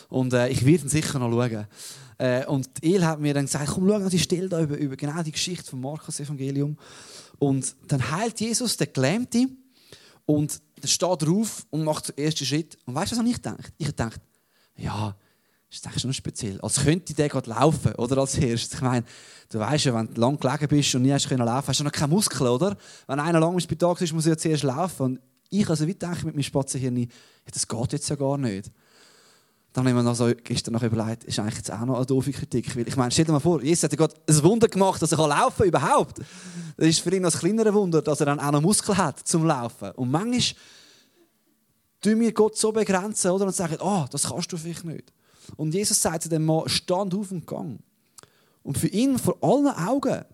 Und 0.09 0.33
äh, 0.33 0.47
ich 0.49 0.65
werde 0.65 0.83
ihn 0.83 0.89
sicher 0.89 1.19
noch 1.19 1.31
schauen. 1.31 1.67
Äh, 2.17 2.45
und 2.45 2.69
El 2.81 3.05
hat 3.05 3.19
mir 3.19 3.33
dann 3.33 3.45
gesagt, 3.45 3.67
komm, 3.67 3.89
schau 3.89 4.09
die 4.09 4.19
Stelle 4.19 4.47
da 4.47 4.61
über, 4.61 4.77
über 4.77 4.95
genau 4.95 5.21
die 5.21 5.33
Geschichte 5.33 5.69
vom 5.69 5.81
Markus-Evangelium. 5.81 6.77
Und 7.39 7.75
dann 7.87 8.11
heilt 8.11 8.39
Jesus 8.39 8.77
den 8.77 8.87
Gelähmten 8.93 9.57
und 10.25 10.61
er 10.81 10.87
steht 10.87 11.21
drauf 11.21 11.65
und 11.69 11.83
macht 11.83 12.09
den 12.09 12.25
ersten 12.25 12.45
Schritt. 12.45 12.77
Und 12.85 12.95
weißt 12.95 13.11
du, 13.11 13.17
was 13.17 13.25
ich 13.25 13.35
gedacht? 13.35 13.73
Ich 13.77 13.91
dachte, 13.91 14.21
ja, 14.77 15.15
das 15.69 15.79
ist 15.79 15.85
eigentlich 15.87 16.01
schon 16.01 16.13
speziell. 16.13 16.61
Als 16.61 16.81
könnte 16.83 17.13
der 17.13 17.27
gerade 17.27 17.49
laufen, 17.49 17.93
oder 17.95 18.19
als 18.19 18.37
erstes. 18.37 18.73
Ich 18.73 18.81
meine, 18.81 19.05
du 19.49 19.59
weißt 19.59 19.85
ja, 19.85 19.93
wenn 19.93 20.13
du 20.13 20.21
lang 20.21 20.39
gelegen 20.39 20.67
bist 20.69 20.95
und 20.95 21.01
nie 21.01 21.11
hast 21.11 21.27
können 21.27 21.45
laufen, 21.45 21.67
hast 21.67 21.79
du 21.79 21.83
noch 21.83 21.91
keine 21.91 22.13
Muskeln, 22.13 22.49
oder? 22.49 22.77
Wenn 23.05 23.19
einer 23.19 23.39
lang 23.39 23.53
im 23.53 23.59
Spital 23.59 23.95
ist, 23.99 24.13
muss 24.13 24.25
er 24.25 24.33
ja 24.33 24.37
zuerst 24.37 24.63
laufen. 24.63 25.03
Und 25.03 25.19
ich, 25.49 25.69
also 25.69 25.85
wie 25.85 25.93
denke 25.93 26.25
mit 26.25 26.35
meinem 26.35 26.43
Spatzenhirn, 26.43 26.97
ja, 26.97 27.07
das 27.51 27.67
geht 27.67 27.93
jetzt 27.93 28.09
ja 28.09 28.15
gar 28.15 28.37
nicht. 28.37 28.71
Dann 29.73 29.83
habe 29.83 29.89
ich 29.89 29.95
mir 29.95 30.09
noch 30.09 30.15
so 30.15 30.31
gestern 30.43 30.73
noch 30.73 30.83
überlegt, 30.83 31.25
ist 31.25 31.37
eigentlich 31.37 31.57
jetzt 31.57 31.71
auch 31.71 31.85
noch 31.85 31.97
eine 31.97 32.05
doofe 32.05 32.31
Kritik. 32.31 32.75
Weil 32.75 32.87
ich 32.87 32.95
meine, 32.95 33.11
stell 33.11 33.25
dir 33.25 33.33
mal 33.33 33.39
vor, 33.39 33.61
Jesus 33.61 33.83
hat 33.83 33.91
ja 33.91 33.97
gerade 33.97 34.15
ein 34.27 34.43
Wunder 34.43 34.69
gemacht, 34.69 35.01
dass 35.01 35.11
er 35.11 35.27
laufen 35.27 35.57
kann, 35.57 35.67
überhaupt. 35.67 36.19
Das 36.77 36.87
ist 36.87 37.01
für 37.01 37.13
ihn 37.13 37.21
noch 37.21 37.33
ein 37.33 37.39
kleineres 37.39 37.73
Wunder, 37.73 38.01
dass 38.01 38.21
er 38.21 38.27
dann 38.27 38.39
auch 38.39 38.51
noch 38.51 38.61
Muskeln 38.61 38.97
hat 38.97 39.19
zum 39.27 39.45
Laufen. 39.45 39.91
Und 39.91 40.09
manchmal 40.09 40.61
tun 42.01 42.19
wir 42.19 42.33
Gott 42.33 42.57
so 42.57 42.71
begrenzen 42.71 43.31
oder? 43.31 43.45
und 43.45 43.53
sagen, 43.53 43.77
oh, 43.81 44.05
das 44.09 44.29
kannst 44.29 44.51
du 44.51 44.57
vielleicht 44.57 44.85
nicht. 44.85 45.11
Und 45.55 45.73
Jesus 45.73 46.01
sagt 46.01 46.23
zu 46.23 46.29
dem 46.29 46.45
Mann, 46.45 46.67
stand 46.67 47.13
auf 47.15 47.31
und 47.31 47.47
gang. 47.47 47.79
Und 48.63 48.77
für 48.77 48.87
ihn, 48.87 49.17
vor 49.17 49.37
allen 49.41 49.67
Augen, 49.67 50.25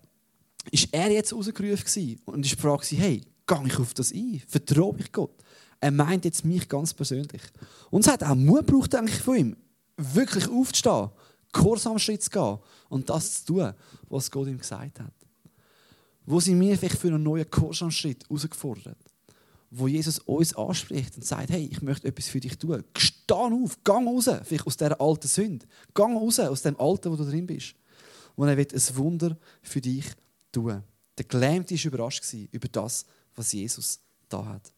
ist 0.70 0.88
er 0.92 1.10
jetzt 1.10 1.32
rausgerufen 1.32 2.20
und 2.24 2.44
ist 2.44 2.56
die 2.56 2.60
Frage, 2.60 2.84
hey, 2.96 3.22
gehe 3.46 3.66
ich 3.66 3.78
auf 3.78 3.94
das 3.94 4.12
ein, 4.12 4.42
vertraue 4.48 4.96
ich 4.98 5.12
Gott. 5.12 5.34
Er 5.80 5.90
meint 5.90 6.24
jetzt 6.24 6.44
mich 6.44 6.68
ganz 6.68 6.94
persönlich. 6.94 7.42
Und 7.90 8.06
es 8.06 8.12
hat 8.12 8.22
auch 8.24 8.34
Mut 8.34 8.66
gebraucht, 8.66 8.92
denke 8.92 9.12
ich, 9.12 9.18
von 9.18 9.36
ihm, 9.36 9.56
wirklich 9.96 10.48
aufzustehen, 10.48 11.10
Schritt 11.98 12.22
zu 12.22 12.30
gehen 12.30 12.58
und 12.88 13.10
das 13.10 13.44
zu 13.44 13.54
tun, 13.54 13.72
was 14.08 14.30
Gott 14.30 14.48
ihm 14.48 14.58
gesagt 14.58 15.00
hat. 15.00 15.12
Wo 16.26 16.40
sind 16.40 16.58
wir 16.58 16.78
vielleicht 16.78 16.98
für 16.98 17.08
einen 17.08 17.22
neuen 17.22 17.46
Schritt 17.90 18.24
herausgefordert? 18.24 18.98
Wo 19.70 19.88
Jesus 19.88 20.20
uns 20.20 20.56
anspricht 20.56 21.16
und 21.16 21.24
sagt, 21.24 21.50
hey, 21.50 21.68
ich 21.70 21.82
möchte 21.82 22.08
etwas 22.08 22.28
für 22.28 22.40
dich 22.40 22.56
tun. 22.56 22.82
Steh 23.24 23.34
auf, 23.34 23.78
geh 23.82 23.92
raus, 23.92 24.28
vielleicht 24.44 24.66
aus 24.66 24.76
dieser 24.76 25.00
alten 25.00 25.28
Sünde. 25.28 25.66
Geh 25.94 26.02
raus 26.02 26.38
aus 26.40 26.62
dem 26.62 26.78
Alten, 26.78 27.10
wo 27.10 27.16
du 27.16 27.24
drin 27.24 27.46
bist. 27.46 27.74
Und 28.36 28.48
er 28.48 28.56
wird 28.56 28.74
ein 28.74 28.96
Wunder 28.96 29.36
für 29.62 29.80
dich 29.80 30.04
tun. 30.52 30.82
Der 31.16 31.24
Gelähmte 31.24 31.74
war 31.74 31.84
überrascht 31.86 32.24
über 32.50 32.68
das, 32.68 33.06
was 33.34 33.52
Jesus 33.52 33.98
da 34.28 34.44
hat. 34.44 34.72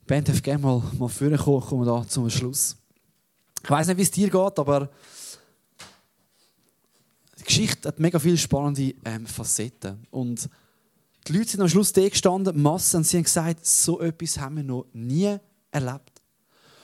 Die 0.00 0.06
Band 0.06 0.28
darf 0.28 0.42
gerne 0.42 0.62
mal, 0.62 0.82
mal 0.98 1.08
vorne 1.08 1.36
kommen, 1.36 1.60
kommen 1.60 1.86
wir 1.86 1.92
da 1.92 2.08
zum 2.08 2.28
Schluss. 2.28 2.76
Ich 3.62 3.70
weiß 3.70 3.86
nicht, 3.86 3.98
wie 3.98 4.02
es 4.02 4.10
dir 4.10 4.30
geht, 4.30 4.58
aber 4.58 4.90
die 7.38 7.44
Geschichte 7.44 7.86
hat 7.86 8.00
mega 8.00 8.18
viele 8.18 8.36
spannende 8.36 8.94
ähm, 9.04 9.26
Facetten. 9.26 10.06
Und 10.10 10.48
die 11.30 11.38
Leute 11.38 11.50
sind 11.50 11.60
am 11.60 11.68
Schluss 11.68 11.92
da 11.92 12.08
gestanden, 12.08 12.60
Massen, 12.60 12.98
und 12.98 13.04
sie 13.04 13.16
haben 13.16 13.24
gesagt, 13.24 13.64
so 13.64 14.00
etwas 14.00 14.38
haben 14.38 14.56
wir 14.56 14.64
noch 14.64 14.86
nie 14.92 15.36
erlebt. 15.70 16.20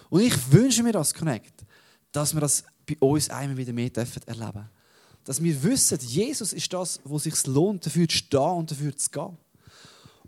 Und 0.08 0.20
ich 0.20 0.52
wünsche 0.52 0.84
mir 0.84 0.92
das 0.92 1.12
Connect, 1.12 1.64
dass 2.12 2.32
wir 2.32 2.40
das 2.40 2.62
bei 2.86 2.96
uns 3.00 3.28
einmal 3.28 3.56
wieder 3.56 3.72
mehr 3.72 3.90
erleben 3.96 4.22
dürfen. 4.24 4.70
Dass 5.24 5.42
wir 5.42 5.62
wissen, 5.64 5.98
Jesus 6.00 6.52
ist 6.52 6.72
das, 6.72 7.00
wo 7.02 7.16
es 7.16 7.24
sich 7.24 7.46
lohnt, 7.46 7.84
dafür 7.84 8.08
zu 8.08 8.16
stehen 8.18 8.40
und 8.40 8.70
dafür 8.70 8.96
zu 8.96 9.10
gehen. 9.10 9.36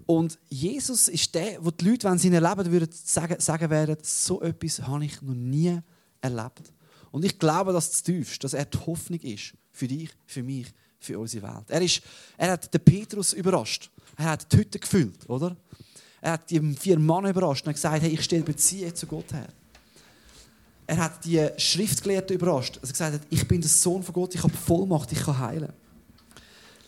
Und 0.04 0.37
Jesus 0.48 1.07
ist 1.07 1.33
der, 1.35 1.64
wo 1.64 1.70
die 1.70 1.88
Leute, 1.88 2.11
wenn 2.11 2.18
sie 2.18 2.26
ihn 2.26 2.35
erleben, 2.35 2.72
würden 2.72 2.90
sagen, 2.90 3.38
sagen 3.38 3.70
werden, 3.70 3.98
so 4.02 4.42
etwas 4.42 4.83
habe 4.83 5.04
ich 5.04 5.22
noch 5.22 5.35
nie 5.35 5.78
erlebt. 6.20 6.72
Und 7.12 7.24
ich 7.24 7.38
glaube, 7.38 7.72
dass 7.72 7.90
das 7.90 8.02
tiefst, 8.02 8.42
dass 8.42 8.54
er 8.54 8.64
die 8.64 8.78
Hoffnung 8.78 9.20
ist 9.20 9.54
für 9.70 9.87
dich, 9.87 10.11
für 10.26 10.42
mich, 10.42 10.66
für 10.98 11.18
unsere 11.18 11.42
Welt. 11.42 11.64
Er, 11.68 11.82
ist, 11.82 12.02
er 12.37 12.52
hat 12.52 12.72
den 12.72 12.80
Petrus 12.80 13.32
überrascht. 13.32 13.90
Er 14.16 14.26
hat 14.26 14.52
die 14.52 14.56
Hütte 14.56 14.78
gefüllt, 14.78 15.28
oder? 15.28 15.56
Er 16.20 16.32
hat 16.32 16.50
die 16.50 16.61
vier 16.74 16.98
Männer 16.98 17.30
überrascht 17.30 17.66
und 17.66 17.72
gesagt, 17.72 18.02
hey, 18.02 18.11
ich 18.11 18.24
stelle 18.24 18.42
Beziehung 18.42 18.94
zu 18.94 19.06
Gott 19.06 19.32
her. 19.32 19.48
Er 20.87 20.96
hat 20.96 21.24
die 21.24 21.46
Schriftgelehrten 21.56 22.34
überrascht. 22.34 22.80
Gesagt 22.80 23.14
hat, 23.14 23.20
ich 23.30 23.46
bin 23.46 23.61
der 23.61 23.70
Sohn 23.70 24.02
von 24.02 24.14
Gott, 24.14 24.34
ich 24.34 24.42
habe 24.42 24.52
Vollmacht, 24.52 25.12
ich 25.12 25.20
kann 25.20 25.38
heilen. 25.38 25.72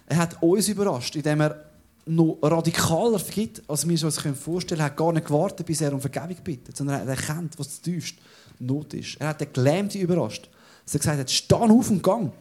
Er 0.06 0.16
hat 0.16 0.42
uns 0.42 0.68
überrascht, 0.68 1.14
indem 1.14 1.42
er 1.42 1.70
noch 2.06 2.38
radikaler 2.42 3.18
vergibt, 3.18 3.62
als 3.68 3.86
wir 3.86 4.04
uns 4.04 4.18
vorstellen 4.18 4.36
können. 4.64 4.80
Er 4.80 4.84
hat 4.86 4.96
gar 4.96 5.12
nicht 5.12 5.26
gewartet, 5.26 5.66
bis 5.66 5.80
er 5.80 5.92
um 5.92 6.00
Vergebung 6.00 6.42
bittet, 6.42 6.76
sondern 6.76 7.06
er 7.06 7.08
erkennt, 7.08 7.58
was 7.58 7.68
das 7.68 7.80
tiefst 7.80 8.16
Not 8.58 8.94
ist. 8.94 9.20
Er 9.20 9.28
hat 9.28 9.40
den 9.40 9.52
Gelähmten 9.52 10.00
überrascht. 10.00 10.48
Er 10.86 10.94
hat 10.94 11.00
gesagt, 11.00 11.30
steh 11.30 11.54
auf 11.54 11.90
und 11.90 12.02
gang. 12.02 12.32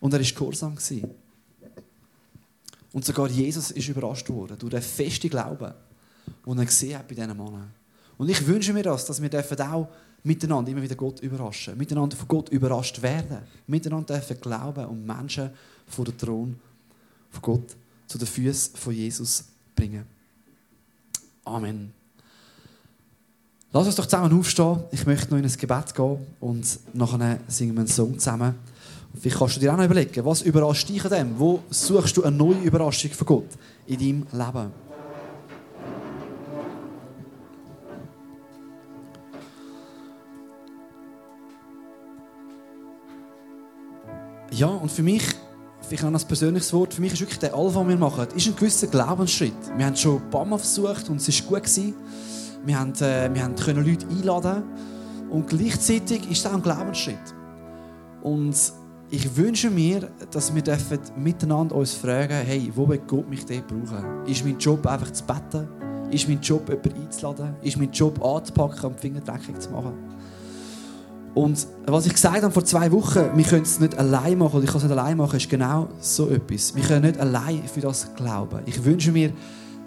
Und 0.00 0.12
er 0.14 0.20
war 0.20 0.26
gehorsam. 0.26 0.76
Und 2.92 3.04
sogar 3.04 3.28
Jesus 3.28 3.70
ist 3.70 3.88
überrascht 3.88 4.28
worden 4.28 4.58
durch 4.58 4.72
den 4.72 4.82
festen 4.82 5.30
Glauben, 5.30 5.72
den 6.46 6.58
er 6.58 6.64
gesehen 6.64 6.98
hat 6.98 7.06
bei 7.06 7.14
diesen 7.14 7.36
Männern. 7.36 7.70
Und 8.18 8.28
ich 8.28 8.46
wünsche 8.46 8.72
mir 8.72 8.82
das, 8.82 9.06
dass 9.06 9.22
wir 9.22 9.72
auch 9.72 9.88
miteinander 10.22 10.70
immer 10.70 10.82
wieder 10.82 10.96
Gott 10.96 11.20
überraschen, 11.20 11.78
miteinander 11.78 12.16
von 12.16 12.28
Gott 12.28 12.48
überrascht 12.50 13.00
werden, 13.00 13.38
miteinander 13.66 14.14
dürfen 14.14 14.40
glauben 14.40 14.84
und 14.86 15.06
Menschen 15.06 15.50
vor 15.86 16.04
den 16.04 16.18
Thron 16.18 16.58
von 17.30 17.42
Gott 17.42 17.76
zu 18.06 18.18
den 18.18 18.26
Füßen 18.26 18.76
von 18.76 18.92
Jesus 18.92 19.44
bringen. 19.74 20.04
Amen. 21.44 21.92
Lass 23.72 23.86
uns 23.86 23.94
doch 23.94 24.06
zusammen 24.06 24.36
aufstehen. 24.36 24.82
Ich 24.90 25.06
möchte 25.06 25.30
noch 25.30 25.38
in 25.38 25.44
ein 25.44 25.56
Gebet 25.56 25.94
gehen 25.94 26.26
und 26.40 26.80
nachher 26.92 27.38
singen 27.46 27.74
wir 27.74 27.80
einen 27.80 27.88
Song 27.88 28.18
zusammen. 28.18 28.56
Vielleicht 29.18 29.38
kannst 29.38 29.56
du 29.56 29.60
dir 29.60 29.72
auch 29.72 29.76
noch 29.76 29.84
überlegen, 29.84 30.24
was 30.24 30.42
überrascht 30.42 30.88
dich 30.88 31.04
an 31.04 31.10
dem? 31.10 31.38
Wo 31.38 31.60
suchst 31.68 32.16
du 32.16 32.22
eine 32.22 32.36
neue 32.36 32.60
Überraschung 32.62 33.10
von 33.10 33.26
Gott 33.26 33.48
in 33.86 33.98
deinem 33.98 34.26
Leben? 34.32 34.72
Ja, 44.52 44.66
und 44.66 44.90
für 44.90 45.02
mich, 45.02 45.22
vielleicht 45.82 46.02
noch 46.02 46.20
ein 46.20 46.26
persönliches 46.26 46.72
Wort, 46.72 46.94
für 46.94 47.00
mich 47.00 47.12
ist 47.12 47.20
wirklich 47.20 47.38
der 47.38 47.54
Alpha, 47.54 47.80
den 47.80 47.88
wir 47.88 47.96
machen, 47.96 48.26
ist 48.34 48.46
ein 48.46 48.56
gewisser 48.56 48.88
Glaubensschritt. 48.88 49.54
Wir 49.76 49.86
haben 49.86 49.96
schon 49.96 50.16
ein 50.16 50.30
paar 50.30 50.44
Mal 50.44 50.58
versucht 50.58 51.08
und 51.08 51.16
es 51.16 51.50
war 51.50 51.60
gut. 51.60 51.70
Wir, 52.64 52.78
haben, 52.78 52.92
äh, 52.94 53.32
wir 53.32 53.42
haben 53.42 53.54
können 53.56 53.86
Leute 53.86 54.06
einladen 54.08 54.64
und 55.30 55.48
gleichzeitig 55.48 56.30
ist 56.30 56.38
es 56.38 56.46
auch 56.46 56.54
ein 56.54 56.62
Glaubensschritt. 56.62 57.34
Und 58.22 58.54
ich 59.10 59.36
wünsche 59.36 59.70
mir, 59.70 60.08
dass 60.30 60.54
wir 60.54 60.62
dürfen 60.62 61.00
miteinander 61.16 61.74
uns 61.74 61.94
fragen, 61.94 62.34
hey, 62.44 62.70
wo 62.74 62.88
wird 62.88 63.08
Gott 63.08 63.28
mich 63.28 63.44
dort 63.44 63.66
brauchen? 63.66 64.26
Ist 64.26 64.44
mein 64.44 64.58
Job 64.58 64.86
einfach 64.86 65.12
zu 65.12 65.24
beten? 65.24 65.68
Ist 66.10 66.28
mein 66.28 66.40
Job, 66.40 66.68
jemanden 66.68 67.02
einzuladen? 67.02 67.54
Ist 67.62 67.76
mein 67.76 67.90
Job 67.90 68.24
anzupacken 68.24 68.90
und 68.90 69.02
die 69.02 69.58
zu 69.58 69.70
machen? 69.70 69.92
Und 71.34 71.66
was 71.86 72.06
ich 72.06 72.12
gesagt 72.12 72.42
habe 72.42 72.52
vor 72.52 72.64
zwei 72.64 72.90
Wochen, 72.90 73.30
wir 73.34 73.44
können 73.44 73.62
es 73.62 73.78
nicht 73.78 73.96
allein 73.96 74.36
machen 74.36 74.62
ich 74.62 74.68
kann 74.68 74.78
es 74.78 74.82
nicht 74.82 74.92
allein 74.92 75.16
machen, 75.16 75.36
ist 75.36 75.48
genau 75.48 75.88
so 76.00 76.28
etwas. 76.28 76.74
Wir 76.74 76.82
können 76.82 77.06
nicht 77.06 77.20
allein 77.20 77.62
für 77.72 77.80
das 77.80 78.12
glauben. 78.16 78.60
Ich 78.66 78.84
wünsche 78.84 79.12
mir, 79.12 79.32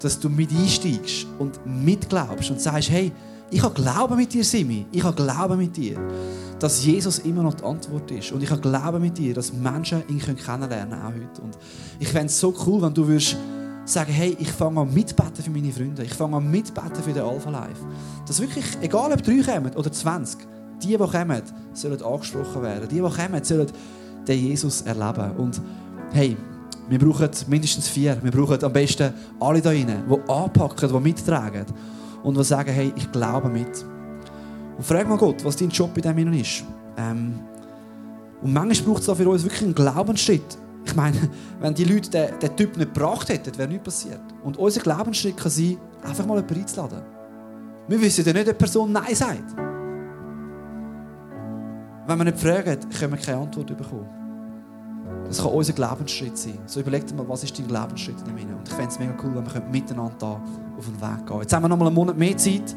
dass 0.00 0.18
du 0.18 0.28
mit 0.28 0.50
einsteigst 0.50 1.26
und 1.38 1.60
mitglaubst 1.66 2.50
und 2.50 2.60
sagst, 2.60 2.90
hey, 2.90 3.12
ich 3.50 3.62
habe 3.62 3.74
Glauben 3.74 4.16
mit 4.16 4.32
dir, 4.32 4.42
Simi. 4.42 4.86
Ich 4.90 5.02
habe 5.02 5.14
Glauben 5.14 5.58
mit 5.58 5.76
dir, 5.76 5.98
dass 6.58 6.84
Jesus 6.84 7.18
immer 7.20 7.42
noch 7.42 7.54
die 7.54 7.64
Antwort 7.64 8.10
ist. 8.10 8.32
Und 8.32 8.42
ich 8.42 8.50
habe 8.50 8.60
Glauben 8.60 9.00
mit 9.00 9.18
dir, 9.18 9.34
dass 9.34 9.52
Menschen 9.52 10.02
ihn 10.08 10.18
kennenlernen 10.18 10.68
können, 10.68 10.92
auch 10.92 11.12
heute. 11.12 11.42
Und 11.42 11.58
ich 11.98 12.08
fände 12.08 12.26
es 12.26 12.38
so 12.38 12.54
cool, 12.66 12.82
wenn 12.82 12.94
du 12.94 13.06
würdest 13.06 13.36
sagen, 13.84 14.12
hey, 14.12 14.36
ich 14.38 14.50
fange 14.50 14.80
an 14.80 14.92
mitbeten 14.92 15.42
für 15.42 15.50
meine 15.50 15.72
Freunde. 15.72 16.04
Ich 16.04 16.14
fange 16.14 16.36
an 16.36 16.50
mitbeten 16.50 17.02
für 17.02 17.12
den 17.12 17.22
Alpha 17.22 17.50
Life. 17.50 17.84
Dass 18.26 18.40
wirklich, 18.40 18.64
egal 18.80 19.12
ob 19.12 19.22
drei 19.22 19.40
kommen 19.40 19.74
oder 19.74 19.92
20, 19.92 20.40
die, 20.82 20.88
die 20.88 20.96
kommen, 20.96 21.42
sollen 21.72 22.02
angesprochen 22.02 22.62
werden. 22.62 22.88
Die, 22.88 22.96
die 22.96 23.00
kommen, 23.00 23.44
sollen 23.44 23.66
den 24.26 24.40
Jesus 24.40 24.82
erleben. 24.82 25.36
Und 25.36 25.60
hey, 26.12 26.36
wir 26.88 26.98
brauchen 26.98 27.30
mindestens 27.48 27.88
vier. 27.88 28.18
Wir 28.22 28.30
brauchen 28.30 28.62
am 28.62 28.72
besten 28.72 29.12
alle 29.40 29.60
da 29.60 29.70
rein, 29.70 30.04
die 30.08 30.30
anpacken, 30.30 30.88
die 30.88 31.00
mittragen 31.00 31.66
und 32.22 32.36
die 32.36 32.44
sagen, 32.44 32.72
hey, 32.72 32.92
ich 32.96 33.10
glaube 33.12 33.48
mit. 33.48 33.84
Und 34.76 34.84
frag 34.84 35.08
mal 35.08 35.18
Gott, 35.18 35.44
was 35.44 35.56
dein 35.56 35.70
Job 35.70 35.96
in 35.96 36.02
diesem 36.02 36.32
ist. 36.32 36.64
Ähm, 36.96 37.40
und 38.42 38.52
manchmal 38.52 38.92
braucht 38.92 39.02
es 39.02 39.08
auch 39.08 39.16
für 39.16 39.28
uns 39.28 39.44
wirklich 39.44 39.62
einen 39.62 39.74
Glaubensschritt. 39.74 40.58
Ich 40.84 40.94
meine, 40.94 41.16
wenn 41.60 41.74
die 41.74 41.84
Leute 41.84 42.10
den, 42.10 42.38
den 42.38 42.56
Typ 42.56 42.76
nicht 42.76 42.92
gebracht 42.92 43.28
hätten, 43.28 43.56
wäre 43.56 43.68
nichts 43.68 43.84
passiert. 43.84 44.20
Und 44.42 44.58
unser 44.58 44.80
Glaubensschritt 44.80 45.36
kann 45.36 45.50
sein, 45.50 45.78
einfach 46.02 46.26
mal 46.26 46.36
jemanden 46.36 46.60
einzuladen. 46.60 47.02
Wir 47.88 48.00
wissen 48.00 48.24
ja 48.24 48.32
nicht, 48.32 48.48
ob 48.48 48.54
die 48.54 48.58
Person 48.58 48.92
Nein 48.92 49.14
sagt. 49.14 49.56
Wenn 52.06 52.18
wir 52.18 52.24
nicht 52.24 52.38
fragen, 52.38 52.78
können 52.90 53.12
wir 53.12 53.18
keine 53.18 53.38
Antwort 53.38 53.66
bekommen. 53.76 54.08
Das 55.26 55.38
kann 55.38 55.52
unser 55.52 55.72
Glaubensschritt 55.72 56.36
sein. 56.36 56.58
So 56.66 56.80
überleg 56.80 57.06
dir 57.06 57.14
mal, 57.14 57.28
was 57.28 57.44
ist 57.44 57.58
dein 57.58 57.66
Glaubensschritt 57.66 58.16
in 58.20 58.36
dem 58.36 58.56
Und 58.56 58.68
ich 58.68 58.74
fände 58.74 58.90
es 58.90 58.98
mega 58.98 59.14
cool, 59.22 59.34
wenn 59.34 59.46
wir 59.46 59.60
miteinander 59.70 60.14
da 60.18 60.42
auf 60.76 60.84
den 60.86 61.00
Weg 61.00 61.26
gehen 61.26 61.40
Jetzt 61.40 61.52
haben 61.52 61.62
wir 61.62 61.68
noch 61.68 61.78
mal 61.78 61.86
einen 61.86 61.94
Monat 61.94 62.16
mehr 62.16 62.36
Zeit. 62.36 62.74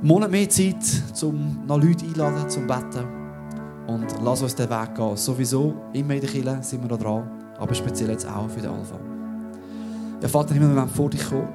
Einen 0.00 0.08
Monat 0.08 0.30
mehr 0.30 0.48
Zeit, 0.48 0.76
um 1.20 1.66
noch 1.66 1.76
Leute 1.76 2.06
einzuladen, 2.06 2.48
zum 2.48 2.66
Betten. 2.66 3.04
Und 3.86 4.06
lass 4.22 4.40
uns 4.40 4.54
den 4.54 4.70
Weg 4.70 4.94
gehen. 4.94 5.14
Sowieso, 5.14 5.74
immer 5.92 6.14
in 6.14 6.22
der 6.22 6.30
Kirche 6.30 6.58
sind 6.62 6.80
wir 6.82 6.88
da 6.88 6.96
dran. 6.96 7.30
Aber 7.58 7.74
speziell 7.74 8.08
jetzt 8.08 8.26
auch 8.26 8.48
für 8.48 8.62
den 8.62 8.70
Alpha. 8.70 8.98
Ja, 10.22 10.28
Vater 10.28 10.54
wir 10.54 10.74
wollen 10.74 10.88
vor 10.88 11.10
dich 11.10 11.22
kommen. 11.28 11.50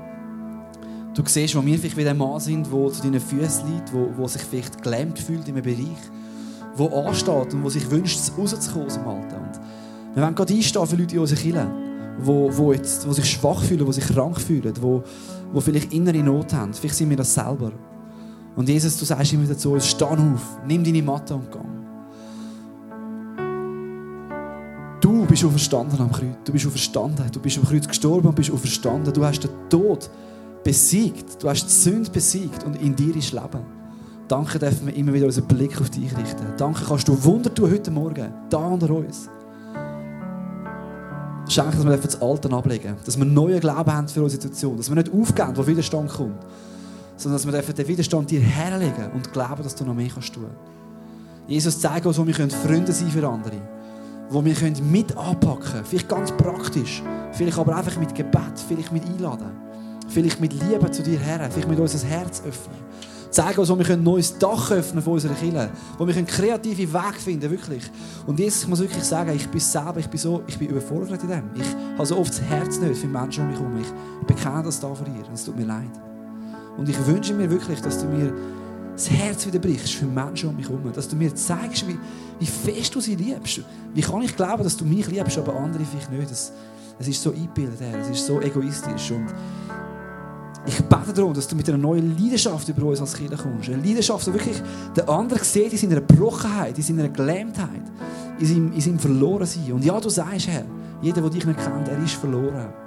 Du 1.16 1.24
siehst, 1.26 1.56
wo 1.56 1.66
wir 1.66 1.80
vielleicht 1.80 1.98
wie 1.98 2.04
der 2.04 2.14
Mann 2.14 2.40
sind, 2.40 2.72
der 2.72 2.92
zu 2.92 3.02
deinen 3.02 3.20
Füßen 3.20 3.68
liegt, 3.68 3.92
wo, 3.92 4.10
wo 4.16 4.28
sich 4.28 4.44
vielleicht 4.44 4.84
gelähmt 4.84 5.18
fühlt 5.18 5.48
in 5.48 5.56
einem 5.56 5.64
Bereich, 5.64 5.98
wo 6.76 6.88
ansteht 7.00 7.52
und 7.52 7.64
wo 7.64 7.70
sich 7.70 7.90
wünscht, 7.90 8.20
rauszukommen 8.38 8.86
aus 8.86 8.94
dem 8.94 9.08
Alten. 9.08 9.36
Und 9.38 9.60
wir 10.14 10.22
wollen 10.22 10.36
gerade 10.36 10.54
einstehen 10.54 10.86
für 10.86 10.96
Leute 10.96 11.16
in 11.16 11.22
unserer 11.22 11.40
Kirche, 11.40 11.68
die, 12.20 12.50
die, 12.56 12.72
jetzt, 12.76 13.08
die 13.08 13.14
sich 13.14 13.26
schwach 13.26 13.64
fühlen, 13.64 13.88
die 13.88 13.94
sich 13.94 14.06
krank 14.06 14.40
fühlen, 14.40 14.72
die, 14.72 15.02
die 15.56 15.62
vielleicht 15.62 15.94
innere 15.94 16.22
Not 16.22 16.54
haben. 16.54 16.76
Vielleicht 16.76 16.96
sind 16.96 17.10
wir 17.10 17.18
das 17.18 17.34
selber. 17.34 17.72
Und 18.56 18.70
Jesus, 18.70 18.98
du 18.98 19.06
sagst 19.06 19.34
immer 19.34 19.46
dazu 19.46 19.74
uns, 19.74 19.88
steh 19.88 20.06
auf, 20.06 20.60
nimm 20.66 20.84
deine 20.84 21.02
Matte 21.04 21.36
und 21.36 21.52
geh. 21.52 21.60
Du 25.02 25.26
bist 25.26 25.44
auferstanden 25.44 26.00
am 26.00 26.12
Kreuz. 26.12 26.36
Du 26.44 26.52
bist 26.52 26.66
auferstanden. 26.66 27.26
Du 27.32 27.40
bist 27.40 27.58
am 27.58 27.66
Kreuz 27.66 27.88
gestorben 27.88 28.28
und 28.28 28.36
bist 28.36 28.52
auferstanden. 28.52 29.14
Du 29.14 29.24
hast 29.24 29.42
den 29.42 29.52
Tod 29.70 30.10
besiegt. 30.64 31.44
Du 31.44 31.50
hast 31.50 31.66
die 31.66 31.72
Sünde 31.72 32.10
besiegt 32.10 32.64
und 32.64 32.82
in 32.82 32.96
dir 32.96 33.16
ist 33.16 33.32
Leben. 33.32 33.62
Danke 34.28 34.58
dürfen 34.58 34.88
wir 34.88 34.96
immer 34.96 35.14
wieder 35.14 35.28
unseren 35.28 35.48
Blick 35.48 35.80
auf 35.80 35.90
dich 35.92 36.16
richten. 36.18 36.46
Danke 36.58 36.84
kannst 36.88 37.08
du 37.08 37.24
Wunder 37.24 37.54
tun 37.54 37.70
heute 37.70 37.92
Morgen, 37.92 38.34
da 38.50 38.58
unter 38.58 38.90
uns. 38.90 39.30
Schenke, 41.48 41.78
dass 41.78 41.86
wir 41.86 41.98
das 41.98 42.20
Alte 42.20 42.52
ablegen 42.52 42.96
Dass 43.06 43.18
wir 43.20 43.26
neuen 43.26 43.60
Glauben 43.60 43.94
haben 43.94 44.08
für 44.08 44.24
unsere 44.24 44.42
Situation. 44.42 44.78
Dass 44.78 44.90
wir 44.90 44.96
nicht 44.96 45.14
aufgeben, 45.14 45.52
wo 45.56 45.68
Widerstand 45.68 46.10
kommt. 46.10 46.40
Sondern 47.18 47.42
dass 47.42 47.66
wir 47.66 47.74
den 47.74 47.88
Widerstand 47.88 48.30
dir 48.30 48.42
herlegen 48.42 49.12
und 49.14 49.32
glauben, 49.32 49.64
dass 49.64 49.76
du 49.76 49.86
noch 49.86 49.94
mehr 49.94 50.10
kannst 50.14 50.34
tun. 50.34 50.50
Jesus 51.48 51.80
zeigt 51.80 52.06
uns, 52.06 52.18
wo 52.18 52.26
wir 52.26 52.34
Freunde 52.34 52.92
sein 52.92 53.10
für 53.10 53.28
andere. 53.28 53.62
Wo 54.30 54.44
wir 54.44 54.56
mit 54.82 55.16
anpacken 55.16 55.64
können. 55.64 55.86
Vielleicht 55.86 56.10
ganz 56.10 56.32
praktisch. 56.32 57.04
Vielleicht 57.32 57.58
aber 57.58 57.76
einfach 57.76 57.98
mit 57.98 58.16
Gebet. 58.16 58.60
Vielleicht 58.68 58.92
mit 58.92 59.06
Einladen. 59.06 59.52
Vielleicht 60.08 60.42
mit 60.42 60.54
Liebe 60.54 60.90
zu 60.92 61.04
dir 61.04 61.20
her. 61.20 61.48
Vielleicht 61.52 61.70
mit 61.70 61.80
unser 61.80 62.06
Herz 62.08 62.42
öffnen 62.46 62.76
zeigen 63.36 63.60
uns, 63.60 63.70
wo 63.70 63.78
wir 63.78 63.90
ein 63.90 64.02
neues 64.02 64.38
Dach 64.38 64.72
öffnen 64.72 65.04
von 65.04 65.14
unserer 65.14 65.34
Kirche, 65.34 65.70
wo 65.98 66.08
wir 66.08 66.24
kreative 66.24 66.94
Wege 66.94 67.20
finden 67.20 67.52
wirklich. 67.52 67.84
Und 68.26 68.40
Jesus, 68.40 68.64
ich 68.64 68.70
muss 68.70 68.80
wirklich 68.80 69.04
sagen, 69.04 69.32
ich 69.36 69.48
bin 69.50 69.60
selber, 69.60 69.98
ich 69.98 70.08
bin 70.08 70.20
so, 70.20 70.42
ich 70.48 70.58
bin 70.58 70.70
überfordert 70.70 71.22
in 71.22 71.30
dem. 71.30 71.50
Ich 71.56 71.68
habe 71.98 72.06
so 72.06 72.18
oft 72.18 72.30
das 72.30 72.42
Herz 72.42 72.80
nicht 72.80 72.98
für 72.98 73.08
Menschen 73.08 73.44
um 73.44 73.50
mich 73.50 73.60
herum. 73.60 73.78
Ich 73.82 74.26
bekenne 74.26 74.64
das 74.64 74.80
da 74.80 74.94
vor 74.94 75.06
dir. 75.06 75.24
Es 75.34 75.44
tut 75.44 75.58
mir 75.58 75.66
leid. 75.66 76.15
Und 76.78 76.90
ich 76.90 77.06
wünsche 77.06 77.34
mir 77.34 77.50
wirklich, 77.50 77.82
dass 77.82 78.00
du 78.00 78.08
mir 78.08 78.34
das 78.94 79.10
Herz 79.10 79.46
wieder 79.46 79.60
brichst 79.60 79.94
für 79.94 80.06
Menschen 80.06 80.50
um 80.50 80.56
mich 80.56 80.68
herum. 80.68 80.92
Dass 80.94 81.08
du 81.08 81.16
mir 81.16 81.34
zeigst, 81.36 81.88
wie, 81.88 81.98
wie 82.40 82.46
fest 82.46 82.96
du 82.96 83.02
sie 83.02 83.16
liebst. 83.16 83.62
Wie 83.94 84.02
kann 84.02 84.22
ich 84.22 84.36
glauben, 84.36 84.64
dass 84.64 84.78
du 84.78 84.86
mich 84.86 85.08
liebst, 85.08 85.38
aber 85.38 85.56
andere 85.56 85.84
vielleicht 85.86 86.12
nicht. 86.12 86.32
Das, 86.32 86.52
das 86.98 87.08
ist 87.08 87.22
so 87.22 87.32
eingebildet, 87.32 87.82
das 87.94 88.10
ist 88.10 88.26
so 88.26 88.42
egoistisch. 88.42 89.12
Und 89.12 89.28
ich 90.66 90.82
bete 90.84 91.14
darum, 91.14 91.34
dass 91.34 91.48
du 91.48 91.56
mit 91.56 91.68
einer 91.70 91.78
neuen 91.78 92.18
Leidenschaft 92.18 92.68
über 92.70 92.88
uns 92.88 93.02
als 93.02 93.14
Kinder 93.14 93.38
kommst. 93.38 93.70
Eine 93.70 93.84
Leidenschaft, 93.84 94.26
die 94.28 94.34
wirklich 94.34 94.62
der 94.96 95.08
andere 95.10 95.44
sieht 95.44 95.74
in 95.74 95.78
seiner 95.78 96.02
Brochenheit, 96.02 96.78
in 96.78 96.84
seiner 96.84 97.10
Gelähmtheit, 97.10 97.70
in 98.40 98.46
seinem, 98.46 98.74
in 98.74 98.82
seinem 98.82 99.00
Verlorensein. 99.00 99.74
Und 99.74 99.86
ja, 99.86 100.00
du 100.00 100.10
sagst, 100.10 100.48
Herr, 100.48 100.64
jeder, 101.02 101.22
der 101.22 101.30
dich 101.30 101.46
nicht 101.46 101.60
kennt, 101.60 101.88
er 101.88 102.04
ist 102.04 102.14
verloren. 102.14 102.85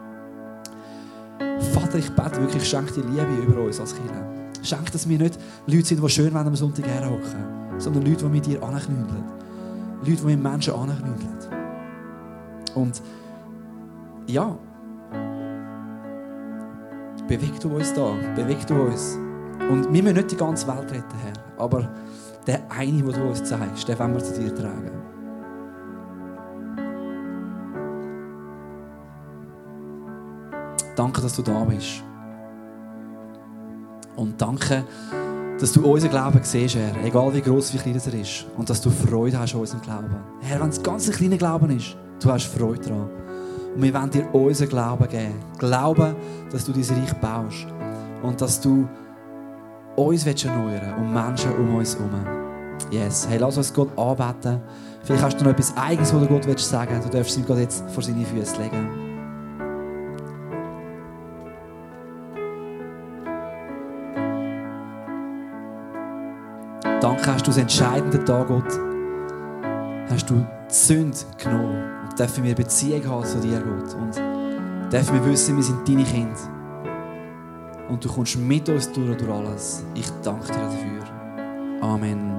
Vater, 1.60 1.98
ich 1.98 2.10
bete 2.10 2.40
wirklich, 2.40 2.68
schenk 2.68 2.92
dir 2.94 3.04
Liebe 3.04 3.42
über 3.46 3.62
uns 3.62 3.80
als 3.80 3.94
Kinder. 3.94 4.26
Schenk, 4.62 4.90
dass 4.92 5.08
wir 5.08 5.18
nicht 5.18 5.38
Leute 5.66 5.84
sind, 5.84 6.02
die 6.02 6.08
schön 6.08 6.34
am 6.36 6.54
Sonntag 6.54 6.86
herhocken, 6.86 7.78
sondern 7.78 8.04
Leute, 8.04 8.24
die 8.24 8.30
mit 8.30 8.46
dir 8.46 8.62
anknüdeln. 8.62 9.24
Leute, 10.00 10.16
die 10.16 10.24
mit 10.24 10.42
Menschen 10.42 10.74
anknüdeln. 10.74 11.36
Und 12.74 13.02
ja, 14.26 14.56
beweg 17.26 17.60
du 17.60 17.76
uns 17.76 17.92
da, 17.92 18.14
beweg 18.34 18.66
du 18.66 18.74
uns. 18.74 19.18
Und 19.70 19.92
wir 19.92 20.02
müssen 20.02 20.16
nicht 20.16 20.30
die 20.30 20.36
ganze 20.36 20.66
Welt 20.66 20.90
retten, 20.90 21.18
Herr, 21.22 21.62
aber 21.62 21.88
der 22.46 22.60
eine, 22.70 23.02
den 23.02 23.12
du 23.12 23.28
uns 23.28 23.44
zeigst, 23.44 23.86
den 23.88 23.98
wollen 23.98 24.14
wir 24.14 24.24
zu 24.24 24.40
dir 24.40 24.54
tragen. 24.54 24.97
Danke, 30.98 31.20
dass 31.20 31.36
du 31.36 31.42
da 31.42 31.62
bist. 31.62 32.02
Und 34.16 34.42
danke, 34.42 34.84
dass 35.60 35.72
du 35.72 35.88
unseren 35.88 36.10
Glauben 36.10 36.40
siehst, 36.42 36.74
Herr, 36.74 36.92
egal 37.04 37.32
wie 37.32 37.40
groß 37.40 37.72
wie 37.72 37.78
klein 37.78 38.00
er 38.04 38.20
ist. 38.20 38.46
Und 38.56 38.68
dass 38.68 38.80
du 38.80 38.90
Freude 38.90 39.38
hast 39.38 39.54
an 39.54 39.60
unserem 39.60 39.80
Glauben. 39.80 40.16
Herr, 40.40 40.60
wenn 40.60 40.70
es 40.70 40.82
ganz 40.82 41.06
ein 41.06 41.14
kleiner 41.14 41.36
Glauben 41.36 41.70
ist, 41.70 41.96
du 42.20 42.32
hast 42.32 42.46
Freude 42.46 42.80
daran. 42.80 43.10
Und 43.76 43.82
wir 43.82 43.94
wollen 43.94 44.10
dir 44.10 44.34
unseren 44.34 44.68
Glauben 44.70 45.08
geben. 45.08 45.34
Glauben, 45.58 46.16
dass 46.50 46.64
du 46.64 46.72
dein 46.72 46.82
Reich 46.82 47.14
baust. 47.20 47.68
Und 48.24 48.40
dass 48.40 48.60
du 48.60 48.88
uns 49.94 50.26
erneuern 50.26 50.94
und 50.98 51.14
Menschen 51.14 51.52
um 51.58 51.76
uns 51.76 51.94
herum. 51.94 52.10
Yes. 52.90 53.28
Hey, 53.30 53.38
lass 53.38 53.56
uns 53.56 53.72
Gott 53.72 53.96
anbeten. 53.96 54.60
Vielleicht 55.04 55.22
hast 55.22 55.40
du 55.40 55.44
noch 55.44 55.52
etwas 55.52 55.76
Eigenes, 55.76 56.12
was 56.12 56.26
du 56.26 56.26
Gott 56.26 56.58
sagen 56.58 56.90
willst. 56.90 57.06
Du 57.06 57.16
darfst 57.16 57.38
ihm 57.38 57.46
Gott 57.46 57.58
jetzt 57.58 57.88
vor 57.90 58.02
seine 58.02 58.24
Füße 58.24 58.60
legen. 58.60 59.07
Du 67.48 67.52
das 67.52 67.58
entscheidende 67.58 68.22
Tag, 68.24 68.48
Gott. 68.48 68.78
Hast 70.10 70.28
du 70.28 70.34
die 70.34 70.74
Sünde 70.74 71.16
genommen 71.42 71.98
dürfen 72.18 72.44
wir 72.44 72.54
Beziehung 72.54 73.06
haben 73.06 73.24
zu 73.24 73.38
dir, 73.38 73.60
Gott. 73.60 73.94
Und 73.94 74.92
dürfen 74.92 75.14
wir 75.14 75.30
wissen, 75.30 75.56
wir 75.56 75.62
sind 75.62 75.88
deine 75.88 76.04
Kinder. 76.04 76.36
Und 77.88 78.04
du 78.04 78.08
kommst 78.08 78.36
mit 78.36 78.68
uns 78.68 78.92
durch, 78.92 79.16
durch 79.16 79.30
alles. 79.30 79.84
Ich 79.94 80.10
danke 80.22 80.46
dir 80.48 80.58
dafür. 80.58 81.80
Amen. 81.80 82.37